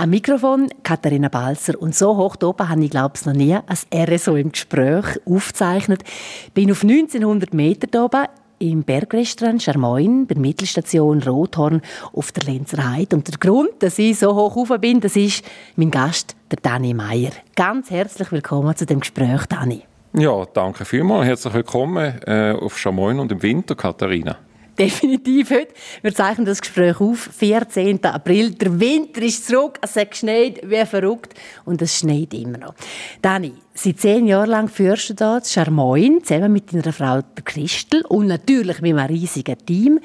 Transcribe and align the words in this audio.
Am 0.00 0.08
Mikrofon 0.08 0.70
Katharina 0.82 1.28
Balzer 1.28 1.74
und 1.78 1.94
so 1.94 2.16
hoch 2.16 2.36
oben 2.42 2.70
habe 2.70 2.82
ich 2.82 2.88
glaube 2.88 3.16
ich 3.16 3.26
noch 3.26 3.34
nie 3.34 3.54
ein 3.54 4.08
RSO 4.08 4.34
im 4.34 4.50
Gespräch 4.50 5.20
aufgezeichnet. 5.26 6.04
Ich 6.46 6.52
bin 6.54 6.72
auf 6.72 6.82
1900 6.82 7.52
Meter 7.52 8.02
oben 8.02 8.24
im 8.60 8.82
Bergrestaurant 8.82 9.62
Charmoin 9.62 10.26
bei 10.26 10.32
der 10.32 10.40
Mittelstation 10.40 11.22
Rothorn 11.22 11.82
auf 12.14 12.32
der 12.32 12.50
Lenzer 12.50 12.90
Heide. 12.90 13.14
Und 13.14 13.28
der 13.28 13.36
Grund, 13.36 13.72
dass 13.80 13.98
ich 13.98 14.18
so 14.18 14.34
hoch 14.34 14.56
oben 14.56 14.80
bin, 14.80 15.00
das 15.00 15.16
ist 15.16 15.44
mein 15.76 15.90
Gast, 15.90 16.34
der 16.50 16.60
Dani 16.62 16.94
Meier. 16.94 17.32
Ganz 17.54 17.90
herzlich 17.90 18.32
willkommen 18.32 18.74
zu 18.74 18.86
dem 18.86 19.00
Gespräch, 19.00 19.44
Dani. 19.50 19.82
Ja, 20.14 20.46
danke 20.46 20.86
vielmals. 20.86 21.26
Herzlich 21.26 21.52
willkommen 21.52 22.14
äh, 22.26 22.56
auf 22.58 22.78
Charmoin 22.78 23.18
und 23.18 23.30
im 23.32 23.42
Winter, 23.42 23.74
Katharina 23.74 24.38
definitiv 24.80 25.50
heute. 25.50 25.74
Wir 26.00 26.14
zeichnen 26.14 26.46
das 26.46 26.60
Gespräch 26.60 27.00
auf, 27.00 27.28
14. 27.36 28.02
April. 28.04 28.52
Der 28.52 28.80
Winter 28.80 29.20
ist 29.20 29.46
zurück, 29.46 29.78
es 29.82 29.94
hat 29.94 30.12
geschneit 30.12 30.60
wie 30.64 30.86
verrückt 30.86 31.34
und 31.66 31.82
es 31.82 31.98
schneit 31.98 32.32
immer 32.32 32.56
noch. 32.56 32.74
Dani, 33.20 33.52
seit 33.82 33.98
zehn 33.98 34.26
Jahren 34.26 34.50
lang 34.50 34.68
führst 34.68 35.18
du 35.18 35.24
hier 35.24 35.42
Charmoin, 35.42 36.22
zusammen 36.22 36.52
mit 36.52 36.70
deiner 36.70 36.92
Frau 36.92 37.20
Christel 37.46 38.02
und 38.02 38.26
natürlich 38.26 38.82
mit 38.82 38.94
einem 38.94 39.06
riesigen 39.06 39.56
Team. 39.64 40.00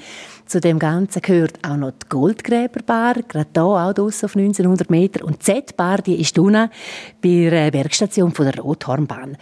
Zu 0.45 0.61
dem 0.61 0.79
Ganzen 0.79 1.21
gehört 1.21 1.59
auch 1.67 1.75
noch 1.75 1.91
die 1.91 2.07
Goldgräberbar, 2.07 3.15
gerade 3.27 3.49
hier 3.53 3.63
auch 3.63 3.93
draussen 3.93 4.25
auf 4.27 4.35
1900 4.37 4.89
Meter. 4.89 5.25
Und 5.25 5.39
die 5.39 5.39
Z-Bar, 5.39 5.97
die 5.97 6.21
ist 6.21 6.39
unten 6.39 6.69
bei 7.21 7.49
der 7.49 7.71
Bergstation 7.71 8.31
von 8.31 8.45
der 8.45 8.59
Rothornbahn. 8.59 9.35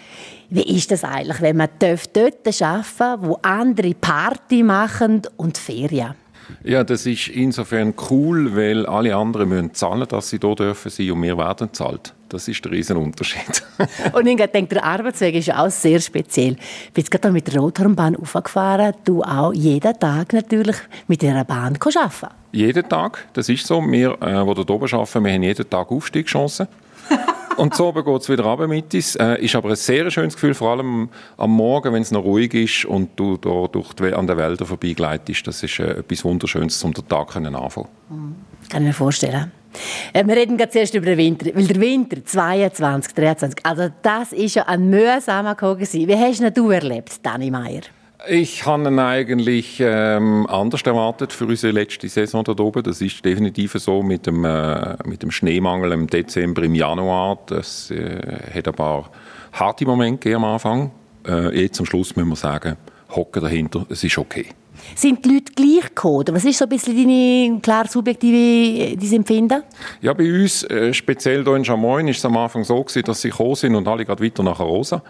Wie 0.49 0.77
ist 0.77 0.89
das 0.89 1.03
eigentlich, 1.03 1.39
wenn 1.41 1.57
man 1.57 1.69
dort 1.77 2.17
arbeiten 2.17 2.57
darf, 2.59 2.99
wo 3.19 3.37
andere 3.43 3.93
Party 3.93 4.63
machen 4.63 5.21
und 5.37 5.59
Ferien? 5.59 6.22
Ja, 6.63 6.83
das 6.83 7.05
ist 7.05 7.27
insofern 7.27 7.93
cool, 8.09 8.55
weil 8.55 8.85
alle 8.85 9.15
anderen 9.15 9.49
müssen 9.49 9.73
zahlen, 9.73 10.07
dass 10.07 10.29
sie 10.29 10.39
hier 10.39 10.55
dürfen 10.55 10.89
sein 10.89 11.11
und 11.11 11.21
wir 11.21 11.37
werden 11.37 11.73
zahlt. 11.73 12.13
Das 12.29 12.47
ist 12.47 12.65
der 12.65 12.71
Riesenunterschied. 12.71 13.63
und 14.13 14.25
ich 14.25 14.37
denke, 14.37 14.75
der 14.75 14.83
Arbeitsweg 14.83 15.35
ist 15.35 15.53
auch 15.53 15.69
sehr 15.69 15.99
speziell. 15.99 16.55
Du 16.55 16.61
bist 16.93 17.11
gerade 17.11 17.31
mit 17.31 17.47
der 17.47 17.59
Rothornbahn 17.59 18.15
aufgefahren, 18.15 18.95
du 19.03 19.21
auch 19.21 19.53
jeden 19.53 19.99
Tag 19.99 20.33
natürlich 20.33 20.77
mit 21.07 21.21
dieser 21.21 21.43
Bahn 21.43 21.77
arbeiten. 21.77 22.33
Jeden 22.51 22.89
Tag, 22.89 23.27
das 23.33 23.49
ist 23.49 23.67
so. 23.67 23.81
Wir, 23.81 24.13
äh, 24.21 24.45
die 24.45 24.55
dort 24.55 24.71
oben 24.71 24.93
arbeiten, 24.93 25.23
wir 25.23 25.33
haben 25.33 25.43
jeden 25.43 25.69
Tag 25.69 25.91
Aufstiegschancen. 25.91 26.67
Und 27.57 27.75
so 27.75 27.91
geht 27.93 28.21
es 28.21 28.29
wieder 28.29 28.43
runter 28.43 28.67
mit 28.67 28.93
uns. 28.93 29.15
Äh, 29.15 29.43
ist 29.43 29.55
aber 29.55 29.69
ein 29.69 29.75
sehr 29.75 30.09
schönes 30.11 30.33
Gefühl, 30.33 30.53
vor 30.53 30.71
allem 30.71 31.09
am 31.37 31.51
Morgen, 31.51 31.93
wenn 31.93 32.01
es 32.01 32.11
noch 32.11 32.23
ruhig 32.23 32.53
ist 32.53 32.85
und 32.85 33.11
du 33.15 33.37
da 33.37 33.67
durch 33.67 33.93
die, 33.93 34.13
an 34.13 34.27
den 34.27 34.37
Wäldern 34.37 34.67
vorbeigleitest. 34.67 35.47
Das 35.47 35.63
ist 35.63 35.79
äh, 35.79 35.99
etwas 35.99 36.23
Wunderschönes, 36.23 36.83
um 36.83 36.93
den 36.93 37.07
Tag 37.07 37.35
anfangen 37.35 37.87
mhm. 38.09 38.35
Kann 38.69 38.81
ich 38.81 38.87
mir 38.87 38.93
vorstellen. 38.93 39.51
Äh, 40.13 40.25
wir 40.25 40.35
reden 40.35 40.57
zuerst 40.69 40.93
über 40.93 41.05
den 41.05 41.17
Winter, 41.17 41.47
weil 41.53 41.67
der 41.67 41.81
Winter 41.81 42.23
22, 42.23 43.13
23, 43.13 43.65
also 43.65 43.89
das 44.01 44.31
ist 44.31 44.55
ja 44.55 44.63
ein 44.63 44.89
mühsamer 44.89 45.55
gewesen. 45.55 46.07
Wie 46.07 46.15
hast 46.15 46.41
du 46.57 46.69
erlebt, 46.69 47.25
Dani 47.25 47.51
Meier? 47.51 47.81
Ich 48.29 48.65
habe 48.65 48.87
ihn 48.87 48.99
eigentlich 48.99 49.81
ähm, 49.81 50.47
anders 50.47 50.81
erwartet 50.83 51.33
für 51.33 51.45
unsere 51.45 51.73
letzte 51.73 52.07
Saison 52.07 52.45
dort 52.45 52.61
oben. 52.61 52.81
Das 52.81 53.01
ist 53.01 53.23
definitiv 53.25 53.73
so 53.73 54.01
mit 54.01 54.27
dem, 54.27 54.45
äh, 54.45 54.95
mit 55.03 55.23
dem 55.23 55.31
Schneemangel 55.31 55.91
im 55.91 56.07
Dezember, 56.07 56.63
im 56.63 56.73
Januar. 56.73 57.39
Das 57.47 57.91
äh, 57.91 58.39
hat 58.53 58.67
ein 58.69 58.73
paar 58.73 59.09
harte 59.51 59.85
Momente 59.85 60.33
am 60.33 60.45
Anfang. 60.45 60.91
Äh, 61.27 61.63
jetzt 61.63 61.81
am 61.81 61.85
Schluss 61.85 62.15
müssen 62.15 62.29
wir 62.29 62.37
sagen, 62.37 62.77
hocken 63.13 63.41
dahinter, 63.41 63.85
es 63.89 64.05
ist 64.05 64.17
okay. 64.17 64.45
Sind 64.95 65.25
die 65.25 65.33
Leute 65.33 65.51
gleich 65.53 65.89
gekommen? 65.89 66.27
Was 66.31 66.45
ist 66.45 66.59
so 66.59 66.65
ein 66.65 66.69
bisschen 66.69 66.95
deine 66.95 67.59
klar 67.59 67.87
subjektive 67.89 68.95
dein 68.95 69.13
Empfinden? 69.13 69.63
Ja, 70.01 70.13
bei 70.13 70.31
uns, 70.31 70.63
äh, 70.63 70.93
speziell 70.93 71.43
hier 71.43 71.55
in 71.55 71.65
Chamoin, 71.65 72.05
war 72.05 72.11
es 72.11 72.23
am 72.23 72.37
Anfang 72.37 72.63
so, 72.63 72.81
gewesen, 72.81 73.03
dass 73.03 73.19
sie 73.19 73.31
gekommen 73.31 73.55
sind 73.55 73.75
und 73.75 73.85
alle 73.85 74.05
gerade 74.05 74.23
weiter 74.23 74.43
nach 74.43 74.61
Rosa 74.61 75.01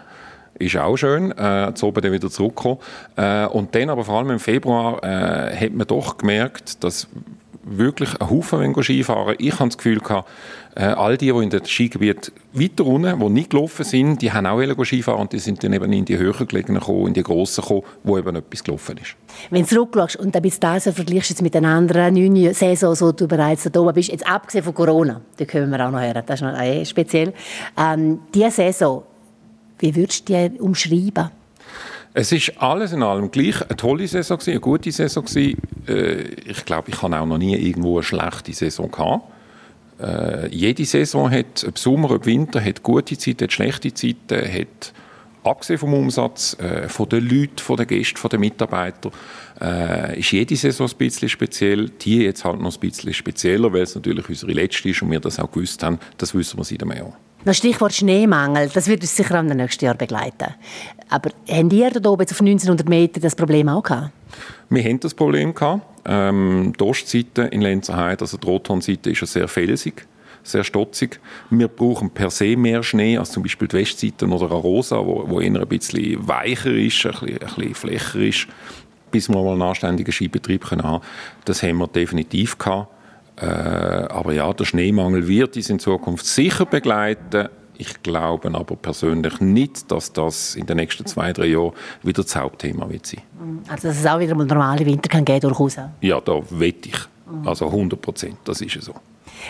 ist 0.58 0.76
auch 0.76 0.96
schön, 0.96 1.36
äh, 1.36 1.72
zu 1.74 1.86
oben 1.86 2.02
dann 2.02 2.12
wieder 2.12 2.30
zurückkommen. 2.30 2.78
Äh, 3.16 3.46
und 3.46 3.74
dann 3.74 3.90
aber 3.90 4.04
vor 4.04 4.18
allem 4.18 4.30
im 4.30 4.40
Februar 4.40 5.02
äh, 5.02 5.56
hat 5.56 5.72
man 5.72 5.86
doch 5.86 6.18
gemerkt, 6.18 6.82
dass 6.84 7.08
wirklich 7.64 8.20
ein 8.20 8.30
Haufen 8.30 8.82
Skifahren 8.82 9.36
Ich 9.38 9.58
habe 9.58 9.68
das 9.68 9.78
Gefühl 9.78 9.98
gehabt, 9.98 10.28
äh, 10.76 10.84
all 10.84 11.16
die, 11.16 11.32
die 11.32 11.42
in 11.42 11.50
den 11.50 11.64
Skigebiet 11.64 12.32
weiter 12.52 12.84
unten, 12.84 13.18
die 13.18 13.28
nicht 13.28 13.50
gelaufen 13.50 13.84
sind, 13.84 14.20
die 14.22 14.32
haben 14.32 14.46
auch 14.46 14.84
Skifahren 14.84 15.20
und 15.20 15.32
die 15.32 15.38
sind 15.38 15.62
dann 15.64 15.72
eben 15.72 15.92
in 15.92 16.04
die 16.04 16.18
höher 16.18 16.44
gelegenen 16.46 16.80
gekommen, 16.80 17.08
in 17.08 17.14
die 17.14 17.22
grossen 17.22 17.62
gekommen, 17.62 17.82
wo 18.02 18.18
eben 18.18 18.36
etwas 18.36 18.64
gelaufen 18.64 18.98
ist. 18.98 19.16
Wenn 19.50 19.62
du 19.62 19.68
zurückschaust 19.68 20.16
und 20.16 20.34
dann 20.34 20.42
bis 20.42 20.60
dahin 20.60 20.92
vergleichst 20.92 21.30
jetzt 21.30 21.42
mit 21.42 21.54
den 21.54 21.64
anderen 21.64 22.14
neun 22.14 22.52
Saisons, 22.52 23.00
wo 23.00 23.12
du 23.12 23.26
bereits 23.26 23.68
da 23.70 23.80
oben 23.80 23.94
bist, 23.94 24.10
jetzt 24.10 24.26
abgesehen 24.26 24.64
von 24.64 24.74
Corona, 24.74 25.20
da 25.36 25.44
können 25.44 25.70
wir 25.70 25.86
auch 25.86 25.90
noch 25.90 26.00
hören, 26.00 26.22
das 26.26 26.40
ist 26.40 26.46
noch 26.46 26.60
eh 26.60 26.84
speziell, 26.84 27.32
ähm, 27.78 28.20
diese 28.34 28.50
Saison, 28.50 29.04
wie 29.78 29.96
würdest 29.96 30.28
du 30.28 30.48
die 30.48 30.60
umschreiben? 30.60 31.30
Es 32.16 32.30
ist 32.30 32.52
alles 32.62 32.92
in 32.92 33.02
allem 33.02 33.32
gleich 33.32 33.60
eine 33.60 33.76
tolle 33.76 34.06
Saison 34.06 34.38
eine 34.46 34.60
gute 34.60 34.92
Saison. 34.92 35.24
Äh, 35.34 36.22
ich 36.46 36.64
glaube, 36.64 36.90
ich 36.90 37.02
habe 37.02 37.18
auch 37.18 37.26
noch 37.26 37.38
nie 37.38 37.56
irgendwo 37.56 37.96
eine 37.96 38.04
schlechte 38.04 38.52
Saison 38.52 38.88
gehabt. 38.88 39.24
Äh, 40.00 40.48
jede 40.54 40.84
Saison 40.84 41.28
hat, 41.28 41.64
ob 41.66 41.76
Sommer, 41.76 42.12
ob 42.12 42.24
Winter, 42.24 42.64
hat 42.64 42.84
gute 42.84 43.18
Zeiten, 43.18 43.42
hat 43.44 43.52
schlechte 43.52 43.92
Zeiten, 43.92 44.30
hat 44.30 44.92
abgesehen 45.42 45.80
vom 45.80 45.92
Umsatz, 45.92 46.56
äh, 46.60 46.88
von 46.88 47.08
den 47.08 47.28
Leuten, 47.28 47.58
von 47.58 47.76
den 47.78 47.88
Gästen, 47.88 48.16
von 48.16 48.30
den 48.30 48.40
Mitarbeitern, 48.40 49.12
ist 50.16 50.32
jede 50.32 50.56
Saison 50.56 50.88
ein 50.88 50.96
bisschen 50.96 51.28
speziell. 51.28 51.88
Die 51.88 52.22
jetzt 52.22 52.44
halt 52.44 52.60
noch 52.60 52.74
ein 52.74 52.80
bisschen 52.80 53.12
spezieller, 53.12 53.72
weil 53.72 53.82
es 53.82 53.94
natürlich 53.94 54.28
unsere 54.28 54.52
letzte 54.52 54.88
ist 54.88 55.02
und 55.02 55.10
wir 55.10 55.20
das 55.20 55.38
auch 55.38 55.50
gewusst 55.50 55.82
haben. 55.82 55.98
Das 56.18 56.34
wissen 56.34 56.58
wir 56.58 56.64
seit 56.64 56.82
einem 56.82 56.96
Jahr. 56.96 57.16
Das 57.44 57.58
Stichwort 57.58 57.92
Schneemangel, 57.92 58.70
das 58.72 58.88
wird 58.88 59.02
uns 59.02 59.14
sicher 59.14 59.38
im 59.38 59.48
nächsten 59.48 59.84
Jahr 59.84 59.94
begleiten. 59.94 60.54
Aber 61.10 61.28
haben 61.46 61.70
ihr 61.70 61.90
da 61.90 62.08
oben 62.08 62.24
auf 62.24 62.40
1900 62.40 62.88
Meter 62.88 63.20
das 63.20 63.36
Problem 63.36 63.68
auch 63.68 63.82
gehabt? 63.82 64.12
Wir 64.70 64.82
haben 64.82 64.98
das 65.00 65.12
Problem 65.12 65.54
gehabt. 65.54 65.82
Ähm, 66.06 66.72
die 66.78 66.82
Ostseite 66.82 67.42
in 67.42 67.60
Lenzerheide, 67.60 68.22
also 68.22 68.38
die 68.38 68.46
Rothornseite, 68.46 69.10
ist 69.10 69.20
ja 69.20 69.26
sehr 69.26 69.48
felsig, 69.48 70.06
sehr 70.42 70.64
stotzig. 70.64 71.20
Wir 71.50 71.68
brauchen 71.68 72.08
per 72.08 72.30
se 72.30 72.56
mehr 72.56 72.82
Schnee 72.82 73.18
als 73.18 73.32
zum 73.32 73.42
Beispiel 73.42 73.68
die 73.68 73.76
Westseite 73.76 74.26
oder 74.26 74.50
Arosa, 74.50 75.04
wo, 75.04 75.24
wo 75.28 75.40
eher 75.40 75.60
ein 75.60 75.68
bisschen 75.68 76.26
weicher 76.26 76.72
ist, 76.72 77.04
ein 77.04 77.12
bisschen, 77.12 77.28
ein 77.28 77.38
bisschen 77.38 77.74
flächer 77.74 78.20
ist, 78.20 78.46
bis 79.10 79.28
wir 79.28 79.42
mal 79.42 79.52
einen 79.52 79.62
anständigen 79.62 80.12
Skibetrieb 80.12 80.70
haben 80.70 80.80
können. 80.80 81.00
Das 81.44 81.62
haben 81.62 81.76
wir 81.76 81.88
definitiv 81.88 82.56
gehabt. 82.56 82.93
Äh, 83.36 83.46
aber 83.46 84.32
ja, 84.32 84.52
der 84.52 84.64
Schneemangel 84.64 85.26
wird 85.26 85.56
uns 85.56 85.70
in 85.70 85.78
Zukunft 85.78 86.26
sicher 86.26 86.66
begleiten. 86.66 87.48
Ich 87.76 88.02
glaube 88.02 88.54
aber 88.54 88.76
persönlich 88.76 89.40
nicht, 89.40 89.90
dass 89.90 90.12
das 90.12 90.54
in 90.54 90.66
den 90.66 90.76
nächsten 90.76 91.06
zwei, 91.06 91.32
drei 91.32 91.46
Jahren 91.46 91.72
wieder 92.02 92.22
das 92.22 92.36
Hauptthema 92.36 92.88
wird 92.88 93.06
sein. 93.06 93.22
Also 93.68 93.88
dass 93.88 93.98
es 93.98 94.06
auch 94.06 94.20
wieder 94.20 94.36
mal 94.36 94.46
normale 94.46 94.86
Winter 94.86 95.08
kann 95.08 95.24
gehen 95.24 95.40
durchaus? 95.40 95.76
Ja, 96.00 96.20
da 96.20 96.40
wette 96.50 96.88
ich. 96.88 96.98
Also 97.44 97.66
100 97.66 98.00
Prozent, 98.00 98.36
das 98.44 98.60
ist 98.60 98.80
so. 98.82 98.94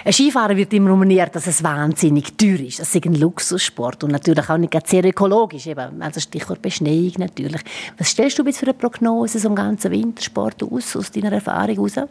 Ein 0.04 0.12
Skifahren 0.12 0.56
wird 0.56 0.72
immer 0.72 0.88
nominiert, 0.88 1.34
dass 1.36 1.46
es 1.46 1.62
wahnsinnig 1.62 2.36
teuer 2.36 2.60
ist. 2.60 2.80
Das 2.80 2.94
ist 2.94 3.04
ein 3.04 3.14
Luxussport 3.14 4.02
und 4.04 4.12
natürlich 4.12 4.48
auch 4.48 4.56
nicht 4.56 4.74
sehr 4.86 5.04
ökologisch. 5.04 5.66
Eben. 5.66 6.02
Also 6.02 6.20
Stichwort 6.20 6.62
Beschneiung 6.62 7.12
natürlich. 7.18 7.60
Was 7.98 8.08
stellst 8.08 8.38
du 8.38 8.44
jetzt 8.44 8.58
für 8.58 8.66
eine 8.66 8.74
Prognose 8.74 9.38
so 9.38 9.52
ganzen 9.54 9.90
Wintersport 9.90 10.62
aus, 10.62 10.96
aus 10.96 11.10
deiner 11.10 11.32
Erfahrung 11.32 11.74
heraus? 11.74 12.08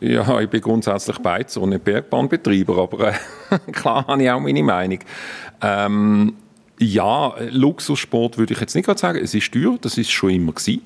Ja, 0.00 0.40
ich 0.40 0.48
bin 0.48 0.60
grundsätzlich 0.60 1.18
Beizer 1.18 1.60
und 1.62 1.70
nicht 1.70 1.84
Bergbahnbetreiber, 1.84 2.78
aber 2.78 3.08
äh, 3.08 3.14
klar 3.72 4.06
habe 4.06 4.22
ich 4.22 4.30
auch 4.30 4.40
meine 4.40 4.62
Meinung. 4.62 5.00
Ähm, 5.60 6.34
ja, 6.78 7.34
Luxussport 7.50 8.38
würde 8.38 8.54
ich 8.54 8.60
jetzt 8.60 8.74
nicht 8.74 8.86
gerade 8.86 8.98
sagen. 8.98 9.18
Es 9.22 9.34
ist 9.34 9.52
teuer, 9.52 9.76
das 9.80 9.98
ist 9.98 10.10
schon 10.10 10.30
immer 10.30 10.52
gewesen. 10.52 10.82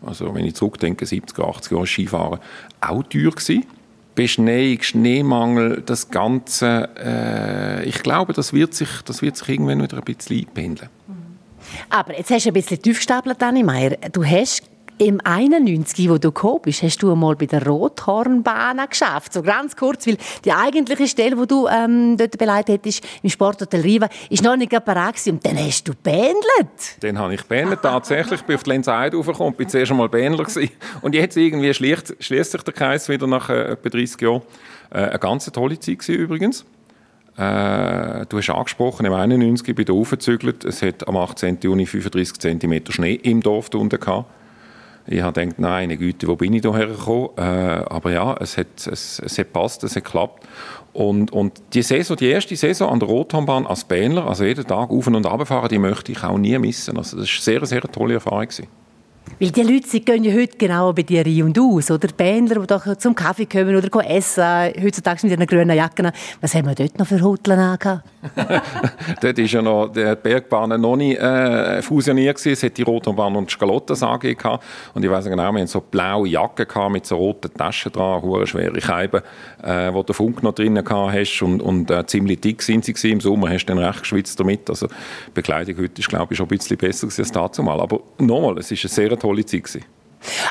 Also 0.00 0.34
wenn 0.34 0.44
ich 0.46 0.54
zurückdenke, 0.54 1.04
70 1.04 1.38
80 1.38 1.72
Jahre 1.72 1.86
Skifahren, 1.86 2.40
auch 2.80 3.02
teuer 3.04 3.30
gewesen. 3.30 3.66
Beschneiung, 4.14 4.80
Schneemangel, 4.80 5.82
das 5.84 6.08
Ganze, 6.10 6.88
äh, 6.96 7.84
ich 7.84 8.02
glaube, 8.02 8.32
das 8.32 8.52
wird, 8.52 8.72
sich, 8.72 8.88
das 9.04 9.22
wird 9.22 9.36
sich 9.36 9.48
irgendwann 9.48 9.82
wieder 9.82 9.96
ein 9.96 10.04
bisschen 10.04 10.38
einpendeln. 10.38 10.88
Aber 11.90 12.16
jetzt 12.16 12.30
hast 12.30 12.46
du 12.46 12.50
ein 12.50 12.54
bisschen 12.54 12.80
tief 12.80 12.98
gestapelt, 12.98 13.42
Dani 13.42 13.64
Meier. 13.64 13.96
Du 14.12 14.24
hast 14.24 14.62
im 14.98 15.20
91, 15.22 16.08
wo 16.08 16.18
du 16.18 16.30
gekommen 16.32 16.60
bist, 16.62 16.82
hast 16.82 17.02
du 17.02 17.12
einmal 17.12 17.36
bei 17.36 17.46
der 17.46 17.66
Rothornbahn 17.66 18.80
geschafft. 18.88 19.32
So 19.32 19.42
ganz 19.42 19.76
kurz, 19.76 20.06
weil 20.06 20.16
die 20.44 20.52
eigentliche 20.52 21.08
Stelle, 21.08 21.36
wo 21.36 21.44
du 21.44 21.66
ähm, 21.68 22.16
dort 22.16 22.38
beleidigt 22.38 22.68
hättest, 22.68 23.04
im 23.22 23.30
Sporthotel 23.30 23.80
Riva, 23.80 24.08
ist 24.30 24.42
noch 24.42 24.56
nicht 24.56 24.70
parat 24.84 25.14
Und 25.26 25.44
dann 25.44 25.58
hast 25.58 25.88
du 25.88 25.94
bändelt. 25.94 27.00
Dann 27.00 27.18
habe 27.18 27.34
ich 27.34 27.42
bändelt, 27.44 27.82
tatsächlich. 27.82 28.40
Ich 28.40 28.46
bin 28.46 28.56
auf 28.56 28.62
die 28.62 28.70
Lenzheide 28.70 29.16
raufgekommen, 29.16 29.54
bin 29.54 29.68
zuerst 29.68 29.90
einmal 29.90 30.08
Bändler. 30.08 30.46
Und 31.02 31.14
jetzt 31.14 31.36
irgendwie 31.36 31.72
schließt, 31.74 32.16
schließt 32.20 32.52
sich 32.52 32.62
der 32.62 32.74
Kreis 32.74 33.08
wieder 33.08 33.26
nach 33.26 33.50
äh, 33.50 33.72
etwa 33.72 33.88
30 33.88 34.20
Jahren. 34.20 34.42
Äh, 34.90 34.98
eine 34.98 35.18
ganz 35.18 35.46
tolle 35.46 35.78
Zeit 35.78 35.98
gewesen, 35.98 36.14
übrigens. 36.20 36.64
Äh, 37.36 38.26
du 38.26 38.38
hast 38.38 38.50
angesprochen, 38.50 39.06
im 39.06 39.12
91 39.12 39.74
bin 39.74 39.84
ich 39.88 39.90
aufgezügelt. 39.90 40.64
Es 40.64 40.82
hat 40.82 41.08
am 41.08 41.16
18. 41.16 41.58
Juni 41.62 41.86
35 41.86 42.38
cm 42.38 42.92
Schnee 42.92 43.14
im 43.14 43.42
Dorf 43.42 43.70
unten 43.74 43.98
gehabt. 43.98 44.26
Ich 45.06 45.20
habe 45.20 45.38
gedacht, 45.38 45.58
nein, 45.58 45.90
Güte, 45.98 46.28
wo 46.28 46.36
bin 46.36 46.54
ich 46.54 46.62
hierher 46.62 46.86
gekommen? 46.86 47.30
Äh, 47.36 47.40
aber 47.40 48.12
ja, 48.12 48.34
es 48.40 48.56
hat, 48.56 48.86
es, 48.86 49.20
es 49.24 49.38
hat 49.38 49.52
passt, 49.52 49.84
es 49.84 49.96
hat 49.96 50.04
geklappt. 50.04 50.46
Und, 50.94 51.32
und 51.32 51.60
die 51.74 51.82
Saison, 51.82 52.16
die 52.16 52.28
erste 52.28 52.56
Saison 52.56 52.90
an 52.90 53.00
der 53.00 53.08
Rothahnbahn 53.08 53.66
als 53.66 53.84
Bähnler, 53.84 54.26
also 54.26 54.44
jeden 54.44 54.66
Tag 54.66 54.90
auf 54.90 55.06
und 55.06 55.26
ab 55.26 55.46
fahren, 55.46 55.68
die 55.68 55.78
möchte 55.78 56.12
ich 56.12 56.22
auch 56.22 56.38
nie 56.38 56.56
missen. 56.58 56.96
Also 56.96 57.18
das 57.18 57.28
war 57.28 57.34
eine 57.34 57.66
sehr, 57.66 57.66
sehr 57.66 57.82
tolle 57.82 58.14
Erfahrung. 58.14 58.42
Gewesen. 58.42 58.68
Weil 59.40 59.50
die 59.50 59.62
Leute 59.62 59.88
sie 59.88 60.00
gehen 60.00 60.22
ja 60.22 60.32
heute 60.32 60.56
genau 60.56 60.92
bei 60.92 61.02
dir 61.02 61.26
rein 61.26 61.42
und 61.42 61.58
aus. 61.58 61.90
Oder 61.90 62.08
Bändler, 62.16 62.60
die 62.60 62.66
doch 62.66 62.96
zum 62.96 63.14
Kaffee 63.14 63.46
kommen 63.46 63.74
oder 63.74 64.08
essen, 64.08 64.44
heutzutage 64.82 65.26
mit 65.26 65.32
ihren 65.32 65.46
grünen 65.46 65.76
Jacken. 65.76 66.12
Was 66.40 66.54
haben 66.54 66.66
wir 66.66 66.74
dort 66.74 66.98
noch 66.98 67.06
für 67.06 67.20
Hoteln 67.20 67.58
angehabt? 67.58 68.04
dort 69.20 69.38
war 69.38 69.44
ja 69.44 69.62
noch 69.62 69.88
die 69.88 70.14
Bergbahn 70.22 70.80
noch 70.80 70.96
nicht 70.96 71.18
äh, 71.18 71.82
fusioniert. 71.82 72.36
Gewesen. 72.36 72.52
Es 72.52 72.62
hat 72.62 72.76
die 72.76 72.82
Rotorbahn 72.82 73.34
und 73.36 73.50
Scalottas 73.50 74.02
AG 74.02 74.20
gehabt. 74.20 74.64
Und 74.94 75.04
ich 75.04 75.10
weiss 75.10 75.24
genau, 75.24 75.50
wir 75.52 75.60
hatten 75.60 75.66
so 75.66 75.80
blaue 75.80 76.28
Jacken 76.28 76.92
mit 76.92 77.04
so 77.04 77.16
roten 77.16 77.52
Taschen 77.52 77.92
dran, 77.92 78.22
hohe 78.22 78.46
schwere 78.46 78.80
Scheiben, 78.80 79.22
äh, 79.62 79.92
wo 79.92 80.02
der 80.02 80.14
Funk 80.14 80.42
noch 80.42 80.54
drin 80.54 80.82
hast 80.88 81.42
und, 81.42 81.60
und 81.60 81.90
äh, 81.90 82.06
ziemlich 82.06 82.40
dick 82.40 82.62
sind 82.62 82.84
sie 82.84 82.92
gewesen. 82.92 83.12
Im 83.12 83.20
Sommer 83.20 83.50
hast 83.50 83.66
du 83.66 83.74
dann 83.74 83.84
recht 83.84 84.00
geschwitzt 84.00 84.38
damit. 84.38 84.70
Also 84.70 84.86
die 84.86 85.32
Bekleidung 85.34 85.76
heute 85.78 86.00
ist, 86.00 86.08
glaube 86.08 86.32
ich, 86.32 86.38
schon 86.38 86.46
ein 86.46 86.56
bisschen 86.56 86.76
besser 86.76 87.06
als 87.06 87.32
dazu 87.32 87.62
mal. 87.62 87.80
Aber 87.80 88.00
nochmal, 88.18 88.58
es 88.58 88.70
ist 88.70 88.84
eine 88.84 88.90
sehr 88.90 89.13
tolle 89.18 89.44
Zeit 89.44 89.64
gewesen. 89.64 89.84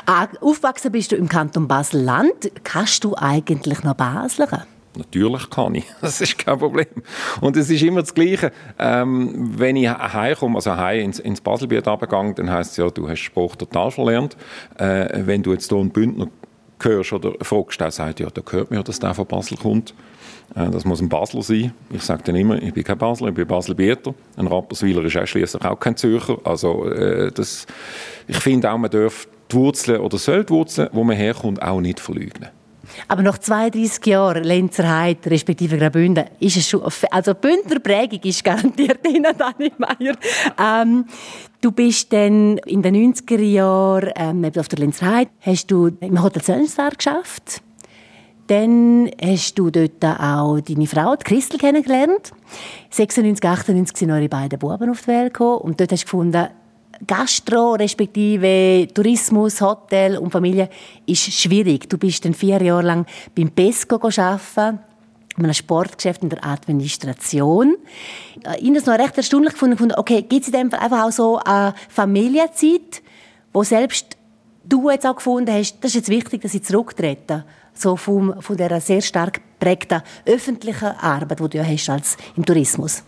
Ah, 0.06 0.28
aufgewachsen 0.40 0.92
bist 0.92 1.12
du 1.12 1.16
im 1.16 1.28
Kanton 1.28 1.66
Basel-Land. 1.66 2.52
Kannst 2.62 3.02
du 3.04 3.16
eigentlich 3.16 3.82
noch 3.82 3.94
Basler? 3.94 4.66
Natürlich 4.96 5.50
kann 5.50 5.74
ich. 5.74 5.86
Das 6.00 6.20
ist 6.20 6.38
kein 6.38 6.58
Problem. 6.58 6.86
Und 7.40 7.56
es 7.56 7.70
ist 7.70 7.82
immer 7.82 8.00
das 8.00 8.14
Gleiche. 8.14 8.52
Ähm, 8.78 9.58
wenn 9.58 9.76
ich 9.76 9.88
heimkomme, 9.88 10.56
also 10.56 10.76
heim 10.76 11.06
ins, 11.06 11.18
ins 11.18 11.40
Baselbiet 11.40 11.88
abgegangen, 11.88 12.34
dann 12.34 12.50
heisst 12.50 12.72
es 12.72 12.76
ja, 12.76 12.88
du 12.88 13.08
hast 13.08 13.20
Spruch 13.20 13.56
total 13.56 13.90
verlernt. 13.90 14.36
Äh, 14.78 15.26
wenn 15.26 15.42
du 15.42 15.52
jetzt 15.52 15.70
hier 15.70 15.78
einen 15.78 15.90
Bündner 15.90 16.28
hörst 16.80 17.12
oder 17.12 17.32
fragst, 17.40 17.80
der 17.80 17.90
sagt, 17.90 18.20
ja, 18.20 18.28
da 18.30 18.42
hört 18.50 18.70
mir, 18.70 18.82
dass 18.82 19.00
der 19.00 19.14
von 19.14 19.26
Basel 19.26 19.56
kommt. 19.56 19.94
Äh, 20.54 20.70
das 20.70 20.84
muss 20.84 21.00
ein 21.00 21.08
Basler 21.08 21.42
sein. 21.42 21.72
Ich 21.90 22.02
sage 22.02 22.22
dann 22.24 22.36
immer, 22.36 22.60
ich 22.62 22.72
bin 22.72 22.84
kein 22.84 22.98
Basler, 22.98 23.28
ich 23.28 23.34
bin 23.34 23.46
Baselbieter. 23.46 24.14
Ein 24.36 24.46
Rapperswiler 24.46 25.04
ist 25.04 25.28
schließlich 25.28 25.64
auch 25.64 25.78
kein 25.78 25.96
Zürcher. 25.96 26.38
Also, 26.44 26.88
äh, 26.90 27.30
das, 27.32 27.66
ich 28.26 28.38
finde 28.38 28.70
auch, 28.70 28.78
man 28.78 28.90
darf 28.90 29.28
die 29.50 29.56
Wurzeln 29.56 30.00
oder 30.00 30.18
soll 30.18 30.44
die 30.44 30.50
Wurzeln, 30.50 30.88
wo 30.92 31.04
man 31.04 31.16
herkommt, 31.16 31.62
auch 31.62 31.80
nicht 31.80 32.00
verleugnen. 32.00 32.50
Aber 33.08 33.22
nach 33.22 33.38
32 33.38 34.06
Jahren 34.06 34.44
Lenzerheit, 34.44 35.26
respektive 35.26 35.78
Graubünden, 35.78 36.24
ist 36.40 36.56
es 36.56 36.68
schon, 36.68 36.82
also 37.10 37.34
Bündner 37.34 37.80
Prägung 37.80 38.20
ist 38.22 38.44
garantiert 38.44 39.04
drin, 39.04 39.26
Dani 39.36 39.72
Meier. 39.78 40.16
Ähm, 40.58 41.06
du 41.60 41.72
bist 41.72 42.12
dann 42.12 42.58
in 42.58 42.82
den 42.82 43.14
90er 43.14 43.40
Jahren 43.40 44.10
ähm, 44.16 44.50
auf 44.56 44.68
der 44.68 44.78
Lenzerheit, 44.78 45.28
hast 45.40 45.70
du 45.70 45.90
im 46.00 46.22
Hotel 46.22 46.42
Sönstar 46.42 46.90
geschafft. 46.90 47.62
Dann 48.46 49.10
hast 49.22 49.58
du 49.58 49.70
dort 49.70 50.04
auch 50.04 50.60
deine 50.60 50.86
Frau, 50.86 51.16
die 51.16 51.24
Christel, 51.24 51.58
kennengelernt. 51.58 52.32
96, 52.90 53.42
98 53.42 53.96
sind 53.96 54.10
eure 54.10 54.28
beiden 54.28 54.58
Buben 54.58 54.90
auf 54.90 55.02
die 55.02 55.08
Welt 55.08 55.32
gekommen. 55.32 55.62
Und 55.62 55.80
dort 55.80 55.92
hast 55.92 56.02
du 56.02 56.06
gefunden, 56.06 56.48
Gastro, 57.06 57.72
respektive 57.72 58.86
Tourismus, 58.92 59.60
Hotel 59.60 60.18
und 60.18 60.30
Familie 60.30 60.68
ist 61.06 61.32
schwierig. 61.32 61.88
Du 61.88 61.98
bist 61.98 62.24
dann 62.24 62.34
vier 62.34 62.62
Jahre 62.62 62.82
lang 62.82 63.06
beim 63.34 63.50
Pesco 63.50 63.96
arbeiten, 63.96 64.78
in 65.36 65.44
einem 65.44 65.54
Sportgeschäft 65.54 66.22
in 66.22 66.28
der 66.28 66.44
Administration. 66.44 67.76
Äh, 68.44 68.60
ich 68.60 68.68
habe 68.68 68.78
es 68.78 68.86
noch 68.86 68.98
recht 68.98 69.16
erstaunlich 69.16 69.54
gefunden, 69.54 69.92
okay, 69.96 70.22
gibt 70.22 70.42
es 70.42 70.48
in 70.48 70.52
dem 70.52 70.70
Fall 70.70 70.80
einfach 70.80 71.06
auch 71.06 71.12
so 71.12 71.38
eine 71.38 71.74
Familienzeit, 71.88 73.02
wo 73.52 73.64
selbst 73.64 74.16
du 74.64 74.90
jetzt 74.90 75.06
auch 75.06 75.16
gefunden 75.16 75.52
hast, 75.52 75.78
das 75.80 75.90
ist 75.90 75.94
jetzt 75.94 76.08
wichtig, 76.08 76.42
dass 76.42 76.54
ich 76.54 76.62
zurücktrete, 76.62 77.44
so 77.74 77.96
vom, 77.96 78.40
von 78.40 78.56
dieser 78.56 78.80
sehr 78.80 79.00
stark 79.00 79.40
geprägten 79.58 80.02
öffentlichen 80.26 80.88
Arbeit, 80.88 81.40
die 81.40 81.48
du 81.48 81.58
ja 81.58 81.64
hast 81.64 81.88
als 81.88 82.16
im 82.36 82.44
Tourismus. 82.44 83.02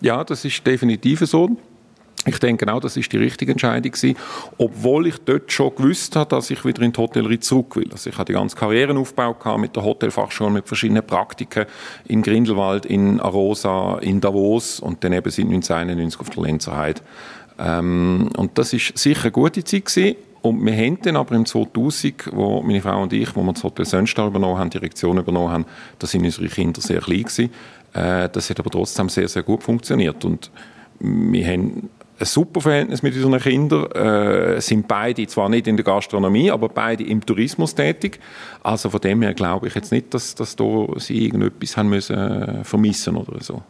Ja, 0.00 0.24
das 0.24 0.44
ist 0.44 0.66
definitiv 0.66 1.20
so. 1.20 1.56
Ich 2.26 2.38
denke 2.40 2.70
auch, 2.72 2.80
das 2.80 2.96
ist 2.96 3.12
die 3.12 3.16
richtige 3.16 3.52
Entscheidung 3.52 3.92
gewesen, 3.92 4.16
obwohl 4.58 5.06
ich 5.06 5.18
dort 5.24 5.52
schon 5.52 5.74
gewusst 5.74 6.16
habe, 6.16 6.28
dass 6.28 6.50
ich 6.50 6.64
wieder 6.64 6.82
in 6.82 6.92
die 6.92 7.00
Hotellerie 7.00 7.38
zurück 7.38 7.76
will. 7.76 7.88
Also 7.92 8.10
ich 8.10 8.18
hatte 8.18 8.32
die 8.32 8.38
ganze 8.38 8.56
Karrierenaufbau 8.56 9.56
mit 9.56 9.76
der 9.76 9.84
Hotelfachschule, 9.84 10.50
mit 10.50 10.66
verschiedenen 10.66 11.06
Praktiken 11.06 11.66
in 12.06 12.22
Grindelwald, 12.22 12.86
in 12.86 13.20
Arosa, 13.20 13.98
in 13.98 14.20
Davos 14.20 14.80
und 14.80 15.04
dann 15.04 15.12
eben 15.12 15.30
seit 15.30 15.46
1991 15.46 16.20
auf 16.20 16.30
der 16.30 16.42
Lenzerheide. 16.42 17.00
Ähm, 17.58 18.30
und 18.36 18.58
das 18.58 18.72
ist 18.72 18.98
sicher 18.98 19.24
eine 19.24 19.32
gute 19.32 19.64
Zeit 19.64 19.86
gewesen. 19.86 20.16
Und 20.48 20.64
wir 20.64 20.74
haben 20.74 20.98
dann 21.02 21.16
aber 21.16 21.34
im 21.34 21.46
2000, 21.46 22.30
wo 22.32 22.62
meine 22.62 22.80
Frau 22.80 23.02
und 23.02 23.12
ich, 23.12 23.34
wo 23.36 23.42
wir 23.42 23.52
das 23.52 23.64
Hotel 23.64 23.84
Sönstar 23.84 24.28
übernommen 24.28 24.58
haben, 24.58 24.70
die 24.70 24.78
Direktion 24.78 25.18
übernommen 25.18 25.50
haben, 25.50 25.66
da 25.98 26.06
sind 26.06 26.24
unsere 26.24 26.48
Kinder 26.48 26.80
sehr 26.80 27.00
klein 27.00 27.22
gewesen. 27.22 27.50
Äh, 27.92 28.28
das 28.28 28.50
hat 28.50 28.60
aber 28.60 28.70
trotzdem 28.70 29.08
sehr, 29.08 29.28
sehr 29.28 29.42
gut 29.42 29.62
funktioniert. 29.62 30.24
Und 30.24 30.50
wir 31.00 31.46
haben 31.46 31.90
ein 32.20 32.26
super 32.26 32.60
Verhältnis 32.60 33.02
mit 33.02 33.14
unseren 33.14 33.38
Kindern, 33.38 33.90
äh, 33.92 34.60
sind 34.60 34.88
beide 34.88 35.26
zwar 35.26 35.48
nicht 35.48 35.66
in 35.66 35.76
der 35.76 35.84
Gastronomie, 35.84 36.50
aber 36.50 36.68
beide 36.68 37.04
im 37.04 37.24
Tourismus 37.24 37.74
tätig. 37.74 38.18
Also 38.62 38.90
von 38.90 39.00
dem 39.00 39.22
her 39.22 39.34
glaube 39.34 39.68
ich 39.68 39.74
jetzt 39.74 39.92
nicht, 39.92 40.12
dass, 40.14 40.34
dass 40.34 40.56
da 40.56 40.86
sie 40.96 41.24
irgendetwas 41.24 41.76
haben 41.76 41.90
müssen 41.90 42.16
äh, 42.16 42.64
vermissen 42.64 43.16
oder 43.16 43.40
so. 43.40 43.62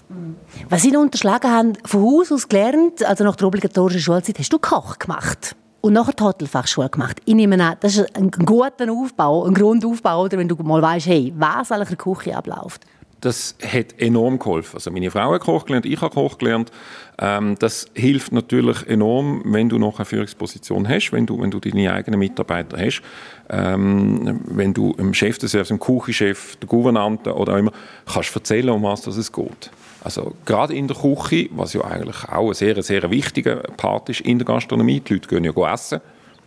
Was 0.71 0.83
Sie 0.83 0.91
noch 0.91 1.03
unterschlagen 1.03 1.51
haben, 1.51 1.73
von 1.85 2.03
Haus 2.03 2.33
aus 2.33 2.49
gelernt, 2.49 3.05
also 3.05 3.25
nach 3.25 3.37
der 3.37 3.47
obligatorischen 3.49 4.01
Schulzeit, 4.01 4.39
hast 4.39 4.53
du 4.53 4.59
Koch 4.59 4.99
gemacht? 4.99 5.55
Und 5.81 5.93
nachher 5.93 6.13
die 6.13 6.23
Hotelfachschule 6.25 6.89
gemacht. 6.89 7.21
Ich 7.25 7.35
nehme 7.35 7.63
an, 7.63 7.77
das 7.81 7.97
ist 7.97 8.17
ein 8.17 8.31
guter 8.31 8.91
Aufbau, 8.91 9.45
ein 9.45 9.55
Grundaufbau, 9.55 10.25
oder 10.25 10.37
wenn 10.37 10.49
du 10.49 10.57
mal 10.57 10.83
weißt, 10.83 11.07
hey, 11.07 11.33
was 11.37 11.71
in 11.71 11.79
der 11.79 11.97
Küche 11.97 12.37
abläuft 12.37 12.85
das 13.21 13.57
hat 13.65 13.99
enorm 13.99 14.39
geholfen. 14.39 14.77
Also 14.77 14.91
meine 14.91 15.11
Frau 15.11 15.33
hat 15.33 15.41
Koch 15.41 15.67
gelernt, 15.67 15.87
ich 15.87 16.01
habe 16.01 16.15
Koch 16.15 16.39
gelernt. 16.39 16.71
Ähm, 17.19 17.57
das 17.59 17.87
hilft 17.95 18.33
natürlich 18.33 18.87
enorm, 18.87 19.43
wenn 19.45 19.69
du 19.69 19.79
noch 19.79 19.99
eine 19.99 20.05
Führungsposition 20.05 20.89
hast, 20.89 21.13
wenn 21.13 21.27
du, 21.27 21.41
wenn 21.41 21.51
du 21.51 21.59
deine 21.59 21.93
eigenen 21.93 22.21
Mitarbeiter 22.21 22.79
hast. 22.79 23.03
Ähm, 23.51 24.41
wenn 24.47 24.73
du 24.73 24.93
dem 24.95 25.15
Chef 25.15 25.39
des 25.39 25.51
Service, 25.51 25.69
dem 25.69 25.81
Küchenchef, 25.81 26.57
der 26.57 26.69
Gouvernante 26.69 27.35
oder 27.35 27.55
auch 27.55 27.59
immer, 27.59 27.73
kannst 28.07 28.35
erzählen, 28.35 28.71
um 28.71 28.83
was 28.83 29.07
es 29.07 29.33
geht. 29.33 29.71
Also 30.03 30.35
gerade 30.45 30.75
in 30.75 30.89
der 30.89 30.97
Küche, 30.97 31.49
was 31.53 31.73
ja 31.73 31.83
eigentlich 31.83 32.25
auch 32.29 32.49
ein 32.49 32.55
sehr, 32.55 32.83
sehr 32.83 33.11
wichtiger 33.11 33.56
Part 33.77 34.09
ist 34.09 34.21
in 34.21 34.39
der 34.39 34.47
Gastronomie, 34.47 35.00
die 35.00 35.15
Leute 35.15 35.29
gehen 35.29 35.45
ja 35.45 35.73
essen. 35.73 36.00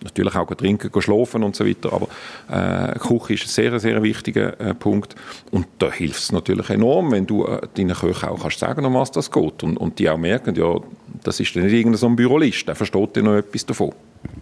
Natürlich 0.03 0.35
auch 0.35 0.47
trinken, 0.55 0.89
schlafen 0.99 1.43
und 1.43 1.55
so 1.55 1.63
weiter, 1.63 1.93
aber 1.93 2.07
äh, 2.49 2.97
Küche 2.97 3.35
ist 3.35 3.43
ein 3.43 3.49
sehr, 3.49 3.79
sehr 3.79 4.01
wichtiger 4.01 4.59
äh, 4.59 4.73
Punkt. 4.73 5.15
Und 5.51 5.67
da 5.77 5.91
hilft 5.91 6.23
es 6.23 6.31
natürlich 6.31 6.71
enorm, 6.71 7.11
wenn 7.11 7.27
du 7.27 7.45
äh, 7.45 7.61
deinen 7.75 7.95
Köchen 7.95 8.29
auch 8.29 8.41
kannst 8.41 8.57
sagen, 8.57 8.83
um 8.83 8.95
was 8.95 9.11
das 9.11 9.29
geht. 9.29 9.61
Und, 9.61 9.77
und 9.77 9.99
die 9.99 10.09
auch 10.09 10.17
merken, 10.17 10.55
ja, 10.55 10.75
das 11.23 11.39
ist 11.39 11.55
nicht 11.55 11.71
irgendein 11.71 11.99
so 11.99 12.07
ein 12.07 12.15
Bürolist, 12.15 12.67
der 12.67 12.75
versteht 12.75 13.17
ja 13.17 13.21
noch 13.21 13.35
etwas 13.35 13.63
davon. 13.63 13.93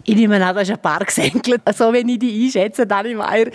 Ich 0.04 0.16
nehme 0.16 0.44
an, 0.44 0.54
du 0.54 0.60
hast 0.60 0.70
ein 0.70 0.78
paar 0.78 1.04
gesenkelt. 1.04 1.62
So, 1.76 1.92
wenn 1.92 2.08
ich 2.08 2.18
dich 2.18 2.56
einschätze, 2.56 2.86
Dani 2.86 3.14
Meier, 3.14 3.50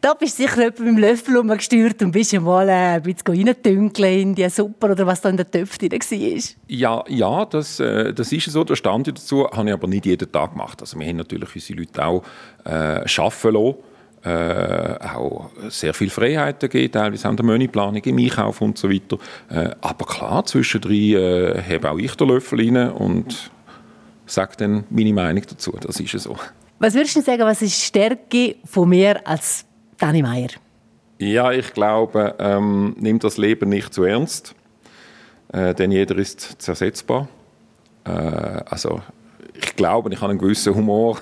da 0.00 0.14
bist 0.14 0.38
du 0.38 0.42
sicher 0.42 0.56
mit 0.58 0.78
dem 0.78 0.98
Löffel 0.98 1.36
rumgesteuert 1.36 2.02
und 2.02 2.12
bist 2.12 2.32
mal 2.40 2.68
äh, 2.68 2.72
ein 2.72 3.02
bisschen 3.02 3.48
reindünkeln 3.48 4.20
in 4.20 4.34
die 4.34 4.48
Suppe 4.48 4.90
oder 4.90 5.06
was 5.06 5.20
da 5.20 5.28
in 5.28 5.36
der 5.36 5.50
Töpfe 5.50 5.78
drin 5.78 6.00
war. 6.00 6.42
Ja, 6.68 7.04
ja 7.06 7.44
das, 7.44 7.80
äh, 7.80 8.12
das 8.12 8.32
ist 8.32 8.50
so. 8.50 8.64
Da 8.64 8.74
stand 8.74 9.08
ich 9.08 9.14
dazu. 9.14 9.46
Habe 9.50 9.68
ich 9.68 9.74
aber 9.74 9.88
nicht 9.88 10.06
jeden 10.06 10.30
Tag 10.32 10.52
gemacht. 10.52 10.80
Also 10.80 10.98
wir 10.98 11.06
haben 11.06 11.16
natürlich 11.16 11.54
unsere 11.54 11.78
Leute 11.78 12.04
auch 12.04 12.24
äh, 12.64 12.70
arbeiten 12.70 13.54
lassen. 13.54 13.74
Äh, 14.22 14.98
auch 15.14 15.48
sehr 15.70 15.94
viel 15.94 16.10
Freiheiten 16.10 16.68
gegeben, 16.68 16.92
teilweise 16.92 17.26
in 17.26 17.36
der 17.36 17.46
Menüplanung, 17.46 18.02
im 18.04 18.18
Einkauf 18.18 18.60
und 18.60 18.76
so 18.76 18.90
weiter. 18.90 19.16
Äh, 19.48 19.70
aber 19.80 20.04
klar, 20.04 20.44
zwischendrin 20.44 21.14
äh, 21.14 21.62
habe 21.62 21.90
auch 21.90 21.98
ich 21.98 22.14
den 22.16 22.28
Löffel 22.28 22.60
rein 22.60 22.90
und 22.90 23.50
sage 24.32 24.52
dann 24.58 24.84
meine 24.90 25.12
Meinung 25.12 25.42
dazu. 25.48 25.72
Das 25.80 25.98
ist 25.98 26.10
so. 26.12 26.36
Was 26.78 26.94
würdest 26.94 27.16
du 27.16 27.20
sagen, 27.20 27.42
was 27.42 27.62
ist 27.62 27.76
die 27.76 27.86
Stärke 27.86 28.56
von 28.64 28.88
mir 28.88 29.26
als 29.26 29.64
Dani 29.98 30.22
Meier? 30.22 30.48
Ja, 31.18 31.52
ich 31.52 31.74
glaube, 31.74 32.34
ähm, 32.38 32.96
nimm 32.98 33.18
das 33.18 33.36
Leben 33.36 33.68
nicht 33.68 33.92
zu 33.92 34.04
ernst, 34.04 34.54
äh, 35.52 35.74
denn 35.74 35.92
jeder 35.92 36.16
ist 36.16 36.62
zersetzbar. 36.62 37.28
Äh, 38.04 38.10
also 38.10 39.02
ich 39.54 39.76
glaube, 39.76 40.10
ich 40.10 40.20
habe 40.20 40.30
einen 40.30 40.38
gewissen 40.38 40.74
Humor, 40.74 41.18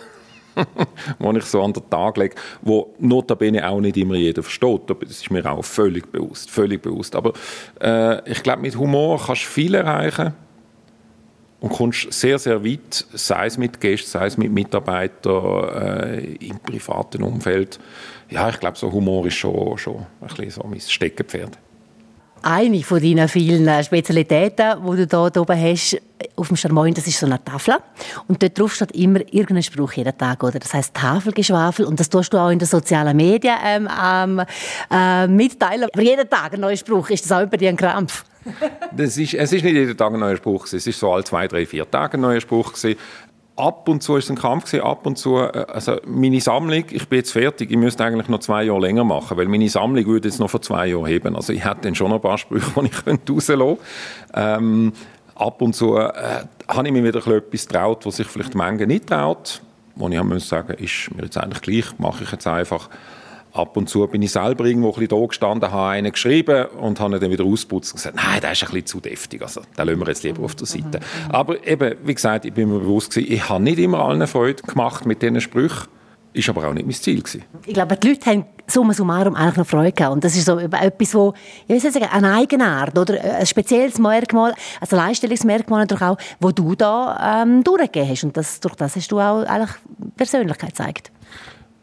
den 1.19 1.37
ich 1.37 1.45
so 1.45 1.63
an 1.63 1.73
den 1.73 1.91
Tag 1.91 2.17
lege, 2.17 2.37
wo 2.63 2.95
notabene 3.01 3.69
auch 3.69 3.81
nicht 3.81 3.97
immer 3.97 4.15
jeder 4.15 4.45
versteht. 4.45 4.83
Das 4.87 5.11
ist 5.11 5.31
mir 5.31 5.45
auch 5.51 5.65
völlig 5.65 6.13
bewusst, 6.13 6.51
völlig 6.51 6.81
bewusst. 6.81 7.17
Aber 7.17 7.33
äh, 7.81 8.31
ich 8.31 8.45
glaube, 8.45 8.63
mit 8.63 8.77
Humor 8.77 9.21
kannst 9.25 9.43
du 9.43 9.47
viel 9.49 9.75
erreichen 9.75 10.35
und 11.61 11.71
kommst 11.71 12.13
sehr, 12.13 12.39
sehr 12.39 12.65
weit, 12.65 13.05
sei 13.13 13.47
es 13.47 13.59
mit 13.59 13.81
Gästen, 13.81 14.11
sei 14.11 14.27
es 14.27 14.37
mit 14.37 14.53
Mitarbeitern 14.53 16.09
äh, 16.15 16.21
im 16.37 16.59
privaten 16.61 17.23
Umfeld. 17.23 17.81
Ja, 18.31 18.49
ich 18.49 18.61
glaube, 18.61 18.79
so 18.79 18.93
Humor 18.93 19.27
ist 19.27 19.35
schon, 19.35 19.77
schon 19.79 20.07
ein 20.21 20.29
bisschen 20.29 20.51
so 20.51 20.65
mein 20.69 20.81
Steckenpferd. 20.81 21.59
Eine 22.43 22.83
von 22.83 23.01
deinen 23.01 23.29
vielen 23.29 23.85
Spezialitäten, 23.85 24.77
die 24.85 25.07
du 25.07 25.25
hier 25.25 25.37
oben 25.41 25.63
hast, 25.63 25.97
auf 26.37 26.49
dem 26.49 26.57
Charmoin, 26.57 26.95
das 26.95 27.07
ist 27.07 27.19
so 27.19 27.27
eine 27.27 27.43
Tafel. 27.43 27.77
Und 28.27 28.43
dort 28.43 28.59
drauf 28.59 28.75
steht 28.75 28.93
immer 28.93 29.21
irgendein 29.33 29.63
Spruch 29.63 29.93
jeden 29.93 30.17
Tag, 30.17 30.43
oder? 30.43 30.59
Das 30.59 30.75
heißt 30.75 30.95
Tafelgeschwafel. 30.95 31.85
Und 31.85 32.01
das 32.01 32.09
tust 32.09 32.33
du 32.33 32.39
auch 32.39 32.51
in 32.51 32.59
den 32.59 32.67
sozialen 32.67 33.17
Medien 33.17 33.57
ähm, 33.65 33.89
ähm, 34.03 34.43
äh, 34.91 35.27
mitteilen. 35.27 35.89
Aber 35.93 36.03
jeden 36.03 36.29
Tag 36.29 36.55
ein 36.55 36.61
neuer 36.61 36.77
Spruch. 36.77 37.11
Ist 37.11 37.25
das 37.25 37.33
auch 37.33 37.43
über 37.43 37.57
dir 37.57 37.69
ein 37.69 37.77
Krampf? 37.77 38.25
das 38.97 39.17
ist, 39.17 39.35
es 39.35 39.53
ist 39.53 39.65
nicht 39.65 39.75
jeden 39.75 39.97
Tag 39.97 40.13
ein 40.13 40.21
neuer 40.21 40.37
Spruch. 40.37 40.67
Es 40.73 40.87
ist 40.87 40.99
so 40.99 41.13
alle 41.13 41.25
zwei, 41.25 41.47
drei, 41.49 41.67
vier 41.67 41.89
Tage 41.91 42.17
ein 42.17 42.21
neuer 42.21 42.41
Spruch. 42.41 42.75
Ab 43.59 43.89
und 43.89 44.03
zu 44.03 44.17
ist 44.17 44.31
ein 44.31 44.37
Kampf 44.37 44.67
gewesen, 44.67 44.85
ab 44.85 45.05
und 45.05 45.19
zu, 45.19 45.39
äh, 45.39 45.67
also 45.69 45.97
meine 46.07 46.41
Sammlung, 46.41 46.85
ich 46.91 47.09
bin 47.09 47.19
jetzt 47.19 47.33
fertig, 47.33 47.71
ich 47.71 47.77
müsste 47.77 48.05
eigentlich 48.05 48.29
noch 48.29 48.41
zwei 48.41 48.65
Jahre 48.65 48.81
länger 48.81 49.05
machen, 49.05 49.37
weil 49.37 49.49
meine 49.49 49.69
Sammlung 49.69 50.07
würde 50.07 50.29
jetzt 50.29 50.39
noch 50.39 50.49
vor 50.49 50.63
zwei 50.63 50.87
Jahren 50.87 51.07
heben. 51.07 51.37
Also 51.37 51.53
ich 51.53 51.65
hätte 51.65 51.83
dann 51.83 51.95
schon 51.95 52.13
ein 52.13 52.21
paar 52.21 52.39
Sprüche, 52.39 52.71
die 52.81 52.87
ich 52.87 53.05
könnte. 53.05 53.79
Ähm, 54.35 54.93
ab 55.35 55.61
und 55.61 55.75
zu 55.75 55.97
äh, 55.97 56.13
habe 56.69 56.87
ich 56.87 56.93
mir 56.93 57.05
wieder 57.05 57.27
etwas 57.27 57.67
traut, 57.67 58.07
was 58.07 58.17
sich 58.17 58.27
vielleicht 58.27 58.55
Menge 58.55 58.87
nicht 58.87 59.09
traut, 59.09 59.61
wo 59.97 60.09
ich 60.09 60.23
muss 60.23 60.49
sagen, 60.49 60.75
ist 60.75 61.15
mir 61.15 61.25
jetzt 61.25 61.37
eigentlich 61.37 61.63
gleich, 61.63 61.99
mache 61.99 62.25
ich 62.25 62.31
jetzt 62.31 62.47
einfach 62.47 62.89
ab 63.59 63.77
und 63.77 63.89
zu 63.89 64.07
bin 64.07 64.23
ich 64.23 64.33
selber 64.33 64.65
irgendwo 64.65 64.89
ein 64.89 64.95
bisschen 64.95 65.21
da 65.21 65.27
gestanden, 65.27 65.73
habe 65.73 65.91
einen 65.91 66.13
geschrieben 66.13 66.67
und 66.81 67.01
habe 67.01 67.17
ihn 67.17 67.21
dann 67.21 67.31
wieder 67.31 67.45
ausputzt 67.45 67.93
und 67.93 67.97
gesagt, 67.97 68.17
nein, 68.17 68.41
der 68.41 68.53
ist 68.53 68.63
ein 68.63 68.67
bisschen 68.67 68.87
zu 68.87 69.01
deftig, 69.01 69.43
also 69.43 69.63
den 69.77 69.87
lassen 69.87 70.01
wir 70.01 70.07
jetzt 70.09 70.23
lieber 70.23 70.43
auf 70.43 70.55
der 70.55 70.67
Seite. 70.67 71.01
Mhm. 71.01 71.31
Aber 71.31 71.67
eben, 71.67 71.97
wie 72.05 72.15
gesagt, 72.15 72.45
ich 72.45 72.53
bin 72.53 72.71
mir 72.71 72.81
bewusst 72.81 73.11
gewesen, 73.11 73.33
ich 73.33 73.49
habe 73.49 73.63
nicht 73.63 73.79
immer 73.79 74.01
allen 74.01 74.27
Freude 74.27 74.63
gemacht 74.63 75.07
mit 75.07 75.23
diesen 75.23 75.41
Sprüchen, 75.41 75.89
ist 76.33 76.49
aber 76.49 76.69
auch 76.69 76.75
nicht 76.75 76.87
mein 76.87 76.95
Ziel 76.95 77.21
gewesen. 77.21 77.45
Ich 77.67 77.75
glaube, 77.75 77.97
die 77.97 78.09
Leute 78.09 78.31
haben 78.31 78.45
summa 78.67 78.93
summarum 78.93 79.35
eigentlich 79.35 79.57
noch 79.57 79.67
Freude 79.67 79.93
gehabt. 79.93 80.15
Und 80.15 80.25
das 80.25 80.37
ist 80.37 80.45
so 80.45 80.59
etwas, 80.59 81.15
wo, 81.15 81.35
ich 81.67 81.83
will 81.83 81.93
sagen, 81.93 82.07
eine 82.11 82.35
Eigenart 82.35 82.97
oder 82.99 83.21
ein 83.23 83.47
spezielles 83.47 83.99
Merkmal, 83.99 84.55
also 84.81 84.97
ein 84.97 85.03
Einstellungsmerkmal 85.09 85.81
natürlich 85.81 86.05
auch, 86.05 86.19
wo 86.39 86.53
du 86.53 86.75
da 86.75 87.43
ähm, 87.43 87.65
durchgegeben 87.65 88.09
hast. 88.09 88.25
Und 88.25 88.37
das, 88.37 88.61
durch 88.61 88.75
das 88.77 88.95
hast 88.95 89.11
du 89.11 89.21
auch 89.21 89.43
eigentlich 89.45 89.71
Persönlichkeit 90.17 90.71
gezeigt. 90.71 91.13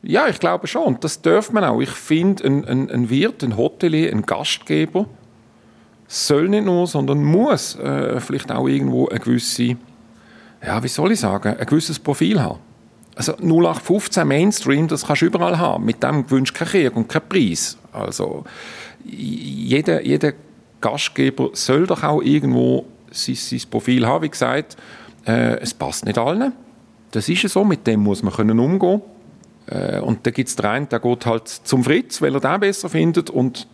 Ja, 0.08 0.28
ich 0.28 0.40
glaube 0.40 0.68
schon. 0.68 1.00
Das 1.00 1.22
darf 1.22 1.52
man 1.52 1.64
auch. 1.64 1.82
Ich 1.82 1.90
finde, 1.90 2.44
ein, 2.44 2.64
ein, 2.66 2.92
ein, 2.92 3.10
Wirt, 3.10 3.44
ein 3.44 3.58
Hotelier, 3.58 4.12
ein 4.12 4.22
Gastgeber 4.22 5.08
soll 6.08 6.48
nicht 6.48 6.66
nur, 6.66 6.86
sondern 6.86 7.24
muss 7.24 7.76
äh, 7.78 8.20
vielleicht 8.20 8.52
auch 8.52 8.68
irgendwo 8.68 9.08
eine 9.08 9.20
gewisse, 9.20 9.78
ja, 10.64 10.84
wie 10.84 10.88
soll 10.88 11.14
ich 11.14 11.20
sagen, 11.22 11.56
ein 11.58 11.66
gewisses 11.66 11.98
Profil 11.98 12.40
haben. 12.40 12.60
Also 13.16 13.34
0815 13.38 14.28
Mainstream, 14.28 14.88
das 14.88 15.08
kannst 15.08 15.24
du 15.24 15.26
überall 15.26 15.58
haben. 15.58 15.86
Mit 15.86 16.04
dem 16.04 16.28
gewünscht 16.28 16.54
kein 16.54 16.68
Krieg 16.68 16.96
und 16.96 17.10
kein 17.10 17.28
Preis. 17.28 17.76
Also 17.92 18.44
jeder, 19.04 20.06
jeder 20.06 20.34
Gastgeber 20.82 21.50
soll 21.54 21.88
doch 21.88 22.04
auch 22.04 22.22
irgendwo 22.22 22.86
sein, 23.10 23.36
sein 23.36 23.62
Profil 23.72 24.06
haben. 24.06 24.24
Wie 24.24 24.30
gesagt, 24.30 24.78
äh, 25.26 25.58
es 25.62 25.74
passt 25.74 26.06
nicht 26.06 26.20
allen. 26.20 26.54
Das 27.10 27.28
ist 27.28 27.50
so, 27.50 27.64
mit 27.64 27.88
dem 27.88 28.02
muss 28.02 28.22
man 28.22 28.34
können 28.34 28.60
umgehen 28.60 29.02
äh, 29.02 29.15
und 30.02 30.26
da 30.26 30.32
gibt 30.32 30.50
es 30.50 30.56
den 30.56 30.66
einen, 30.66 30.90
der 30.90 31.00
geht 31.00 31.26
halt 31.26 31.48
zum 31.48 31.84
Fritz, 31.84 32.22
weil 32.22 32.36
er 32.36 32.40
den 32.40 32.60
besser 32.60 32.90
findet 32.90 33.30
und 33.30 33.68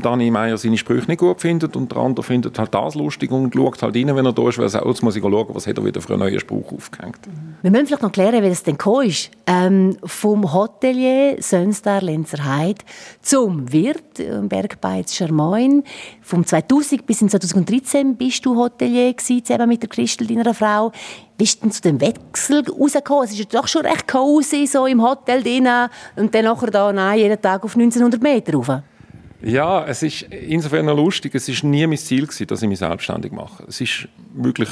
Dani 0.00 0.30
Meier 0.30 0.56
seine 0.56 0.78
Sprüche 0.78 1.06
nicht 1.06 1.18
gut 1.18 1.40
findet 1.40 1.76
und 1.76 1.92
der 1.92 1.98
andere 1.98 2.22
findet 2.22 2.58
halt 2.58 2.72
das 2.72 2.94
lustig 2.94 3.30
und 3.30 3.54
schaut 3.54 3.82
halt 3.82 3.94
rein, 3.94 4.14
wenn 4.16 4.24
er 4.24 4.32
da 4.32 4.48
ist, 4.48 4.58
weil 4.58 4.66
er 4.66 4.70
sagt, 4.70 4.86
jetzt 4.86 5.02
muss 5.02 5.16
ich 5.16 5.22
schauen, 5.22 5.46
was 5.48 5.66
hat 5.66 5.76
er 5.76 5.84
wieder 5.84 6.00
für 6.00 6.14
einen 6.14 6.20
neuen 6.20 6.40
Spruch 6.40 6.72
aufgehängt. 6.72 7.18
Wir 7.60 7.70
müssen 7.70 7.86
vielleicht 7.86 8.02
noch 8.02 8.12
klären, 8.12 8.42
wie 8.42 8.48
das 8.48 8.62
denn 8.62 8.78
gekommen 8.78 9.08
ist. 9.08 9.30
Ähm, 9.46 9.96
vom 10.04 10.52
Hotelier 10.52 11.36
Sönstar 11.40 12.00
Lenzerheide 12.00 12.84
zum 13.20 13.70
Wirt 13.72 14.18
im 14.18 14.48
Bergbeiz 14.48 15.14
Charmoin. 15.14 15.82
Vom 16.22 16.46
2000 16.46 17.04
bis 17.04 17.18
2013 17.18 18.16
bist 18.16 18.46
du 18.46 18.56
Hotelier 18.56 19.12
gewesen, 19.12 19.44
zusammen 19.44 19.68
mit 19.68 19.82
der 19.82 19.88
Christel, 19.88 20.26
deiner 20.26 20.54
Frau. 20.54 20.92
Wie 21.38 21.44
ist 21.44 21.62
denn 21.62 21.72
zu 21.72 21.82
dem 21.82 22.00
Wechsel 22.00 22.62
rausgekommen? 22.68 23.24
Es 23.24 23.32
ist 23.32 23.38
ja 23.38 23.60
doch 23.60 23.66
schon 23.66 23.84
recht 23.84 24.06
cozy, 24.06 24.66
so 24.66 24.86
im 24.86 25.02
Hotel 25.02 25.42
drin 25.42 25.68
und 26.16 26.34
dann 26.34 26.44
nachher 26.44 26.70
da, 26.70 26.92
nein, 26.92 27.18
jeden 27.18 27.40
Tag 27.42 27.64
auf 27.64 27.74
1900 27.74 28.22
Meter 28.22 28.54
rauf. 28.54 28.82
Ja, 29.42 29.84
es 29.86 30.02
ist 30.02 30.22
insofern 30.22 30.86
lustig. 30.86 31.34
Es 31.34 31.48
ist 31.48 31.64
nie 31.64 31.86
mein 31.86 31.98
Ziel 31.98 32.26
gewesen, 32.26 32.46
dass 32.46 32.62
ich 32.62 32.68
mich 32.68 32.78
selbstständig 32.78 33.32
mache. 33.32 33.64
Es 33.68 33.80
ist 33.80 34.08
wirklich, 34.34 34.68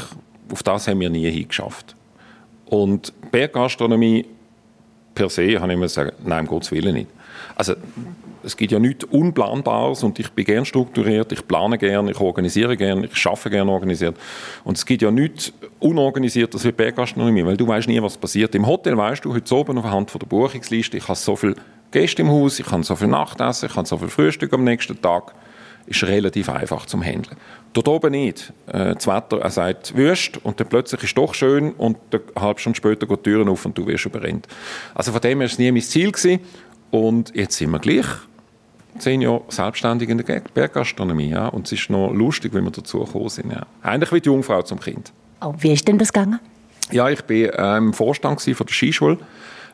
auf 0.50 0.62
das 0.62 0.86
haben 0.86 1.00
wir 1.00 1.10
nie 1.10 1.28
hingeschafft. 1.30 1.96
Und 2.66 3.12
Berggastronomie 3.32 4.26
per 5.14 5.28
se, 5.28 5.60
habe 5.60 5.72
ich 5.72 5.76
immer 5.76 5.88
sagen, 5.88 6.12
nein, 6.24 6.42
um 6.42 6.46
Gottes 6.46 6.70
Willen 6.70 6.94
nicht. 6.94 7.08
Also, 7.56 7.74
es 8.42 8.56
gibt 8.56 8.72
ja 8.72 8.78
nichts 8.78 9.04
Unplanbares 9.04 10.02
und 10.02 10.18
ich 10.18 10.30
bin 10.30 10.44
gern 10.44 10.64
strukturiert, 10.64 11.30
ich 11.32 11.46
plane 11.46 11.76
gern, 11.76 12.08
ich 12.08 12.18
organisiere 12.20 12.76
gern, 12.76 13.04
ich 13.04 13.14
schaffe 13.16 13.50
gern 13.50 13.68
organisiert. 13.68 14.16
Und 14.64 14.78
es 14.78 14.86
gibt 14.86 15.02
ja 15.02 15.10
nichts 15.10 15.52
Unorganisiertes 15.78 16.64
wie 16.64 16.72
Berggastronomie, 16.72 17.44
weil 17.44 17.56
du 17.56 17.66
weißt 17.66 17.88
nie, 17.88 18.00
was 18.00 18.16
passiert. 18.16 18.54
Im 18.54 18.66
Hotel 18.66 18.96
weißt 18.96 19.24
du 19.24 19.34
heute 19.34 19.54
oben 19.54 19.78
auf 19.78 19.84
der 19.84 19.92
Hand 19.92 20.10
von 20.10 20.20
der 20.20 20.26
Buchungsliste, 20.26 20.96
ich 20.96 21.08
habe 21.08 21.18
so 21.18 21.36
viel 21.36 21.54
Gäste 21.90 22.22
im 22.22 22.28
Haus, 22.28 22.58
ich 22.58 22.66
kann 22.66 22.82
so 22.82 22.96
viel 22.96 23.08
Nachtessen, 23.08 23.68
ich 23.68 23.74
kann 23.74 23.84
so 23.84 23.98
viel 23.98 24.08
Frühstück 24.08 24.52
am 24.52 24.64
nächsten 24.64 25.00
Tag. 25.00 25.34
Ist 25.86 26.04
relativ 26.04 26.48
einfach 26.48 26.86
zum 26.86 27.02
Handeln. 27.02 27.36
Dort 27.72 27.88
oben 27.88 28.12
nicht. 28.12 28.52
Äh, 28.66 28.94
das 28.94 29.06
Wetter, 29.06 29.40
er 29.40 29.50
sagt 29.50 29.96
Wüst 29.96 30.38
und 30.44 30.60
dann 30.60 30.68
plötzlich 30.68 31.02
ist 31.02 31.10
es 31.10 31.14
doch 31.14 31.34
schön 31.34 31.72
und 31.72 31.96
eine 32.12 32.22
halbe 32.40 32.60
Stunde 32.60 32.76
später 32.76 33.06
geht 33.06 33.18
die 33.18 33.30
Türen 33.30 33.48
auf 33.48 33.64
und 33.64 33.76
du 33.76 33.86
wirst 33.86 34.04
überrennt. 34.06 34.46
Also 34.94 35.10
von 35.10 35.20
dem 35.20 35.38
her 35.40 35.46
war 35.46 35.46
es 35.46 35.58
nie 35.58 35.72
mein 35.72 35.82
Ziel 35.82 36.12
gewesen. 36.12 36.40
und 36.90 37.34
jetzt 37.34 37.56
sind 37.56 37.70
wir 37.70 37.78
gleich 37.78 38.06
zehn 38.98 39.20
Jahre 39.20 39.42
selbstständig 39.48 40.08
in 40.08 40.18
der 40.18 40.42
Berggastronomie. 40.54 41.30
Ja. 41.30 41.48
Und 41.48 41.66
es 41.66 41.72
ist 41.72 41.90
noch 41.90 42.12
lustig, 42.12 42.54
wie 42.54 42.60
wir 42.60 42.70
dazu 42.70 43.04
gekommen 43.04 43.28
sind. 43.28 43.52
Ja. 43.52 43.66
Eigentlich 43.82 44.12
wie 44.12 44.20
die 44.20 44.28
Jungfrau 44.28 44.62
zum 44.62 44.80
Kind. 44.80 45.12
Oh, 45.40 45.54
wie 45.58 45.72
ist 45.72 45.86
denn 45.88 45.98
das 45.98 46.12
gegangen? 46.12 46.40
Ja, 46.92 47.08
ich 47.08 47.20
war 47.20 47.74
äh, 47.74 47.78
im 47.78 47.92
Vorstand 47.92 48.40
von 48.40 48.66
der 48.66 48.74
Skischule 48.74 49.18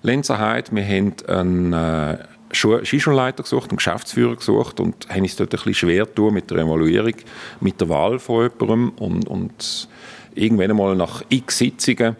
Lenzerheide. 0.03 0.71
Wir 0.73 0.85
haben 0.85 1.15
einen 1.29 1.73
äh, 1.73 2.19
Skischulleiter 2.53 3.43
gesucht, 3.43 3.71
einen 3.71 3.77
Geschäftsführer 3.77 4.37
gesucht 4.37 4.81
und 4.81 5.09
haben 5.09 5.23
uns 5.23 5.37
dort 5.37 5.53
ein 5.53 5.57
bisschen 5.57 5.75
schwer 5.75 6.13
tun 6.13 6.35
mit 6.35 6.51
der 6.51 6.59
Evaluierung, 6.59 7.15
mit 7.61 7.81
der 7.81 7.89
Wahl 7.89 8.19
von 8.19 8.51
jemandem. 8.61 8.91
Und, 8.99 9.29
und 9.29 9.89
irgendwann 10.35 10.71
einmal 10.71 10.97
nach 10.97 11.23
x 11.29 11.59
Sitzungen 11.59 12.17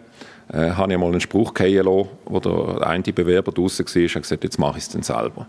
äh, 0.51 0.71
habe 0.71 0.91
ich 0.91 0.95
einmal 0.95 1.11
einen 1.11 1.21
Spruch 1.21 1.53
fallen 1.57 1.85
wo 1.85 2.39
der 2.39 2.87
eine 2.87 3.03
Bewerber 3.03 3.51
draußen 3.51 3.85
war 3.85 4.01
und 4.01 4.21
gesagt 4.21 4.43
jetzt 4.43 4.59
mache 4.59 4.77
ich 4.77 4.83
es 4.83 4.89
dann 4.89 5.03
selber. 5.03 5.47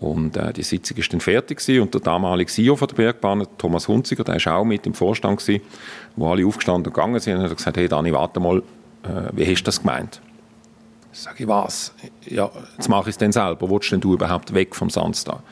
Und 0.00 0.36
äh, 0.36 0.52
die 0.52 0.62
Sitzung 0.62 0.96
war 0.96 1.04
dann 1.10 1.20
fertig 1.20 1.58
gewesen, 1.58 1.82
und 1.82 1.92
der 1.92 2.00
damalige 2.00 2.50
CEO 2.50 2.76
von 2.76 2.86
der 2.86 2.94
Bergbahn, 2.94 3.46
Thomas 3.58 3.88
Hunziger, 3.88 4.22
der 4.22 4.44
war 4.44 4.56
auch 4.58 4.64
mit 4.64 4.86
im 4.86 4.94
Vorstand, 4.94 5.40
gewesen, 5.40 5.62
wo 6.14 6.30
alle 6.30 6.46
aufgestanden 6.46 6.86
und 6.86 6.94
gegangen 6.94 7.18
sind 7.18 7.36
und 7.36 7.42
hat 7.42 7.56
gesagt, 7.56 7.76
hey 7.76 7.88
Dani, 7.88 8.12
warte 8.12 8.38
mal, 8.38 8.58
äh, 9.02 9.30
wie 9.32 9.44
hast 9.44 9.62
du 9.62 9.64
das 9.64 9.80
gemeint? 9.80 10.20
Sag 11.12 11.40
ich, 11.40 11.48
was? 11.48 11.92
Ja, 12.26 12.50
jetzt 12.76 12.88
mache 12.88 13.08
ich 13.10 13.14
es 13.14 13.18
dann 13.18 13.32
selber. 13.32 13.68
Wolltest 13.68 13.92
denn 13.92 14.00
du 14.00 14.14
überhaupt 14.14 14.54
weg 14.54 14.74
vom 14.74 14.90
Sandstar? 14.90 15.42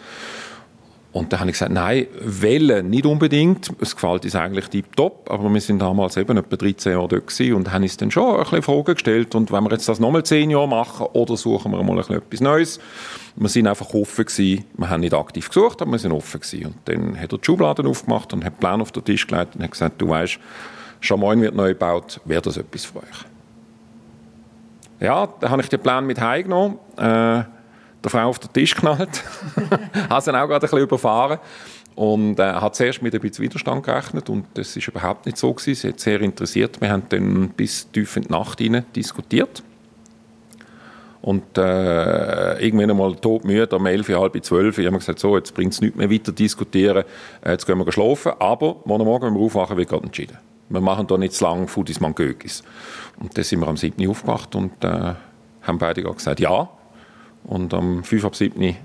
Und 1.16 1.32
dann 1.32 1.40
habe 1.40 1.48
ich 1.48 1.54
gesagt, 1.54 1.72
nein, 1.72 2.08
wählen 2.20 2.90
nicht 2.90 3.06
unbedingt. 3.06 3.72
Es 3.80 3.94
gefällt 3.94 4.26
uns 4.26 4.34
eigentlich 4.34 4.84
top, 4.96 5.30
aber 5.30 5.48
wir 5.48 5.60
sind 5.62 5.78
damals 5.78 6.18
eben 6.18 6.36
etwa 6.36 6.56
13 6.56 6.92
Jahre 6.92 7.08
dort 7.08 7.40
und 7.40 7.72
haben 7.72 7.82
uns 7.82 7.96
dann 7.96 8.10
schon 8.10 8.34
ein 8.34 8.42
bisschen 8.42 8.62
Fragen 8.62 8.92
gestellt. 8.92 9.34
Und 9.34 9.50
wenn 9.50 9.64
wir 9.64 9.70
jetzt 9.70 9.88
das 9.88 9.98
nochmal 9.98 10.24
10 10.24 10.50
Jahre 10.50 10.68
machen 10.68 11.06
oder 11.14 11.38
suchen 11.38 11.72
wir 11.72 11.82
mal 11.82 11.98
etwas 12.00 12.40
Neues? 12.42 12.80
Wir 13.34 13.48
sind 13.48 13.66
einfach 13.66 13.94
offen 13.94 14.26
gewesen. 14.26 14.66
Wir 14.76 14.90
haben 14.90 15.00
nicht 15.00 15.14
aktiv 15.14 15.48
gesucht, 15.48 15.80
aber 15.80 15.92
wir 15.92 15.98
sind 15.98 16.12
offen 16.12 16.38
gewesen. 16.38 16.66
Und 16.66 16.76
dann 16.84 17.18
hat 17.18 17.32
er 17.32 17.38
die 17.38 17.44
Schubladen 17.46 17.86
aufgemacht 17.86 18.34
und 18.34 18.44
hat 18.44 18.60
Plan 18.60 18.82
auf 18.82 18.92
den 18.92 19.02
Tisch 19.02 19.26
gelegt 19.26 19.56
und 19.56 19.62
hat 19.62 19.70
gesagt, 19.70 20.02
du 20.02 20.10
weißt, 20.10 20.38
Chamoin 21.00 21.40
wird 21.40 21.54
neu 21.54 21.70
gebaut, 21.70 22.20
wäre 22.26 22.42
das 22.42 22.58
etwas 22.58 22.84
für 22.84 22.98
euch? 22.98 23.35
Ja, 25.00 25.28
dann 25.40 25.50
habe 25.50 25.62
ich 25.62 25.68
den 25.68 25.80
Plan 25.80 26.06
mit 26.06 26.20
heimgenommen, 26.20 26.78
äh, 26.96 27.44
der 28.06 28.10
Frau 28.10 28.28
auf 28.28 28.38
den 28.38 28.52
Tisch 28.52 28.74
geknallt, 28.74 29.24
habe 30.10 30.20
sie 30.20 30.30
auch 30.30 30.46
gerade 30.46 30.54
ein 30.54 30.60
bisschen 30.60 30.78
überfahren 30.78 31.38
und 31.96 32.38
äh, 32.38 32.52
hat 32.52 32.76
zuerst 32.76 33.02
mit 33.02 33.14
ein 33.14 33.20
bisschen 33.20 33.44
Widerstand 33.44 33.84
gerechnet 33.84 34.30
und 34.30 34.46
das 34.54 34.76
ist 34.76 34.86
überhaupt 34.86 35.26
nicht 35.26 35.38
so 35.38 35.52
gewesen. 35.52 35.74
Sie 35.74 35.88
hat 35.88 36.00
sehr 36.00 36.20
interessiert. 36.20 36.80
Wir 36.80 36.90
haben 36.90 37.04
dann 37.08 37.48
bis 37.50 37.90
tief 37.90 38.16
in 38.16 38.24
die 38.24 38.32
Nacht 38.32 38.58
hinein 38.58 38.84
diskutiert. 38.94 39.62
Und 41.22 41.58
äh, 41.58 42.62
irgendwann 42.62 42.90
einmal 42.90 43.16
todmüde, 43.16 43.74
um 43.74 43.86
elf, 43.86 44.08
halb 44.10 44.44
zwölf, 44.44 44.78
haben 44.78 44.84
wir 44.84 44.98
gesagt, 44.98 45.18
so, 45.18 45.36
jetzt 45.36 45.54
bringt 45.54 45.72
es 45.72 45.80
nichts 45.80 45.96
mehr 45.96 46.08
weiter 46.08 46.30
diskutieren, 46.30 47.04
äh, 47.42 47.52
jetzt 47.52 47.66
gehen 47.66 47.78
wir 47.78 47.90
schlafen. 47.90 48.32
Aber 48.38 48.76
morgen 48.84 49.04
Morgen, 49.04 49.26
wenn 49.26 49.34
wir 49.34 49.40
aufwachen, 49.40 49.76
wird 49.76 49.88
gerade 49.88 50.04
entschieden. 50.04 50.38
Wir 50.68 50.80
machen 50.80 51.06
da 51.06 51.16
nicht 51.16 51.34
zu 51.34 51.44
lange 51.44 51.68
Foodies 51.68 52.00
man 52.00 52.14
Gögis. 52.14 52.62
Und 53.18 53.36
dann 53.36 53.44
sind 53.44 53.60
wir 53.60 53.68
am 53.68 53.76
7. 53.76 54.08
aufgewacht 54.08 54.54
und 54.54 54.84
äh, 54.84 55.14
haben 55.62 55.78
beide 55.78 56.02
gesagt, 56.02 56.40
ja. 56.40 56.68
Und 57.44 57.72
am 57.72 58.02
5 58.02 58.24
ab 58.24 58.34
7. 58.34 58.60
Ich 58.62 58.76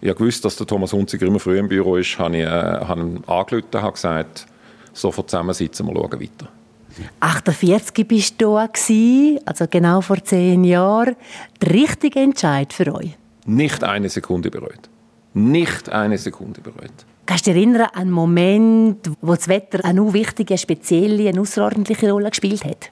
gewusst, 0.00 0.44
dass 0.44 0.56
der 0.56 0.66
Thomas 0.66 0.92
Hunziger 0.92 1.26
immer 1.26 1.40
früh 1.40 1.58
im 1.58 1.68
Büro 1.68 1.96
ist, 1.96 2.18
habe 2.18 2.36
ich 2.36 2.42
äh, 2.42 2.48
habe 2.48 3.00
ihn 3.00 3.24
angerufen 3.26 3.84
und 3.84 3.94
gesagt, 3.94 4.46
sofort 4.92 5.30
zusammensitzen, 5.30 5.86
wir 5.86 5.94
schauen 5.94 6.20
weiter. 6.20 6.48
48 7.20 8.08
bist 8.08 8.40
du 8.40 8.54
da 8.54 8.68
also 9.44 9.66
genau 9.68 10.00
vor 10.00 10.22
zehn 10.24 10.64
Jahren. 10.64 11.16
Der 11.60 11.74
richtige 11.74 12.20
Entscheid 12.20 12.72
für 12.72 12.94
euch? 12.94 13.16
Nicht 13.44 13.84
eine 13.84 14.08
Sekunde 14.08 14.50
bereut. 14.50 14.88
Nicht 15.34 15.90
eine 15.90 16.16
Sekunde 16.18 16.60
bereut. 16.60 17.04
Kannst 17.26 17.46
du 17.46 17.52
dich 17.52 17.62
erinnern 17.62 17.88
an 17.92 18.00
einen 18.02 18.10
Moment, 18.12 19.10
wo 19.20 19.34
das 19.34 19.48
Wetter 19.48 19.84
eine 19.84 20.12
wichtige, 20.12 20.56
spezielle, 20.56 21.28
eine 21.28 21.40
außerordentliche 21.40 22.10
Rolle 22.10 22.30
gespielt 22.30 22.64
hat? 22.64 22.90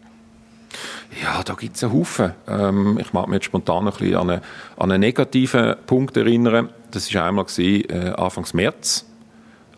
Ja, 1.23 1.43
da 1.45 1.55
gibt 1.55 1.77
es 1.77 1.85
einen 1.85 1.93
Haufen. 1.93 2.33
Ähm, 2.49 2.99
ich 3.01 3.13
mag 3.13 3.29
mich 3.29 3.37
jetzt 3.37 3.45
spontan 3.45 3.87
ein 3.87 3.93
bisschen 3.93 4.17
an 4.17 4.31
einen, 4.31 4.41
an 4.77 4.91
einen 4.91 5.01
negativen 5.01 5.77
Punkt 5.87 6.17
erinnern. 6.17 6.71
Das 6.91 7.15
war 7.15 7.27
einmal 7.27 7.45
gewesen, 7.45 7.89
äh, 7.91 8.11
Anfangs 8.17 8.55
März. 8.55 9.07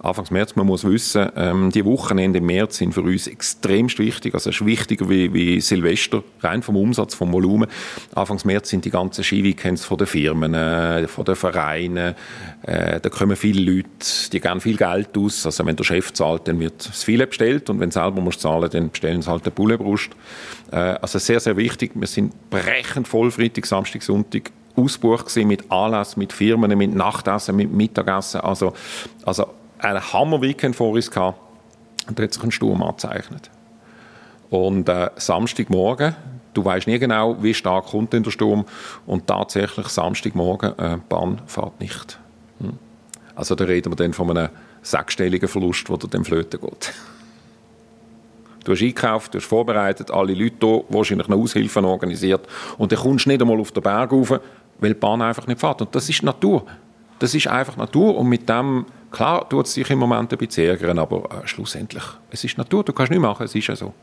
Anfangs 0.06 0.30
März, 0.30 0.54
man 0.54 0.66
muss 0.66 0.84
wissen, 0.84 1.28
ähm, 1.34 1.72
die 1.72 1.84
Wochenende 1.84 2.38
im 2.38 2.46
März 2.46 2.76
sind 2.76 2.94
für 2.94 3.02
uns 3.02 3.26
extremst 3.26 3.98
wichtig. 3.98 4.34
Also 4.34 4.50
es 4.50 4.60
ist 4.60 4.64
wichtiger 4.64 5.08
wie, 5.10 5.34
wie 5.34 5.60
Silvester, 5.60 6.22
rein 6.42 6.62
vom 6.62 6.76
Umsatz, 6.76 7.16
vom 7.16 7.32
Volumen. 7.32 7.68
Anfangs 8.14 8.44
März 8.44 8.68
sind 8.68 8.84
die 8.84 8.90
ganzen 8.90 9.24
Skiweekends 9.24 9.84
von 9.84 9.98
den 9.98 10.06
Firmen, 10.06 10.54
äh, 10.54 11.08
von 11.08 11.24
den 11.24 11.34
Vereinen. 11.34 12.14
Äh, 12.62 13.00
da 13.00 13.08
kommen 13.08 13.34
viele 13.34 13.60
Leute, 13.60 13.88
die 14.32 14.38
geben 14.38 14.60
viel 14.60 14.76
Geld 14.76 15.18
aus. 15.18 15.44
Also 15.44 15.66
wenn 15.66 15.74
der 15.74 15.82
Chef 15.82 16.12
zahlt, 16.12 16.46
dann 16.46 16.60
wird 16.60 16.86
das 16.88 17.02
viele 17.02 17.26
bestellt 17.26 17.68
und 17.68 17.80
wenn 17.80 17.90
selber 17.90 18.20
musst 18.20 18.40
zahlen, 18.40 18.70
dann 18.70 18.90
bestellen 18.90 19.22
sie 19.22 19.30
halt 19.30 19.42
eine 19.42 19.50
Bullenbrust. 19.50 20.10
Äh, 20.70 20.76
also 20.76 21.18
sehr, 21.18 21.40
sehr 21.40 21.56
wichtig. 21.56 21.90
Wir 21.94 22.06
sind 22.06 22.48
brechend 22.48 23.08
voll 23.08 23.32
Freitag, 23.32 23.66
Samstag, 23.66 24.04
Sonntag 24.04 24.52
ausgebucht 24.76 25.34
mit 25.38 25.68
Anlässen, 25.72 26.20
mit 26.20 26.32
Firmen, 26.32 26.78
mit 26.78 26.94
Nachtessen, 26.94 27.56
mit 27.56 27.72
Mittagessen. 27.72 28.42
Also, 28.42 28.72
also 29.24 29.46
ein 29.78 30.12
Hammer-Weekend 30.12 30.76
vor 30.76 30.90
uns 30.90 31.10
gehabt 31.10 31.38
und 32.08 32.18
da 32.18 32.22
hat 32.22 32.32
sich 32.32 32.42
ein 32.42 32.50
Sturm 32.50 32.82
angezeichnet. 32.82 33.50
Und 34.50 34.88
äh, 34.88 35.10
Samstagmorgen, 35.16 36.14
du 36.54 36.64
weißt 36.64 36.86
nie 36.86 36.98
genau, 36.98 37.42
wie 37.42 37.54
stark 37.54 37.86
kommt 37.86 38.12
denn 38.12 38.22
der 38.22 38.30
Sturm 38.30 38.64
und 39.06 39.26
tatsächlich 39.26 39.88
Samstagmorgen, 39.88 40.78
äh, 40.78 40.98
Bahn 41.08 41.42
fährt 41.46 41.80
nicht. 41.80 42.18
Hm. 42.60 42.78
Also 43.34 43.54
da 43.54 43.64
reden 43.64 43.92
wir 43.92 43.96
dann 43.96 44.12
von 44.12 44.30
einem 44.30 44.48
sechsstelligen 44.82 45.48
Verlust, 45.48 45.88
der 45.88 45.96
dann 45.96 46.24
flöten 46.24 46.60
geht. 46.60 46.94
Du 48.64 48.72
hast 48.72 48.82
eingekauft, 48.82 49.34
du 49.34 49.38
hast 49.38 49.46
vorbereitet, 49.46 50.10
alle 50.10 50.34
Leute 50.34 50.66
hier, 50.66 50.84
wahrscheinlich 50.88 51.28
eine 51.28 51.36
Aushilfe 51.36 51.84
organisiert 51.84 52.46
und 52.78 52.90
dann 52.90 52.98
kommst 52.98 53.26
du 53.26 53.30
nicht 53.30 53.40
einmal 53.40 53.60
auf 53.60 53.70
den 53.70 53.82
Berg 53.82 54.10
rauf, 54.10 54.40
weil 54.78 54.94
die 54.94 54.98
Bahn 54.98 55.22
einfach 55.22 55.46
nicht 55.46 55.60
fährt. 55.60 55.82
Und 55.82 55.94
das 55.94 56.08
ist 56.08 56.22
Natur. 56.22 56.64
Das 57.18 57.34
ist 57.34 57.46
einfach 57.46 57.76
Natur 57.76 58.16
und 58.16 58.28
mit 58.28 58.48
dem 58.48 58.86
Klar 59.16 59.48
tut 59.48 59.64
es 59.64 59.72
sich 59.72 59.88
im 59.88 59.98
Moment 59.98 60.30
ein 60.30 60.36
bisschen 60.36 60.66
ärgern, 60.66 60.98
aber 60.98 61.24
äh, 61.24 61.46
schlussendlich, 61.48 62.02
es 62.30 62.44
ist 62.44 62.58
Natur, 62.58 62.84
du 62.84 62.92
kannst 62.92 63.08
nichts 63.08 63.22
machen, 63.22 63.44
es 63.44 63.54
ist 63.54 63.66
ja 63.66 63.74
so. 63.74 63.94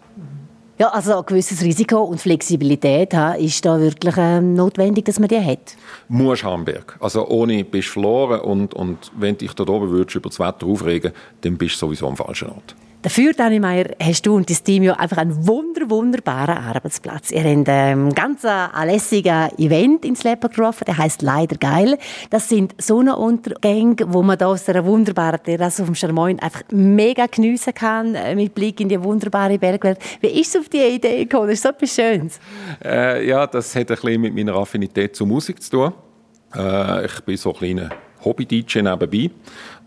Ja, 0.79 0.88
also 0.88 1.20
ein 1.20 1.25
gewisses 1.27 1.62
Risiko 1.62 2.01
und 2.01 2.20
Flexibilität 2.20 3.13
ha, 3.13 3.34
ist 3.34 3.63
da 3.63 3.79
wirklich 3.79 4.17
äh, 4.17 4.41
notwendig, 4.41 5.05
dass 5.05 5.20
man 5.20 5.27
die 5.29 5.39
hat. 5.39 5.75
Muss 6.08 6.43
Hamburg. 6.43 6.98
Also 7.00 7.27
ohne 7.27 7.63
bist 7.63 7.89
du 7.89 7.91
verloren 7.91 8.39
und, 8.39 8.74
und 8.74 9.12
wenn 9.15 9.38
dich 9.38 9.53
da 9.53 9.63
oben 9.67 9.91
würdest 9.91 10.15
über 10.15 10.29
das 10.29 10.39
Wetter 10.39 10.65
aufregen, 10.65 11.12
dann 11.41 11.60
bist 11.60 11.75
du 11.75 11.86
sowieso 11.86 12.08
am 12.08 12.17
falschen 12.17 12.50
Ort. 12.50 12.75
Dafür, 13.03 13.33
Dani 13.33 13.60
Meier, 13.60 13.88
hast 14.01 14.25
du 14.25 14.33
und 14.33 14.50
dein 14.50 14.63
Team 14.63 14.83
ja 14.83 14.93
einfach 14.93 15.17
einen 15.17 15.45
wunder, 15.45 15.89
wunderbaren 15.89 16.57
Arbeitsplatz. 16.57 17.31
Ihr 17.31 17.43
habt 17.43 17.67
ein 17.67 18.13
ganz 18.13 18.43
lässiges 18.86 19.51
Event 19.57 20.05
ins 20.05 20.24
Leben 20.24 20.50
gerufen, 20.50 20.86
der 20.88 20.98
heißt 20.98 21.22
«Leider 21.22 21.57
geil». 21.57 21.98
Das 22.29 22.48
sind 22.48 22.74
Sonnenuntergänge, 22.81 23.98
wo 24.07 24.24
man 24.24 24.38
da 24.38 24.45
aus 24.45 24.69
einer 24.69 24.86
wunderbaren 24.86 25.43
Terrasse 25.43 25.81
auf 25.81 25.89
dem 25.89 25.95
Charmoin 25.95 26.39
einfach 26.39 26.62
mega 26.72 27.25
geniessen 27.25 27.74
kann, 27.74 28.15
äh, 28.15 28.36
mit 28.36 28.55
Blick 28.55 28.79
in 28.79 28.88
die 28.88 29.03
wunderbare 29.03 29.60
Bergwelt. 29.60 30.00
Wie 30.22 30.39
ist 30.39 30.55
es 30.55 30.62
auf 30.62 30.69
diese 30.69 30.88
Idee 30.88 31.25
gekommen? 31.25 31.48
Das 31.48 31.55
ist 31.55 31.63
so 31.63 31.69
etwas 31.69 31.93
Schönes. 31.93 32.39
Äh, 32.86 33.27
ja, 33.27 33.45
das 33.45 33.75
hat 33.75 33.91
ein 33.91 33.98
bisschen 33.98 34.22
mit 34.22 34.33
meiner 34.33 34.55
Affinität 34.55 35.13
zur 35.13 35.27
Musik 35.27 35.62
zu 35.62 35.72
tun. 35.72 35.93
Äh, 36.55 37.07
ich 37.07 37.19
bin 37.19 37.36
so 37.36 37.51
ein 37.51 37.57
kleiner 37.57 37.89
Hobby-DJ 38.24 38.81
nebenbei. 38.81 39.29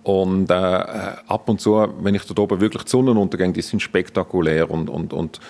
Und 0.06 0.50
äh, 0.52 0.54
ab 0.54 1.48
und 1.48 1.60
zu, 1.60 1.84
wenn 2.00 2.14
ich 2.14 2.22
dort 2.22 2.38
oben 2.38 2.60
wirklich 2.60 2.84
die 2.84 2.90
Sonnenuntergänge, 2.90 3.54
die 3.54 3.62
sind 3.62 3.82
spektakulär 3.82 4.70
und, 4.70 4.88
und, 4.88 5.12
und 5.12 5.40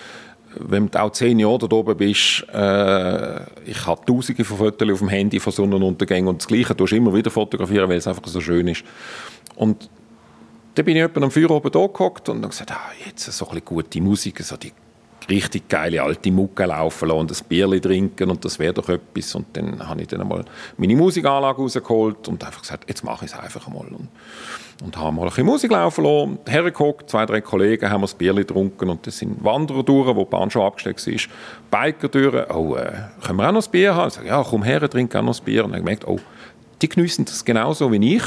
wenn 0.55 0.89
du 0.89 0.99
auch 0.99 1.11
zehn 1.11 1.37
Jahre 1.37 1.59
dort 1.59 1.73
oben 1.73 1.95
bist, 1.95 2.43
äh, 2.51 3.41
ich 3.69 3.85
habe 3.85 4.03
tausende 4.03 4.43
von 4.43 4.57
Fotos 4.57 4.89
auf 4.91 4.97
dem 4.97 5.09
Handy 5.09 5.39
von 5.39 5.53
Sonnenuntergängen 5.53 6.27
und 6.27 6.41
das 6.41 6.47
Gleiche 6.47 6.75
tust 6.75 6.91
du 6.91 6.95
immer 6.95 7.13
wieder 7.13 7.29
fotografieren, 7.29 7.87
weil 7.87 7.97
es 7.97 8.07
einfach 8.07 8.25
so 8.25 8.41
schön 8.41 8.67
ist. 8.67 8.83
Und 9.57 9.91
dann 10.73 10.85
bin 10.85 10.97
ich 10.97 11.03
am 11.03 11.29
Feuer 11.29 11.51
oben 11.51 11.71
da 11.71 11.79
und 11.79 12.27
dann 12.27 12.41
gesagt, 12.49 12.71
ah, 12.71 12.81
jetzt 13.05 13.25
so 13.25 13.45
ein 13.45 13.49
bisschen 13.49 13.65
gute 13.65 14.01
Musik, 14.01 14.39
so 14.39 14.57
die 14.57 14.73
richtig 15.29 15.67
geile 15.67 16.01
alte 16.01 16.31
Mucke 16.31 16.65
laufen 16.65 17.09
lassen 17.09 17.19
und 17.19 17.31
ein 17.31 17.45
Bierchen 17.47 17.81
trinken 17.81 18.29
und 18.29 18.43
das 18.45 18.59
wäre 18.59 18.73
doch 18.73 18.87
etwas. 18.89 19.35
Und 19.35 19.45
dann 19.53 19.87
habe 19.87 20.01
ich 20.01 20.07
dann 20.07 20.21
einmal 20.21 20.45
meine 20.77 20.95
Musikanlage 20.95 21.61
rausgeholt 21.61 22.27
und 22.27 22.43
einfach 22.43 22.61
gesagt, 22.61 22.85
jetzt 22.87 23.03
mache 23.03 23.25
ich 23.25 23.31
es 23.31 23.37
einfach 23.37 23.67
einmal. 23.67 23.87
Und, 23.87 24.07
und 24.83 24.97
habe 24.97 25.15
mal 25.15 25.23
ein 25.23 25.29
bisschen 25.29 25.45
Musik 25.45 25.71
laufen 25.71 26.03
lassen, 26.03 26.39
hergeguckt, 26.47 27.09
zwei, 27.09 27.25
drei 27.25 27.41
Kollegen 27.41 27.89
haben 27.89 28.01
das 28.01 28.13
Bierchen 28.13 28.37
getrunken 28.37 28.89
und 28.89 29.05
das 29.05 29.17
sind 29.17 29.43
Wanderer 29.43 29.83
durch, 29.83 30.15
wo 30.15 30.23
die 30.23 30.29
Bahn 30.29 30.49
schon 30.49 30.61
abgesteckt 30.61 31.05
ist, 31.07 31.29
Biker 31.71 32.07
durch, 32.07 32.49
oh, 32.51 32.75
äh, 32.75 32.91
können 33.25 33.37
wir 33.39 33.47
auch 33.47 33.53
noch 33.53 33.65
ein 33.65 33.71
Bier 33.71 33.95
haben? 33.95 34.07
Ich 34.07 34.13
sage, 34.13 34.27
ja, 34.27 34.43
komm 34.43 34.63
her, 34.63 34.87
trink 34.89 35.15
auch 35.15 35.23
noch 35.23 35.37
ein 35.37 35.43
Bier. 35.43 35.65
Und 35.65 35.71
dann 35.71 35.81
gemerkt, 35.81 36.07
oh, 36.07 36.19
die 36.81 36.89
geniessen 36.89 37.25
das 37.25 37.43
genauso 37.43 37.91
wie 37.91 38.15
ich. 38.15 38.23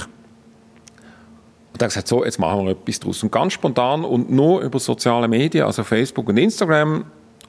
Und 1.81 1.85
hat 1.85 1.91
gesagt, 1.93 2.09
so, 2.09 2.25
jetzt 2.27 2.39
machen 2.39 2.67
wir 2.67 2.73
etwas 2.73 3.01
draus. 3.01 3.23
Und 3.23 3.33
ganz 3.33 3.55
spontan 3.55 4.05
und 4.05 4.31
nur 4.31 4.61
über 4.61 4.79
soziale 4.79 5.29
Medien, 5.29 5.65
also 5.65 5.83
Facebook 5.83 6.29
und 6.29 6.37
Instagram, 6.37 7.07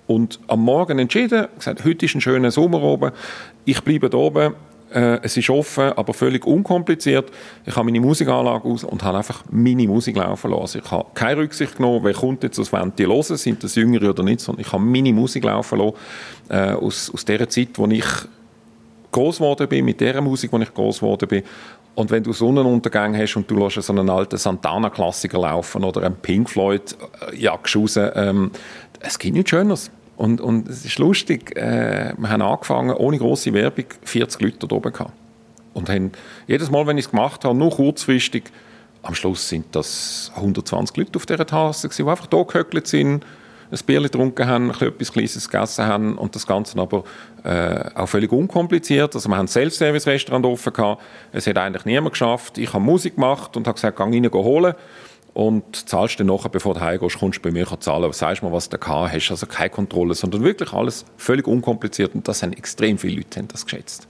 und 0.07 0.39
am 0.47 0.61
Morgen 0.61 0.99
entschieden, 0.99 1.47
gesagt, 1.57 1.83
heute 1.83 2.05
ist 2.05 2.15
ein 2.15 2.21
schöner 2.21 2.49
Sommer 2.49 2.81
oben, 2.81 3.11
ich 3.65 3.81
bleibe 3.83 4.09
da 4.09 4.17
oben, 4.17 4.55
äh, 4.93 5.19
es 5.21 5.35
ist 5.35 5.49
offen, 5.49 5.91
aber 5.93 6.13
völlig 6.13 6.45
unkompliziert. 6.45 7.29
Ich 7.65 7.75
habe 7.75 7.85
meine 7.85 7.99
Musikanlage 7.99 8.67
aus 8.69 8.85
und 8.85 9.03
habe 9.03 9.17
einfach 9.17 9.43
meine 9.49 9.85
Musik 9.85 10.15
laufen 10.15 10.51
lassen. 10.51 10.81
Ich 10.83 10.91
habe 10.91 11.07
keine 11.13 11.41
Rücksicht 11.41 11.75
genommen, 11.75 11.99
wer 12.03 12.13
kommt 12.13 12.43
jetzt, 12.43 12.57
wollen 12.71 12.93
die 12.97 13.07
hören, 13.07 13.37
sind 13.37 13.61
das 13.63 13.75
Jüngere 13.75 14.11
oder 14.11 14.23
nicht, 14.23 14.39
sondern 14.39 14.61
ich 14.61 14.71
habe 14.71 14.83
meine 14.83 15.11
Musik 15.11 15.43
laufen 15.43 15.77
lassen, 15.77 15.95
äh, 16.49 16.71
aus, 16.71 17.11
aus 17.13 17.25
der 17.25 17.49
Zeit, 17.49 17.69
wo 17.75 17.85
ich 17.87 18.05
groß 19.11 19.37
geworden 19.37 19.67
bin, 19.67 19.85
mit 19.85 19.99
der 19.99 20.21
Musik, 20.21 20.51
wo 20.51 20.59
ich 20.59 20.73
groß 20.73 20.99
geworden 20.99 21.27
bin. 21.27 21.43
Und 21.93 22.09
wenn 22.09 22.23
du 22.23 22.31
Sonnenuntergang 22.31 23.17
hast 23.17 23.35
und 23.35 23.49
du 23.51 23.55
lässt 23.57 23.81
so 23.81 23.93
einen 23.93 24.09
alten 24.09 24.37
Santana-Klassiker 24.37 25.39
laufen 25.39 25.83
oder 25.83 26.03
einen 26.03 26.15
Pink 26.15 26.49
Floyd 26.49 26.95
äh, 27.29 27.35
Jagd 27.35 27.75
raus, 27.75 27.97
ähm, 27.97 28.51
es 28.99 29.19
gibt 29.19 29.35
nichts 29.35 29.49
Schöneres. 29.49 29.91
Und, 30.15 30.39
und 30.39 30.69
es 30.69 30.85
ist 30.85 30.99
lustig, 30.99 31.55
äh, 31.57 32.13
wir 32.17 32.29
haben 32.29 32.41
angefangen, 32.41 32.95
ohne 32.95 33.17
große 33.17 33.53
Werbung, 33.53 33.85
40 34.03 34.41
Leute 34.41 34.67
da 34.67 34.75
oben 34.75 34.93
gehabt. 34.93 35.13
Und 35.73 35.89
haben 35.89 36.11
jedes 36.47 36.69
Mal, 36.69 36.85
wenn 36.85 36.97
ich 36.97 37.05
es 37.05 37.11
gemacht 37.11 37.43
habe, 37.43 37.57
nur 37.57 37.71
kurzfristig, 37.71 38.43
am 39.03 39.15
Schluss 39.15 39.49
sind 39.49 39.65
das 39.71 40.31
120 40.35 40.95
Leute 40.95 41.15
auf 41.15 41.25
dieser 41.25 41.45
Tasse, 41.45 41.89
die 41.89 42.03
einfach 42.03 42.27
da 42.27 42.43
gehöckelt 42.43 42.87
sind, 42.87 43.25
ein 43.71 43.79
Bier 43.85 44.01
getrunken 44.01 44.47
haben, 44.47 44.69
etwas 44.71 45.11
Kleines 45.11 45.49
gegessen 45.49 45.85
haben 45.85 46.17
und 46.17 46.35
das 46.35 46.45
Ganze 46.45 46.77
aber 46.79 47.03
äh, 47.43 47.89
auch 47.95 48.07
völlig 48.07 48.31
unkompliziert. 48.31 49.15
Also 49.15 49.29
wir 49.29 49.37
haben 49.37 49.45
ein 49.45 49.47
Self-Service-Restaurant 49.47 50.45
offen 50.45 50.73
gehabt. 50.73 51.01
Es 51.31 51.47
hat 51.47 51.57
eigentlich 51.57 51.85
niemand 51.85 52.11
geschafft. 52.11 52.57
Ich 52.57 52.73
habe 52.73 52.83
Musik 52.83 53.15
gemacht 53.15 53.55
und 53.55 53.67
habe 53.67 53.75
gesagt, 53.75 53.97
geh 53.97 54.03
rein, 54.03 54.31
holen 54.33 54.73
und 55.33 55.87
zahlst 55.87 56.19
dann 56.19 56.27
nachher, 56.27 56.49
bevor 56.49 56.73
du 56.73 56.81
heimgehst, 56.81 57.17
kommst 57.19 57.39
du 57.39 57.41
bei 57.41 57.51
mir 57.51 57.65
zahlen, 57.79 58.11
sagst 58.11 58.43
mir, 58.43 58.51
was 58.51 58.67
du 58.67 58.77
gehabt 58.77 59.13
hast. 59.13 59.31
Also 59.31 59.45
keine 59.45 59.69
Kontrolle, 59.69 60.13
sondern 60.13 60.43
wirklich 60.43 60.73
alles 60.73 61.05
völlig 61.17 61.47
unkompliziert 61.47 62.13
und 62.13 62.27
das 62.27 62.43
haben 62.43 62.53
extrem 62.53 62.97
viele 62.97 63.17
Leute 63.17 63.39
haben 63.39 63.47
das 63.47 63.65
geschätzt. 63.65 64.07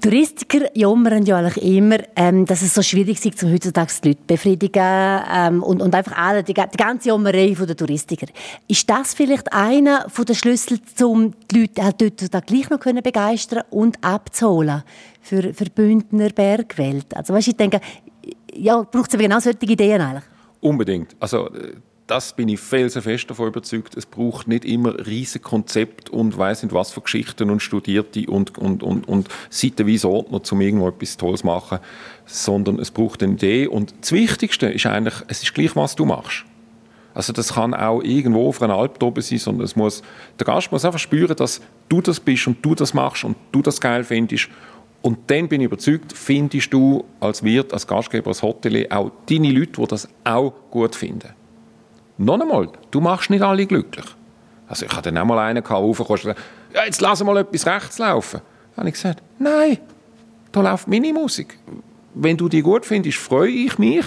Touristiker 0.00 0.76
jammern 0.76 1.24
ja 1.24 1.36
eigentlich 1.36 1.62
immer, 1.64 1.98
ähm, 2.16 2.44
dass 2.44 2.62
es 2.62 2.74
so 2.74 2.82
schwierig 2.82 3.24
ist, 3.24 3.42
um 3.44 3.52
heutzutage 3.52 3.92
die 4.02 4.08
Leute 4.08 4.20
zu 4.20 4.26
befriedigen 4.26 5.20
ähm, 5.32 5.62
und, 5.62 5.80
und 5.80 5.94
einfach 5.94 6.16
alle, 6.16 6.42
die, 6.42 6.54
die 6.54 6.76
ganze 6.76 7.08
Jammerei 7.08 7.54
der 7.54 7.76
Touristiker. 7.76 8.26
Ist 8.66 8.90
das 8.90 9.14
vielleicht 9.14 9.52
einer 9.52 10.06
der 10.08 10.34
Schlüssel, 10.34 10.80
um 11.04 11.32
die 11.50 11.60
Leute 11.60 11.84
halt 11.84 12.00
dort 12.00 12.46
gleich 12.46 12.68
noch 12.70 12.80
können 12.80 13.02
begeistern 13.02 13.62
und 13.70 14.02
abzuholen 14.02 14.82
für, 15.20 15.54
für 15.54 15.66
Bündner 15.66 16.30
Bergwelt? 16.30 17.16
Also 17.16 17.32
weißt, 17.32 17.48
ich 17.48 17.56
denke, 17.56 17.80
ja, 18.54 18.82
braucht 18.82 19.12
es 19.12 19.18
genau 19.18 19.38
solche 19.38 19.64
Ideen 19.64 20.00
eigentlich? 20.00 20.24
Unbedingt. 20.60 21.16
Also 21.20 21.48
das 22.06 22.34
bin 22.34 22.48
ich 22.48 22.60
felsenfest 22.60 23.30
davon 23.30 23.48
überzeugt. 23.48 23.96
Es 23.96 24.06
braucht 24.06 24.48
nicht 24.48 24.64
immer 24.64 25.06
riesige 25.06 25.42
Konzepte 25.42 26.12
und 26.12 26.36
weiß 26.36 26.62
nicht 26.62 26.74
was 26.74 26.92
für 26.92 27.00
Geschichten 27.00 27.50
und 27.50 27.60
Studierte 27.60 28.26
und, 28.28 28.58
und, 28.58 28.82
und, 28.82 29.08
und 29.08 29.28
seitenweise 29.50 30.08
Ordner, 30.08 30.40
um 30.50 30.60
irgendwo 30.60 30.88
etwas 30.88 31.16
Tolles 31.16 31.40
zu 31.40 31.46
machen, 31.46 31.78
sondern 32.26 32.78
es 32.78 32.90
braucht 32.90 33.22
eine 33.22 33.34
Idee. 33.34 33.66
Und 33.66 33.94
das 34.00 34.12
Wichtigste 34.12 34.66
ist 34.66 34.86
eigentlich, 34.86 35.14
es 35.28 35.42
ist 35.42 35.54
gleich, 35.54 35.74
was 35.76 35.96
du 35.96 36.04
machst. 36.04 36.44
Also 37.14 37.32
das 37.32 37.54
kann 37.54 37.74
auch 37.74 38.02
irgendwo 38.02 38.48
auf 38.48 38.62
einer 38.62 38.74
Alp 38.74 39.02
oben 39.02 39.20
sein, 39.20 39.38
sondern 39.38 39.64
es 39.64 39.76
muss, 39.76 40.02
der 40.38 40.46
Gast 40.46 40.72
muss 40.72 40.84
einfach 40.84 40.98
spüren, 40.98 41.36
dass 41.36 41.60
du 41.88 42.00
das 42.00 42.20
bist 42.20 42.46
und 42.46 42.64
du 42.64 42.74
das 42.74 42.94
machst 42.94 43.24
und 43.24 43.36
du 43.52 43.60
das 43.60 43.80
geil 43.80 44.02
findest 44.02 44.48
und 45.02 45.18
dann 45.26 45.48
bin 45.48 45.60
ich 45.60 45.66
überzeugt, 45.66 46.12
findest 46.12 46.72
du 46.72 47.04
als 47.18 47.42
Wirt, 47.42 47.72
als 47.72 47.86
Gastgeber, 47.86 48.28
als 48.28 48.42
Hotel 48.42 48.86
auch 48.88 49.10
deine 49.28 49.50
Leute, 49.50 49.80
die 49.80 49.86
das 49.88 50.08
auch 50.24 50.52
gut 50.70 50.94
finden. 50.94 51.30
Noch 52.18 52.40
einmal, 52.40 52.68
du 52.90 53.00
machst 53.00 53.30
nicht 53.30 53.42
alle 53.42 53.66
glücklich. 53.66 54.06
Also 54.68 54.86
ich 54.86 54.92
hatte 54.92 55.12
dann 55.12 55.22
auch 55.22 55.26
mal 55.26 55.38
einen 55.38 55.64
raufgekommen 55.64 56.22
und 56.22 56.36
ja, 56.74 56.84
jetzt 56.84 57.00
lass 57.00 57.22
mal 57.22 57.36
etwas 57.36 57.66
rechts 57.66 57.98
laufen. 57.98 58.40
Dann 58.70 58.78
habe 58.78 58.88
ich 58.88 58.94
gesagt, 58.94 59.22
nein, 59.38 59.78
da 60.50 60.60
läuft 60.62 60.88
meine 60.88 61.12
Musik. 61.12 61.58
Wenn 62.14 62.36
du 62.36 62.48
die 62.48 62.62
gut 62.62 62.86
findest, 62.86 63.18
freue 63.18 63.50
ich 63.50 63.78
mich. 63.78 64.06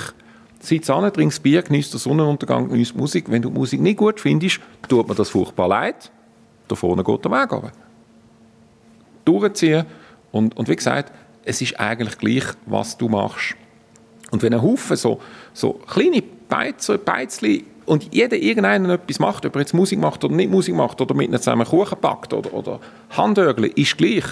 sitz 0.59 0.89
an, 0.89 1.11
trinkst 1.11 1.43
Bier, 1.43 1.61
genießt 1.61 1.93
den 1.93 1.99
Sonnenuntergang, 1.99 2.69
genießt 2.69 2.95
Musik. 2.95 3.29
Wenn 3.29 3.41
du 3.41 3.49
die 3.49 3.57
Musik 3.57 3.81
nicht 3.81 3.97
gut 3.97 4.19
findest, 4.19 4.59
tut 4.87 5.07
mir 5.07 5.15
das 5.15 5.29
furchtbar 5.29 5.67
leid. 5.67 6.11
Da 6.67 6.75
vorne 6.75 7.03
geht 7.03 7.25
der 7.25 7.31
Weg 7.31 7.51
runter. 7.51 7.71
Durchziehen. 9.23 9.85
Und, 10.31 10.57
und 10.57 10.67
wie 10.67 10.75
gesagt, 10.75 11.11
es 11.43 11.61
ist 11.61 11.79
eigentlich 11.79 12.17
gleich, 12.17 12.45
was 12.65 12.97
du 12.97 13.07
machst. 13.07 13.55
Und 14.31 14.41
wenn 14.41 14.53
ein 14.53 14.61
Haufen 14.61 14.97
so, 14.97 15.19
so 15.53 15.73
kleine 15.73 16.21
Beizer, 16.21 16.97
Beizli 16.97 17.65
und 17.85 18.13
jeder 18.13 18.37
irgendeinen 18.37 18.89
etwas 18.89 19.19
macht, 19.19 19.45
ob 19.45 19.55
er 19.55 19.61
jetzt 19.61 19.73
Musik 19.73 19.99
macht 19.99 20.23
oder 20.23 20.35
nicht 20.35 20.49
Musik 20.49 20.75
macht 20.75 21.01
oder 21.01 21.13
mit 21.13 21.27
einem 21.27 21.39
zusammen 21.39 21.65
Kuchen 21.65 21.97
packt 21.99 22.33
oder, 22.33 22.53
oder 22.53 22.79
Handögle, 23.11 23.67
ist 23.67 23.97
gleich. 23.97 24.25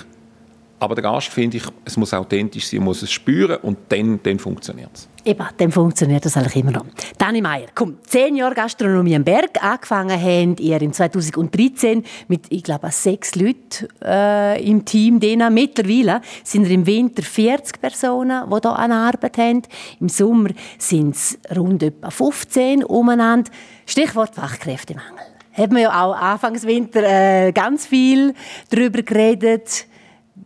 Aber 0.84 0.96
der 0.96 1.02
Gast, 1.02 1.30
finde 1.30 1.56
ich, 1.56 1.64
es 1.86 1.96
muss 1.96 2.14
authentisch 2.14 2.68
sein, 2.68 2.82
muss 2.82 3.02
es 3.02 3.10
spüren 3.10 3.56
und 3.62 3.78
dann, 3.88 4.20
dann 4.22 4.38
funktioniert 4.38 4.90
es. 4.94 5.08
Eben, 5.24 5.48
dann 5.56 5.72
funktioniert 5.72 6.26
das 6.26 6.36
eigentlich 6.36 6.58
immer 6.58 6.72
noch. 6.72 6.86
Dani 7.18 7.40
Meier, 7.40 7.68
komm, 7.74 8.00
zehn 8.06 8.36
Jahre 8.36 8.54
Gastronomie 8.54 9.16
am 9.16 9.24
Berg. 9.24 9.64
Angefangen 9.64 10.12
habt 10.22 10.60
ihr 10.60 10.82
im 10.82 10.92
2013 10.92 12.04
mit, 12.28 12.48
ich 12.50 12.64
glaube, 12.64 12.92
sechs 12.92 13.36
Leuten 13.36 13.88
äh, 14.04 14.62
im 14.62 14.84
Team. 14.84 15.22
Denen. 15.22 15.54
Mittlerweile 15.54 16.20
sind 16.44 16.70
im 16.70 16.86
Winter 16.86 17.24
40 17.24 17.80
Personen, 17.80 18.44
die 18.50 18.60
hier 18.62 18.78
an 18.78 18.92
Arbeit 18.92 19.38
haben. 19.38 19.62
Im 20.02 20.10
Sommer 20.10 20.50
sind 20.78 21.16
es 21.16 21.40
rund 21.56 21.82
etwa 21.82 22.10
15 22.10 22.84
umeinander. 22.84 23.50
Stichwort 23.86 24.36
Fachkräftemangel. 24.36 25.14
Haben 25.54 25.76
wir 25.76 25.84
ja 25.84 26.04
auch 26.04 26.14
Anfangs 26.14 26.68
Winter 26.68 27.04
äh, 27.04 27.54
ganz 27.54 27.86
viel 27.86 28.34
darüber 28.70 29.02
geredet 29.02 29.86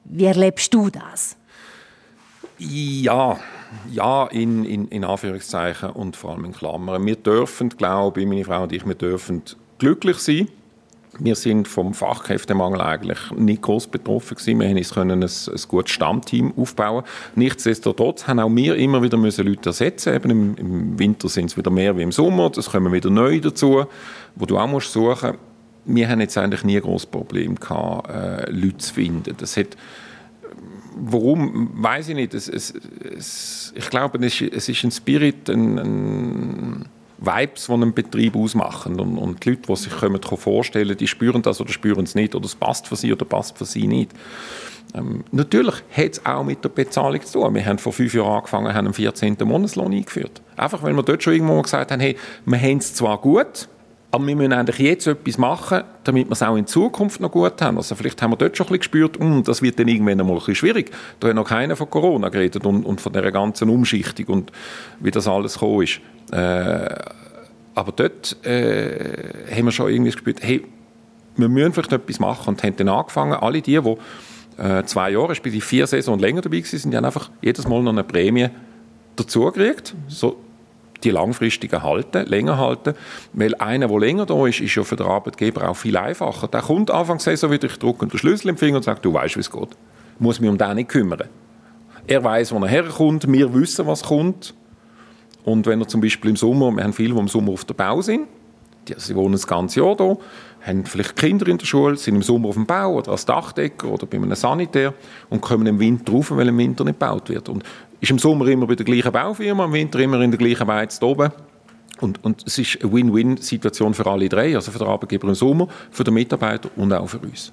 wie 0.06 0.26
erlebst 0.26 0.74
du 0.74 0.90
das? 0.90 1.36
Ja, 2.58 3.38
ja 3.92 4.28
in, 4.28 4.66
in, 4.66 4.88
in 4.88 5.04
Anführungszeichen 5.04 5.92
und 5.92 6.16
vor 6.16 6.32
allem 6.32 6.46
in 6.46 6.54
Klammern. 6.54 7.06
Wir 7.06 7.16
dürfen, 7.16 7.70
glaube 7.70 8.22
ich, 8.22 8.28
meine 8.28 8.46
Frau 8.46 8.64
und 8.64 8.72
ich, 8.72 8.86
wir 8.86 8.96
dürfen 8.96 9.44
glücklich 9.78 10.18
sein. 10.18 10.48
Wir 11.20 11.36
sind 11.36 11.68
vom 11.68 11.94
Fachkräftemangel 11.96 12.80
eigentlich 12.80 13.18
nicht 13.36 13.64
groß 13.64 13.88
betroffen 13.88 14.38
gewesen. 14.38 14.60
Wir 14.60 14.84
können 14.84 15.24
uns 15.24 15.48
ein, 15.48 15.56
ein 15.56 15.62
gutes 15.68 15.92
Stammteam 15.92 16.54
aufbauen. 16.56 17.04
Nichtsdestotrotz 17.36 18.28
haben 18.28 18.40
auch 18.40 18.54
wir 18.54 18.76
immer 18.76 19.02
wieder 19.02 19.18
müssen 19.18 19.48
Leute 19.48 19.70
ersetzen. 19.70 20.14
Eben 20.14 20.30
im, 20.30 20.56
im 20.58 21.00
Winter 21.00 21.28
sind 21.28 21.48
es 21.48 21.58
wieder 21.58 21.72
mehr 21.72 21.98
wie 21.98 22.04
im 22.04 22.12
Sommer. 22.12 22.52
Es 22.56 22.70
kommen 22.70 22.94
wieder 22.94 23.10
neu 23.10 23.40
dazu, 23.40 23.86
wo 24.36 24.46
du 24.46 24.58
auch 24.60 24.68
musst 24.68 24.94
suchen 24.94 25.38
wir 25.88 26.10
haben 26.10 26.20
jetzt 26.20 26.38
eigentlich 26.38 26.64
nie 26.64 26.76
ein 26.76 26.84
großes 26.84 27.08
Problem 27.08 27.56
gehabt, 27.56 28.10
äh, 28.10 28.52
Leute 28.52 28.78
zu 28.78 28.94
finden. 28.94 29.36
Das 29.38 29.58
hat, 29.58 29.78
warum, 30.96 31.72
weiß 31.82 32.10
ich 32.10 32.16
nicht. 32.16 32.34
Es, 32.34 32.48
es, 32.48 32.74
es, 33.16 33.74
ich 33.76 33.90
glaube, 33.90 34.24
es 34.26 34.42
ist, 34.42 34.54
es 34.54 34.70
ist 34.70 34.84
ein 34.84 34.92
Spirit, 34.92 35.50
ein, 35.50 35.80
ein 35.80 36.86
Vibes, 37.20 37.68
die 37.68 37.74
einen 37.74 37.94
Betrieb 37.94 38.36
ausmachen. 38.36 39.00
Und, 39.00 39.18
und 39.18 39.44
die 39.46 39.52
Leute, 39.52 39.62
die 39.68 39.76
sich 39.76 39.98
kommen, 39.98 40.22
vorstellen 40.22 40.98
die 40.98 41.08
spüren 41.08 41.42
das 41.42 41.62
oder 41.62 41.72
spüren 41.72 42.04
es 42.04 42.16
nicht. 42.16 42.36
Oder 42.36 42.46
es 42.46 42.56
passt 42.56 42.88
für 42.88 42.96
sie 42.96 43.12
oder 43.14 43.26
passt 43.26 43.58
für 43.58 43.66
sie 43.66 43.88
nicht. 43.88 44.12
Ähm, 44.94 45.24
natürlich 45.32 45.76
hat 45.92 46.12
es 46.12 46.26
auch 46.26 46.44
mit 46.44 46.64
der 46.64 46.70
Bezahlung 46.70 47.22
zu 47.22 47.40
tun. 47.40 47.56
Wir 47.56 47.66
haben 47.66 47.78
vor 47.78 47.94
fünf 47.94 48.14
Jahren 48.14 48.38
angefangen, 48.38 48.74
haben 48.74 48.88
einen 48.88 48.94
14. 48.94 49.38
Monatslohn 49.44 49.94
eingeführt. 49.94 50.42
Einfach, 50.56 50.84
weil 50.84 50.94
wir 50.94 51.04
dort 51.04 51.24
schon 51.24 51.34
irgendwo 51.34 51.62
gesagt 51.62 51.92
haben, 51.92 52.00
hey, 52.00 52.16
wir 52.46 52.60
haben 52.60 52.78
es 52.78 52.94
zwar 52.94 53.18
gut, 53.20 53.68
aber 54.18 54.26
wir 54.26 54.36
müssen 54.36 54.54
eigentlich 54.54 54.80
jetzt 54.80 55.06
etwas 55.06 55.38
machen, 55.38 55.84
damit 56.04 56.28
wir 56.28 56.32
es 56.32 56.42
auch 56.42 56.56
in 56.56 56.66
Zukunft 56.66 57.22
noch 57.22 57.30
gut 57.30 57.62
haben. 57.62 57.78
Also 57.78 57.94
vielleicht 57.94 58.20
haben 58.20 58.32
wir 58.32 58.38
dort 58.38 58.58
schon 58.58 58.66
ein 58.66 58.70
bisschen 58.70 58.80
gespürt, 58.80 59.20
mm, 59.20 59.44
das 59.44 59.62
wird 59.62 59.78
dann 59.78 59.88
irgendwann 59.88 60.20
einmal 60.20 60.38
ein 60.38 60.40
bisschen 60.40 60.56
schwierig. 60.56 60.90
Da 61.20 61.28
hat 61.28 61.36
noch 61.36 61.48
keiner 61.48 61.76
von 61.76 61.88
Corona 61.88 62.30
geredet 62.30 62.66
und, 62.66 62.84
und 62.84 63.00
von 63.00 63.14
der 63.14 63.32
ganzen 63.32 63.70
Umschichtung 63.70 64.26
und 64.26 64.52
wie 65.00 65.12
das 65.12 65.28
alles 65.28 65.54
gekommen 65.54 65.84
ist. 65.84 66.00
Äh, 66.32 66.96
aber 67.76 67.92
dort 67.96 68.44
äh, 68.44 69.56
haben 69.56 69.66
wir 69.66 69.72
schon 69.72 69.92
irgendwie 69.92 70.10
gespürt, 70.10 70.40
hey, 70.42 70.66
wir 71.36 71.48
müssen 71.48 71.74
vielleicht 71.74 71.94
etwas 71.94 72.20
machen 72.20 72.50
und 72.50 72.64
haben 72.64 72.76
dann 72.76 72.90
angefangen, 72.90 73.34
alle 73.34 73.62
die, 73.62 73.80
die 73.80 74.60
äh, 74.60 74.84
zwei 74.86 75.12
Jahre, 75.12 75.36
bis 75.36 75.64
vier 75.64 75.86
Saison 75.86 76.18
länger 76.18 76.42
dabei 76.42 76.58
waren, 76.58 76.66
sind, 76.66 76.90
die 76.90 76.98
haben 76.98 77.06
einfach 77.06 77.30
jedes 77.44 77.68
Mal 77.68 77.84
noch 77.84 77.92
eine 77.92 78.04
Prämie 78.04 78.50
dazugekriegt. 79.16 79.94
So 80.08 80.38
die 81.04 81.12
langfristigen 81.12 81.84
halten, 81.84 82.26
länger 82.26 82.58
halten. 82.58 82.94
Weil 83.34 83.56
einer, 83.56 83.88
der 83.88 84.00
länger 84.00 84.26
da 84.26 84.46
ist, 84.48 84.60
ist 84.60 84.76
ja 84.76 84.84
für 84.84 84.96
den 84.96 85.08
Arbeitgeber 85.08 85.70
auch 85.70 85.76
viel 85.76 85.98
einfacher. 85.98 86.48
Der 86.48 86.62
kommt 86.62 86.92
Anfang 86.92 87.20
Saison 87.20 87.52
wieder, 87.52 87.68
ich 87.68 87.78
drücke 87.78 88.08
den 88.08 88.18
Schlüssel 88.18 88.50
im 88.50 88.58
Finger 88.58 88.78
und 88.78 88.84
sagt, 88.84 89.06
du 89.06 89.14
weißt, 89.14 89.36
wie 89.36 89.42
es 89.42 89.52
geht. 89.52 89.70
Ich 90.16 90.20
muss 90.20 90.40
mich 90.40 90.50
um 90.50 90.58
den 90.58 90.76
nicht 90.76 90.90
kümmern. 90.90 91.24
Er 92.08 92.24
weiß, 92.24 92.54
wo 92.54 92.60
er 92.60 92.68
herkommt, 92.68 93.32
wir 93.32 93.54
wissen, 93.54 93.86
was 93.86 94.04
kommt. 94.04 94.54
Und 95.44 95.66
wenn 95.66 95.82
er 95.82 95.88
zum 95.88 96.02
Beispiel 96.02 96.32
im 96.32 96.36
Sommer, 96.36 96.72
wir 96.72 96.84
haben 96.84 96.94
viele, 96.94 97.14
die 97.14 97.20
im 97.20 97.28
Sommer 97.28 97.54
auf 97.54 97.66
der 97.66 97.74
Bau 97.74 98.02
sind, 98.02 98.28
sie 98.98 99.16
wohnen 99.16 99.34
das 99.34 99.48
ganze 99.48 99.82
Jahr 99.82 99.96
hier, 99.98 100.18
haben 100.66 100.86
vielleicht 100.86 101.16
Kinder 101.16 101.48
in 101.48 101.58
der 101.58 101.66
Schule, 101.66 101.98
sind 101.98 102.16
im 102.16 102.22
Sommer 102.22 102.50
auf 102.50 102.56
dem 102.56 102.66
Bau 102.66 102.96
oder 102.96 103.12
als 103.12 103.26
Dachdecker 103.26 103.88
oder 103.90 104.06
bei 104.06 104.18
einem 104.18 104.36
Sanitär 104.36 104.94
und 105.30 105.42
kommen 105.42 105.68
im 105.68 105.80
Winter 105.80 106.12
rauf, 106.14 106.32
weil 106.32 106.48
im 106.48 106.58
Winter 106.58 106.84
nicht 106.84 107.00
gebaut 107.00 107.30
wird. 107.30 107.50
Und 107.50 107.64
ist 108.00 108.12
im 108.12 108.20
Sommer 108.20 108.48
immer 108.48 108.68
bei 108.68 108.76
der 108.76 108.86
gleichen 108.86 109.12
Baufirma, 109.12 109.66
im 109.66 109.74
Winter 109.74 110.00
immer 110.00 110.20
in 110.22 110.32
der 110.32 110.38
gleichen 110.38 110.68
Weiz 110.68 111.02
oben. 111.02 111.32
Und, 112.00 112.24
und 112.24 112.44
es 112.46 112.58
ist 112.60 112.82
eine 112.82 112.94
Win-Win-Situation 112.94 113.94
für 113.94 114.06
alle 114.06 114.30
drei, 114.30 114.56
also 114.56 114.72
für 114.72 114.78
den 114.78 114.88
Arbeitgeber 114.88 115.28
im 115.28 115.36
Sommer, 115.36 115.68
für 115.90 116.04
den 116.04 116.14
Mitarbeiter 116.14 116.70
und 116.76 116.94
auch 116.94 117.08
für 117.08 117.18
uns. 117.20 117.52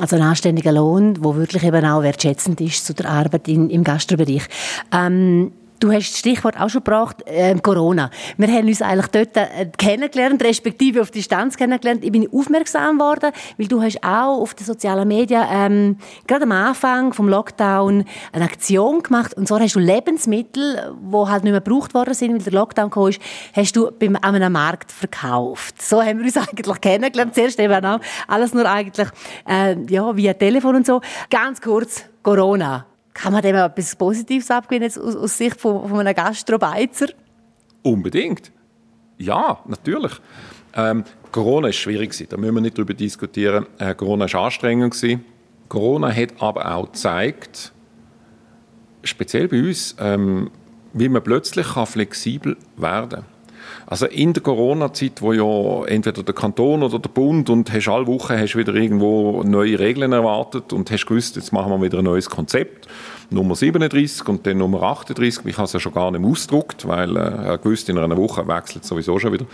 Also 0.00 0.16
ein 0.16 0.22
anständiger 0.22 0.72
Lohn, 0.72 1.14
der 1.14 1.36
wirklich 1.36 1.62
eben 1.62 1.84
auch 1.84 2.02
wertschätzend 2.02 2.60
ist 2.62 2.86
zu 2.86 2.94
der 2.94 3.10
Arbeit 3.10 3.48
in, 3.48 3.68
im 3.68 3.84
Gastrobereich. 3.84 4.44
Ähm, 4.90 5.52
Du 5.82 5.90
hast 5.90 6.12
das 6.12 6.18
Stichwort 6.20 6.60
auch 6.60 6.68
schon 6.68 6.84
gebracht, 6.84 7.24
äh, 7.26 7.56
Corona. 7.56 8.08
Wir 8.36 8.46
haben 8.46 8.68
uns 8.68 8.80
eigentlich 8.82 9.08
dort 9.08 9.36
äh, 9.36 9.66
kennengelernt, 9.76 10.40
respektive 10.44 11.00
auf 11.00 11.10
Distanz 11.10 11.56
kennengelernt. 11.56 12.04
Ich 12.04 12.12
bin 12.12 12.28
aufmerksam 12.32 13.00
worden, 13.00 13.32
weil 13.58 13.66
du 13.66 13.82
hast 13.82 13.98
auch 14.04 14.40
auf 14.40 14.54
den 14.54 14.64
sozialen 14.64 15.08
Medien 15.08 15.42
ähm, 15.50 15.96
gerade 16.28 16.44
am 16.44 16.52
Anfang 16.52 17.12
vom 17.12 17.28
Lockdown 17.28 18.04
eine 18.32 18.44
Aktion 18.44 19.02
gemacht 19.02 19.34
und 19.36 19.48
zwar 19.48 19.58
hast 19.58 19.74
du 19.74 19.80
Lebensmittel, 19.80 20.94
die 21.02 21.16
halt 21.16 21.42
nicht 21.42 21.50
mehr 21.50 21.60
gebraucht 21.60 21.94
worden 21.94 22.14
sind, 22.14 22.30
weil 22.30 22.38
der 22.38 22.52
Lockdown 22.52 22.88
kam, 22.88 23.08
ist, 23.08 23.20
hast 23.52 23.74
du 23.74 23.90
beim, 23.90 24.14
an 24.14 24.36
einem 24.36 24.52
Markt 24.52 24.92
verkauft. 24.92 25.82
So 25.82 26.00
haben 26.00 26.20
wir 26.20 26.26
uns 26.26 26.36
eigentlich 26.48 26.80
kennengelernt. 26.80 27.34
Zuerst 27.34 27.58
eben 27.58 27.84
auch 27.84 27.98
alles 28.28 28.54
nur 28.54 28.70
eigentlich 28.70 29.08
äh, 29.48 29.76
ja, 29.88 30.16
via 30.16 30.34
Telefon 30.34 30.76
und 30.76 30.86
so. 30.86 31.00
Ganz 31.28 31.60
kurz, 31.60 32.04
Corona. 32.22 32.91
Kann 33.14 33.32
man 33.32 33.42
dem 33.42 33.56
etwas 33.56 33.94
Positives 33.96 34.50
abgewinnen 34.50 34.88
aus, 34.88 35.16
aus 35.16 35.36
Sicht 35.36 35.60
von, 35.60 35.88
von 35.88 36.00
einem 36.00 36.14
Gastrobeizer? 36.14 37.08
Unbedingt. 37.82 38.50
Ja, 39.18 39.60
natürlich. 39.66 40.12
Ähm, 40.74 41.04
Corona 41.30 41.68
ist 41.68 41.76
schwierig 41.76 42.12
da 42.28 42.36
müssen 42.36 42.54
wir 42.54 42.60
nicht 42.60 42.78
darüber 42.78 42.94
diskutieren. 42.94 43.66
Äh, 43.78 43.94
Corona 43.94 44.24
ist 44.24 44.34
anstrengend 44.34 44.94
Corona 45.68 46.12
hat 46.14 46.30
aber 46.40 46.74
auch 46.74 46.92
gezeigt, 46.92 47.72
speziell 49.04 49.48
bei 49.48 49.60
uns, 49.60 49.96
ähm, 49.98 50.50
wie 50.92 51.08
man 51.08 51.22
plötzlich 51.22 51.66
kann 51.74 51.86
flexibel 51.86 52.56
werden 52.76 53.10
kann. 53.10 53.24
Also 53.86 54.06
in 54.06 54.32
der 54.32 54.42
Corona-Zeit, 54.42 55.20
wo 55.20 55.32
ja 55.32 55.86
entweder 55.86 56.22
der 56.22 56.34
Kanton 56.34 56.82
oder 56.82 56.98
der 56.98 57.08
Bund 57.08 57.50
und 57.50 57.72
hast 57.72 57.88
alle 57.88 58.06
Wochen 58.06 58.38
hast 58.38 58.56
wieder 58.56 58.74
irgendwo 58.74 59.42
neue 59.42 59.78
Regeln 59.78 60.12
erwartet 60.12 60.72
und 60.72 60.90
hast 60.90 61.06
gewusst, 61.06 61.36
jetzt 61.36 61.52
machen 61.52 61.70
wir 61.70 61.82
wieder 61.82 61.98
ein 61.98 62.04
neues 62.04 62.30
Konzept. 62.30 62.88
Nummer 63.30 63.54
37 63.56 64.28
und 64.28 64.46
dann 64.46 64.58
Nummer 64.58 64.82
38. 64.82 65.46
Ich 65.46 65.56
habe 65.56 65.64
es 65.64 65.72
ja 65.72 65.80
schon 65.80 65.94
gar 65.94 66.10
nicht 66.10 66.24
ausgedruckt, 66.24 66.86
weil 66.86 67.16
äh, 67.16 67.58
gewusst, 67.62 67.88
in 67.88 67.98
einer 67.98 68.16
Woche 68.16 68.46
wechselt 68.46 68.84
sowieso 68.84 69.18
schon 69.18 69.32
wieder. 69.32 69.46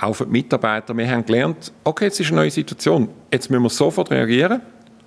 Auch 0.00 0.14
für 0.14 0.26
die 0.26 0.32
Mitarbeiter. 0.32 0.96
Wir 0.96 1.08
haben 1.08 1.24
gelernt, 1.24 1.72
okay, 1.84 2.06
jetzt 2.06 2.20
ist 2.20 2.28
eine 2.28 2.40
neue 2.40 2.50
Situation. 2.50 3.08
Jetzt 3.32 3.50
müssen 3.50 3.62
wir 3.62 3.70
sofort 3.70 4.10
reagieren. 4.10 4.60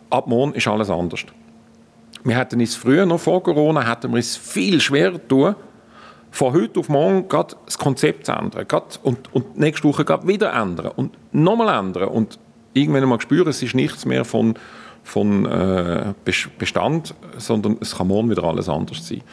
Ab 0.09 0.27
morgen 0.27 0.53
ist 0.53 0.67
alles 0.67 0.89
anders. 0.89 1.25
Wir 2.23 2.35
hatten 2.35 2.59
es 2.61 2.75
früher, 2.75 3.05
noch 3.05 3.19
vor 3.19 3.43
Corona, 3.43 3.85
hatten 3.85 4.11
wir 4.11 4.19
es 4.19 4.35
viel 4.35 4.81
schwerer 4.81 5.25
tun, 5.27 5.55
von 6.37 6.53
heute 6.53 6.79
auf 6.79 6.87
morgen 6.87 7.27
gerade 7.27 7.55
das 7.65 7.79
Konzept 7.79 8.27
zu 8.27 8.31
ändern. 8.31 8.67
Gerade 8.67 8.85
und, 9.01 9.33
und 9.33 9.57
nächste 9.57 9.87
Woche 9.87 10.05
gerade 10.05 10.27
wieder 10.27 10.53
ändern 10.53 10.91
und 10.95 11.17
nochmal 11.31 11.79
ändern. 11.79 12.09
Und 12.09 12.37
irgendwann 12.73 13.09
mal 13.09 13.19
spüren, 13.19 13.47
es 13.47 13.63
ist 13.63 13.73
nichts 13.73 14.05
mehr 14.05 14.23
von, 14.23 14.53
von 15.03 15.45
äh, 15.47 16.13
Bestand, 16.23 17.15
sondern 17.37 17.77
es 17.81 17.97
kann 17.97 18.07
morgen 18.07 18.29
wieder 18.29 18.43
alles 18.43 18.69
anders 18.69 19.07
sein. 19.07 19.23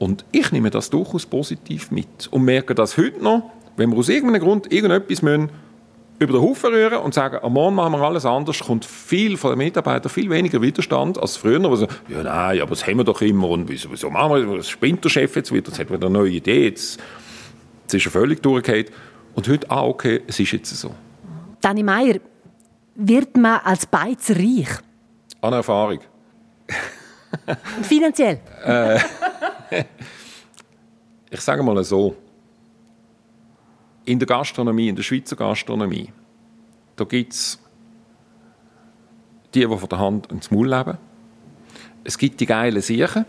Und 0.00 0.24
ich 0.32 0.50
nehme 0.50 0.70
das 0.70 0.90
durchaus 0.90 1.24
positiv 1.24 1.92
mit 1.92 2.26
und 2.32 2.44
merke 2.44 2.74
das 2.74 2.96
heute 2.96 3.22
noch, 3.22 3.42
wenn 3.76 3.90
wir 3.90 3.98
aus 3.98 4.08
irgendeinem 4.08 4.42
Grund 4.42 4.72
irgendetwas 4.72 5.22
müssen, 5.22 5.50
über 6.20 6.34
den 6.34 6.42
Haufen 6.42 6.74
rühren 6.74 6.98
und 6.98 7.14
sagen, 7.14 7.38
am 7.42 7.54
Morgen 7.54 7.74
machen 7.74 7.94
wir 7.94 8.02
alles 8.02 8.26
anders, 8.26 8.60
kommt 8.60 8.84
viel 8.84 9.38
von 9.38 9.52
den 9.52 9.58
Mitarbeitern 9.58 10.10
viel 10.10 10.28
weniger 10.28 10.60
Widerstand 10.60 11.18
als 11.18 11.38
früher, 11.38 11.62
wo 11.62 11.74
sie 11.74 11.88
ja 12.08 12.22
nein, 12.22 12.60
aber 12.60 12.70
das 12.70 12.86
haben 12.86 12.98
wir 12.98 13.04
doch 13.04 13.22
immer 13.22 13.48
und 13.48 13.68
wieso, 13.70 13.90
wieso 13.90 14.10
machen 14.10 14.46
wir 14.46 14.56
das? 14.58 14.68
spinnt 14.68 15.02
der 15.02 15.08
Chef 15.08 15.34
jetzt 15.34 15.50
wieder, 15.50 15.68
jetzt 15.68 15.78
hat 15.78 15.90
wieder 15.90 16.06
eine 16.06 16.18
neue 16.18 16.32
Idee, 16.32 16.68
jetzt, 16.68 17.00
jetzt 17.82 17.94
ist 17.94 18.04
er 18.04 18.12
völlig 18.12 18.42
durchgehend. 18.42 18.90
Und 19.34 19.48
heute, 19.48 19.70
ah 19.70 19.84
okay, 19.84 20.20
es 20.26 20.38
ist 20.38 20.52
jetzt 20.52 20.76
so. 20.76 20.94
Dani 21.62 21.82
Meier, 21.82 22.16
wird 22.96 23.36
man 23.38 23.60
als 23.64 23.86
Beizer 23.86 24.36
reich? 24.36 24.68
An 25.40 25.54
Erfahrung. 25.54 26.00
Finanziell? 27.82 28.40
äh, 28.62 28.98
ich 31.30 31.40
sage 31.40 31.62
mal 31.62 31.82
so, 31.82 32.14
in 34.10 34.18
der 34.18 34.26
Gastronomie, 34.26 34.88
in 34.88 34.96
der 34.96 35.04
Schweizer 35.04 35.36
Gastronomie, 35.36 36.12
da 36.96 37.04
gibt 37.04 37.32
es 37.32 37.60
die, 39.54 39.60
die 39.60 39.66
von 39.66 39.88
der 39.88 39.98
Hand 40.00 40.32
ins 40.32 40.50
Maul 40.50 40.68
leben. 40.68 40.98
Es 42.02 42.18
gibt 42.18 42.40
die 42.40 42.46
geilen 42.46 42.82
Siechen 42.82 43.24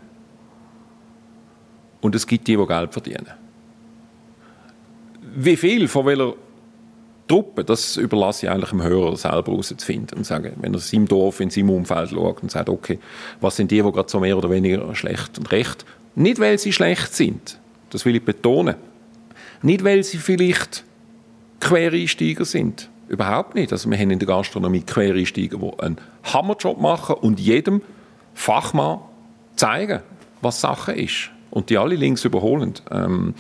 und 2.02 2.16
es 2.16 2.26
gibt 2.26 2.48
die, 2.48 2.58
die 2.58 2.66
Geld 2.66 2.94
verdienen. 2.94 3.28
Wie 5.36 5.56
viel 5.56 5.88
von 5.88 6.08
welcher 6.08 6.34
Truppe, 7.28 7.64
das 7.64 7.98
überlasse 7.98 8.48
ich 8.48 8.52
eigentlich 8.52 8.72
dem 8.72 8.82
Hörer 8.82 9.16
selber 9.18 9.52
herauszufinden 9.52 10.18
und 10.18 10.24
sagen, 10.24 10.54
wenn 10.62 10.74
er 10.74 10.80
in 10.80 10.80
seinem 10.80 11.08
Dorf, 11.08 11.42
in 11.42 11.52
seinem 11.52 11.70
Umfeld 11.70 12.10
schaut 12.10 12.42
und 12.42 12.50
sagt, 12.50 12.70
okay, 12.70 12.98
was 13.40 13.56
sind 13.56 13.70
die, 13.70 13.84
die 13.84 13.92
gerade 13.92 14.10
so 14.10 14.20
mehr 14.20 14.36
oder 14.36 14.50
weniger 14.50 14.96
schlecht 14.96 15.38
und 15.38 15.52
recht? 15.52 15.86
Nicht, 16.16 16.40
weil 16.40 16.58
sie 16.58 16.74
schlecht 16.74 17.14
sind, 17.14 17.60
das 17.92 18.04
will 18.04 18.16
ich 18.16 18.26
betonen. 18.26 18.76
Nicht, 19.62 19.84
weil 19.84 20.04
sie 20.04 20.18
vielleicht 20.18 20.84
Quereinsteiger 21.60 22.46
sind. 22.46 22.90
Überhaupt 23.08 23.56
nicht. 23.56 23.72
Also 23.72 23.90
wir 23.90 23.98
haben 23.98 24.12
in 24.12 24.20
der 24.20 24.28
Gastronomie 24.28 24.82
Quereinsteiger, 24.82 25.58
die 25.58 25.80
einen 25.80 25.98
Hammerjob 26.24 26.80
machen 26.80 27.16
und 27.16 27.40
jedem 27.40 27.82
Fachmann 28.34 29.00
zeigen, 29.56 30.02
was 30.42 30.62
Sache 30.62 30.94
ist. 30.94 31.30
Und 31.50 31.70
die 31.70 31.78
alle 31.78 31.96
links 31.96 32.24
überholen. 32.24 32.74
Ähm, 32.90 33.36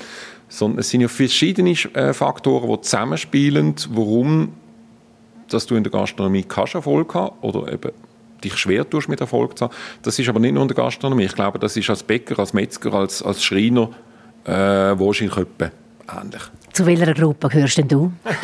sondern 0.50 0.80
es 0.80 0.90
sind 0.90 1.02
ja 1.02 1.08
verschiedene 1.08 1.72
äh, 1.72 2.14
Faktoren, 2.14 2.70
die 2.70 2.82
zusammenspielen, 2.82 3.76
warum 3.90 4.54
dass 5.54 5.66
du 5.66 5.76
in 5.76 5.84
der 5.84 5.92
Gastronomie 5.92 6.44
kannst 6.44 6.76
Erfolg 6.76 7.14
haben 7.14 7.36
oder 7.42 7.72
eben 7.72 7.92
dich 8.44 8.56
schwer 8.58 8.90
tust 8.90 9.10
mit 9.10 9.22
Erfolg 9.22 9.58
zu 9.58 9.66
haben. 9.66 9.74
Das 10.02 10.18
ist 10.18 10.28
aber 10.30 10.40
nicht 10.40 10.54
nur 10.54 10.64
in 10.64 10.68
der 10.68 10.76
Gastronomie. 10.76 11.26
Ich 11.26 11.36
glaube, 11.36 11.60
das 11.60 11.78
ist 11.78 11.90
als 11.90 12.04
Bäcker, 12.04 12.40
als 12.40 12.54
Metzger, 12.54 12.94
als, 12.94 13.22
als 13.22 13.44
Schreiner 13.44 13.90
äh, 14.46 14.52
wahrscheinlich 14.52 15.38
etwa 15.38 15.72
ähnlich. 16.20 16.42
Zu 16.74 16.86
welcher 16.86 17.14
Gruppe 17.14 17.50
gehörst 17.50 17.78
denn 17.78 17.88
du? 17.88 18.12
also 18.24 18.36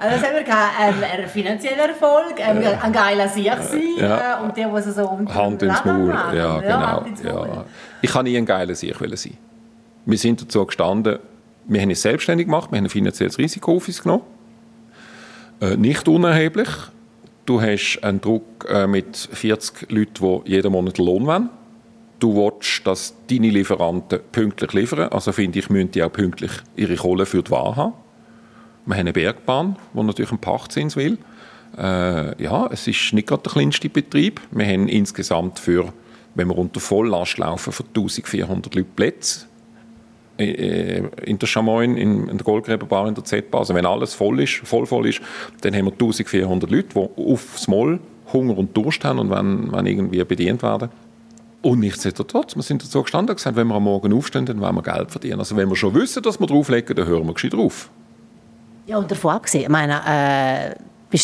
das 0.00 0.22
haben 0.22 0.34
wir 0.34 0.42
gehabt, 0.42 0.72
ähm, 0.80 0.94
ein 1.22 1.28
finanzieller 1.28 1.88
Erfolg, 1.88 2.34
ähm, 2.38 2.62
ja. 2.62 2.80
ein 2.82 2.92
geiler 2.92 3.28
Sieg 3.28 3.52
sein 3.60 3.82
ja. 3.98 4.38
äh, 4.38 4.42
und 4.42 4.56
der, 4.56 4.68
der 4.68 4.82
so 4.82 5.08
unter 5.08 5.34
Hand 5.34 5.62
ins 5.62 5.84
Maul. 5.84 6.08
Ja, 6.08 6.58
genau. 6.60 7.04
Ja. 7.22 7.64
Ich 8.02 8.10
kann 8.10 8.24
nie 8.24 8.36
ein 8.36 8.46
geiler 8.46 8.74
Sieg 8.74 8.96
sein. 8.98 9.36
Wir 10.06 10.18
sind 10.18 10.42
dazu 10.42 10.66
gestanden, 10.66 11.18
wir 11.66 11.80
haben 11.80 11.90
es 11.90 12.02
selbstständig 12.02 12.46
gemacht, 12.46 12.72
wir 12.72 12.78
haben 12.78 12.86
ein 12.86 12.90
finanzielles 12.90 13.38
Risiko 13.38 13.76
auf 13.76 13.86
uns 13.86 14.02
genommen. 14.02 14.24
Äh, 15.60 15.76
nicht 15.76 16.08
unerheblich. 16.08 16.68
Du 17.46 17.60
hast 17.60 18.00
einen 18.02 18.20
Druck 18.20 18.66
äh, 18.68 18.86
mit 18.86 19.16
40 19.16 19.90
Leuten, 19.90 20.42
die 20.44 20.52
jeden 20.52 20.72
Monat 20.72 20.98
Lohn 20.98 21.26
wollen. 21.26 21.50
Du 22.20 22.34
willst, 22.36 22.86
dass 22.86 23.14
deine 23.28 23.48
Lieferanten 23.48 24.20
pünktlich 24.30 24.72
liefern. 24.74 25.08
Also 25.08 25.32
finde 25.32 25.58
ich, 25.58 25.70
müssen 25.70 25.90
die 25.90 26.02
auch 26.02 26.12
pünktlich 26.12 26.52
ihre 26.76 26.94
Kohle 26.96 27.26
für 27.26 27.42
die 27.42 27.50
Ware 27.50 27.76
haben. 27.76 27.94
Wir 28.84 28.94
haben 28.94 29.00
eine 29.00 29.12
Bergbahn, 29.12 29.76
die 29.94 30.02
natürlich 30.02 30.30
einen 30.30 30.40
Pachtzins 30.40 30.96
will. 30.96 31.18
Äh, 31.78 32.42
ja, 32.42 32.68
es 32.70 32.86
ist 32.86 33.12
nicht 33.12 33.26
gerade 33.26 33.42
der 33.42 33.52
kleinste 33.52 33.88
Betrieb. 33.88 34.40
Wir 34.50 34.66
haben 34.66 34.86
insgesamt 34.88 35.58
für, 35.58 35.92
wenn 36.34 36.48
wir 36.48 36.58
unter 36.58 36.80
Volllast 36.80 37.38
laufen, 37.38 37.72
für 37.72 37.84
1400 37.84 38.74
Leute 38.74 38.88
Plätze 38.94 39.46
äh, 40.38 41.02
in 41.24 41.38
der 41.38 41.46
Chamoin, 41.46 41.96
in, 41.96 42.28
in 42.28 42.36
der 42.36 42.44
Goldgräberbar, 42.44 43.08
in 43.08 43.14
der 43.14 43.24
Z-Bar. 43.24 43.60
Also 43.60 43.74
wenn 43.74 43.86
alles 43.86 44.14
voll 44.14 44.40
ist, 44.40 44.56
voll 44.64 44.86
voll 44.86 45.08
ist, 45.08 45.20
dann 45.62 45.74
haben 45.74 45.86
wir 45.86 45.92
1400 45.92 46.70
Leute, 46.70 46.88
die 46.94 47.32
aufs 47.32 47.66
Moll 47.68 47.98
Hunger 48.32 48.58
und 48.58 48.76
Durst 48.76 49.04
haben 49.04 49.18
und 49.18 49.30
wenn, 49.30 49.72
wenn 49.72 49.86
irgendwie 49.86 50.22
bedient 50.24 50.62
werden. 50.62 50.90
Und 51.62 51.80
nichtsdestotrotz, 51.80 52.56
wir 52.56 52.62
sind 52.62 52.82
dazu 52.82 53.02
gestanden 53.02 53.30
und 53.30 53.36
gesagt, 53.36 53.56
wenn 53.56 53.66
wir 53.66 53.74
am 53.74 53.84
Morgen 53.84 54.12
aufstehen, 54.12 54.46
dann 54.46 54.60
wollen 54.60 54.74
wir 54.76 54.82
Geld 54.82 55.10
verdienen. 55.10 55.40
Also 55.40 55.56
wenn 55.56 55.68
wir 55.68 55.76
schon 55.76 55.94
wissen, 55.94 56.22
dass 56.22 56.40
wir 56.40 56.46
drauflegen, 56.46 56.96
dann 56.96 57.06
hören 57.06 57.26
wir 57.26 57.34
gescheit 57.34 57.52
drauf. 57.52 57.90
Ja, 58.86 58.96
und 58.96 59.10
davon 59.10 59.34
abgesehen, 59.34 59.64
ich 59.64 59.68
meine, 59.68 60.00
äh. 60.06 60.74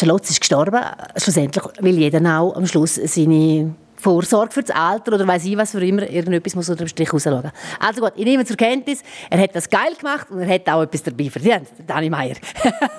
Lotz 0.05 0.31
ist 0.31 0.40
gestorben, 0.40 0.81
schlussendlich 1.16 1.64
will 1.79 1.96
jeder 1.96 2.40
auch 2.40 2.57
am 2.57 2.66
Schluss 2.66 2.96
seine 2.96 3.72
Vorsorge 3.97 4.53
für 4.53 4.63
das 4.63 4.75
Alter 4.75 5.15
oder 5.15 5.27
weiß 5.27 5.45
ich 5.45 5.57
was 5.57 5.73
für 5.73 5.85
immer, 5.85 6.09
irgendetwas 6.09 6.55
muss 6.55 6.69
unter 6.69 6.85
dem 6.85 6.89
Strich 6.89 7.13
rausschauen. 7.13 7.51
Also 7.81 8.01
gut, 8.01 8.13
ich 8.17 8.25
nehme 8.25 8.45
zur 8.45 8.57
Kenntnis, 8.57 9.03
er 9.31 9.41
hat 9.41 9.55
das 9.55 9.69
geil 9.69 9.95
gemacht 9.99 10.31
und 10.31 10.41
er 10.41 10.49
hat 10.49 10.69
auch 10.69 10.83
etwas 10.83 11.03
dabei 11.03 11.31
verdient, 11.31 11.69
Dani 11.87 12.11
Meier. 12.11 12.37